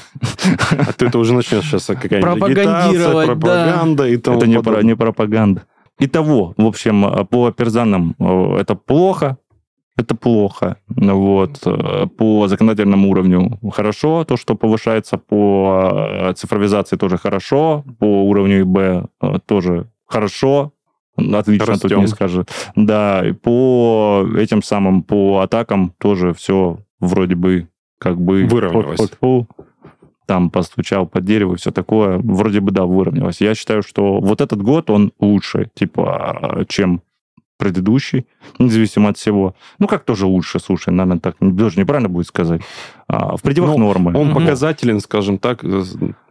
А 0.71 0.93
ты 0.93 1.07
это 1.07 1.19
уже 1.19 1.33
начнешь 1.33 1.63
сейчас 1.63 1.85
какая-нибудь 1.85 2.39
Пропагандировать, 2.39 3.27
пропаганда 3.27 4.03
да. 4.03 4.09
и 4.09 4.17
тому 4.17 4.37
Это 4.37 4.47
не, 4.47 4.61
про, 4.61 4.81
не 4.83 4.95
пропаганда. 4.95 5.65
Итого, 5.99 6.53
в 6.57 6.65
общем, 6.65 7.25
по 7.27 7.51
перзанам 7.51 8.15
э, 8.19 8.57
это 8.59 8.75
плохо, 8.75 9.37
это 9.97 10.13
плохо. 10.13 10.77
Вот. 10.87 11.59
Э, 11.65 12.05
по 12.05 12.47
законодательному 12.47 13.09
уровню 13.09 13.59
хорошо. 13.71 14.23
То, 14.23 14.37
что 14.37 14.55
повышается 14.55 15.17
по 15.17 15.91
э, 15.93 16.33
цифровизации, 16.33 16.97
тоже 16.97 17.17
хорошо. 17.17 17.83
По 17.99 18.23
уровню 18.25 18.61
ИБ 18.61 19.09
тоже 19.45 19.89
хорошо. 20.05 20.73
Отлично, 21.17 21.65
Растем. 21.65 21.89
тут 21.89 21.97
не 21.99 22.07
скажу. 22.07 22.45
Да, 22.75 23.27
и 23.27 23.31
по 23.31 24.23
этим 24.37 24.61
самым, 24.61 25.01
по 25.01 25.39
атакам 25.39 25.93
тоже 25.97 26.33
все 26.33 26.77
вроде 26.99 27.33
бы 27.33 27.67
как 27.97 28.19
бы... 28.19 28.45
Выровнялось. 28.45 28.99
Фу 28.99 29.05
-фу 29.05 29.19
-фу, 29.21 29.65
там 30.27 30.49
постучал 30.49 31.07
под 31.07 31.25
дерево 31.25 31.53
и 31.53 31.57
все 31.57 31.71
такое. 31.71 32.19
Вроде 32.19 32.59
бы, 32.59 32.71
да, 32.71 32.83
выровнялось. 32.83 33.41
Я 33.41 33.55
считаю, 33.55 33.81
что 33.81 34.19
вот 34.19 34.41
этот 34.41 34.61
год, 34.61 34.89
он 34.89 35.11
лучше, 35.19 35.69
типа, 35.73 36.65
чем 36.67 37.01
предыдущий, 37.57 38.27
независимо 38.59 39.09
от 39.09 39.17
всего. 39.17 39.55
Ну, 39.79 39.87
как 39.87 40.03
тоже 40.03 40.25
лучше, 40.25 40.59
слушай, 40.59 40.89
наверное, 40.89 41.19
так 41.19 41.35
даже 41.39 41.79
неправильно 41.79 42.09
будет 42.09 42.27
сказать. 42.27 42.61
А, 43.07 43.35
в 43.37 43.41
пределах 43.41 43.71
Но 43.71 43.77
нормы. 43.77 44.15
Он 44.15 44.33
показателен, 44.33 44.99
скажем 44.99 45.39
так, 45.39 45.63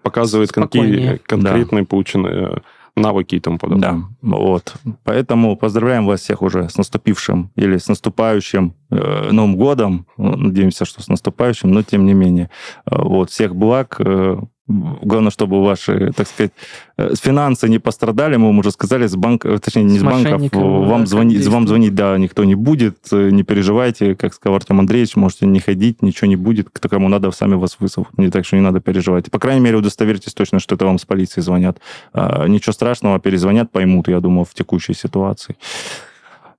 показывает 0.02 0.52
какие 0.52 1.16
конкретные 1.16 1.82
да. 1.82 1.86
полученные 1.88 2.62
навыки 2.96 3.36
и 3.36 3.40
тому 3.40 3.58
подобное. 3.58 3.92
Да, 3.92 4.02
вот. 4.22 4.74
Поэтому 5.04 5.56
поздравляем 5.56 6.06
вас 6.06 6.20
всех 6.20 6.42
уже 6.42 6.68
с 6.68 6.76
наступившим 6.76 7.50
или 7.54 7.76
с 7.76 7.88
наступающим 7.88 8.74
э, 8.90 9.30
Новым 9.30 9.56
годом. 9.56 10.06
Надеемся, 10.16 10.84
что 10.84 11.02
с 11.02 11.08
наступающим, 11.08 11.70
но 11.70 11.82
тем 11.82 12.06
не 12.06 12.14
менее. 12.14 12.50
Э, 12.86 12.96
вот, 13.02 13.30
всех 13.30 13.54
благ. 13.54 13.96
Э, 13.98 14.38
Главное, 14.68 15.30
чтобы 15.30 15.62
ваши, 15.62 16.12
так 16.16 16.26
сказать, 16.26 16.52
э, 16.96 17.14
финансы 17.20 17.68
не 17.68 17.78
пострадали. 17.78 18.36
Мы 18.36 18.46
вам 18.46 18.58
уже 18.58 18.72
сказали, 18.72 19.06
с 19.06 19.14
банка, 19.14 19.48
э, 19.48 19.58
точнее, 19.58 19.84
не 19.84 19.98
с, 19.98 20.00
с 20.00 20.04
банков, 20.04 20.52
вам, 20.52 21.00
да, 21.00 21.06
звонить, 21.06 21.46
вам 21.46 21.68
звонить, 21.68 21.94
да, 21.94 22.18
никто 22.18 22.42
не 22.42 22.56
будет. 22.56 22.96
Э, 23.12 23.30
не 23.30 23.44
переживайте, 23.44 24.16
как 24.16 24.34
сказал 24.34 24.56
Артем 24.56 24.80
Андреевич, 24.80 25.14
можете 25.14 25.46
не 25.46 25.60
ходить, 25.60 26.02
ничего 26.02 26.26
не 26.26 26.34
будет. 26.34 26.68
Кто 26.72 26.88
кому 26.88 27.08
надо, 27.08 27.30
сами 27.30 27.54
вас 27.54 27.76
вызовут. 27.78 28.18
Не 28.18 28.28
так 28.28 28.44
что 28.44 28.56
не 28.56 28.62
надо 28.62 28.80
переживать. 28.80 29.30
По 29.30 29.38
крайней 29.38 29.60
мере, 29.60 29.76
удостоверьтесь 29.76 30.34
точно, 30.34 30.58
что 30.58 30.74
это 30.74 30.84
вам 30.84 30.98
с 30.98 31.04
полиции 31.04 31.40
звонят. 31.40 31.78
А, 32.12 32.48
ничего 32.48 32.72
страшного, 32.72 33.20
перезвонят, 33.20 33.70
поймут, 33.70 34.08
я 34.08 34.18
думаю, 34.18 34.44
в 34.44 34.54
текущей 34.54 34.94
ситуации. 34.94 35.56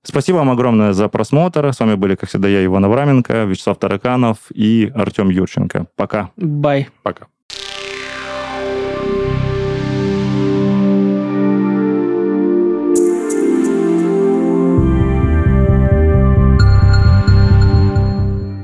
Спасибо 0.02 0.36
вам 0.36 0.48
огромное 0.48 0.94
за 0.94 1.08
просмотр. 1.08 1.66
С 1.66 1.80
вами 1.80 1.94
были, 1.94 2.14
как 2.14 2.30
всегда, 2.30 2.48
я, 2.48 2.64
Иван 2.64 2.86
Авраменко, 2.86 3.44
Вячеслав 3.44 3.78
Тараканов 3.78 4.38
и 4.54 4.90
Артем 4.94 5.28
Юрченко. 5.28 5.88
Пока. 5.94 6.30
Бай. 6.36 6.88
Пока. 7.02 7.26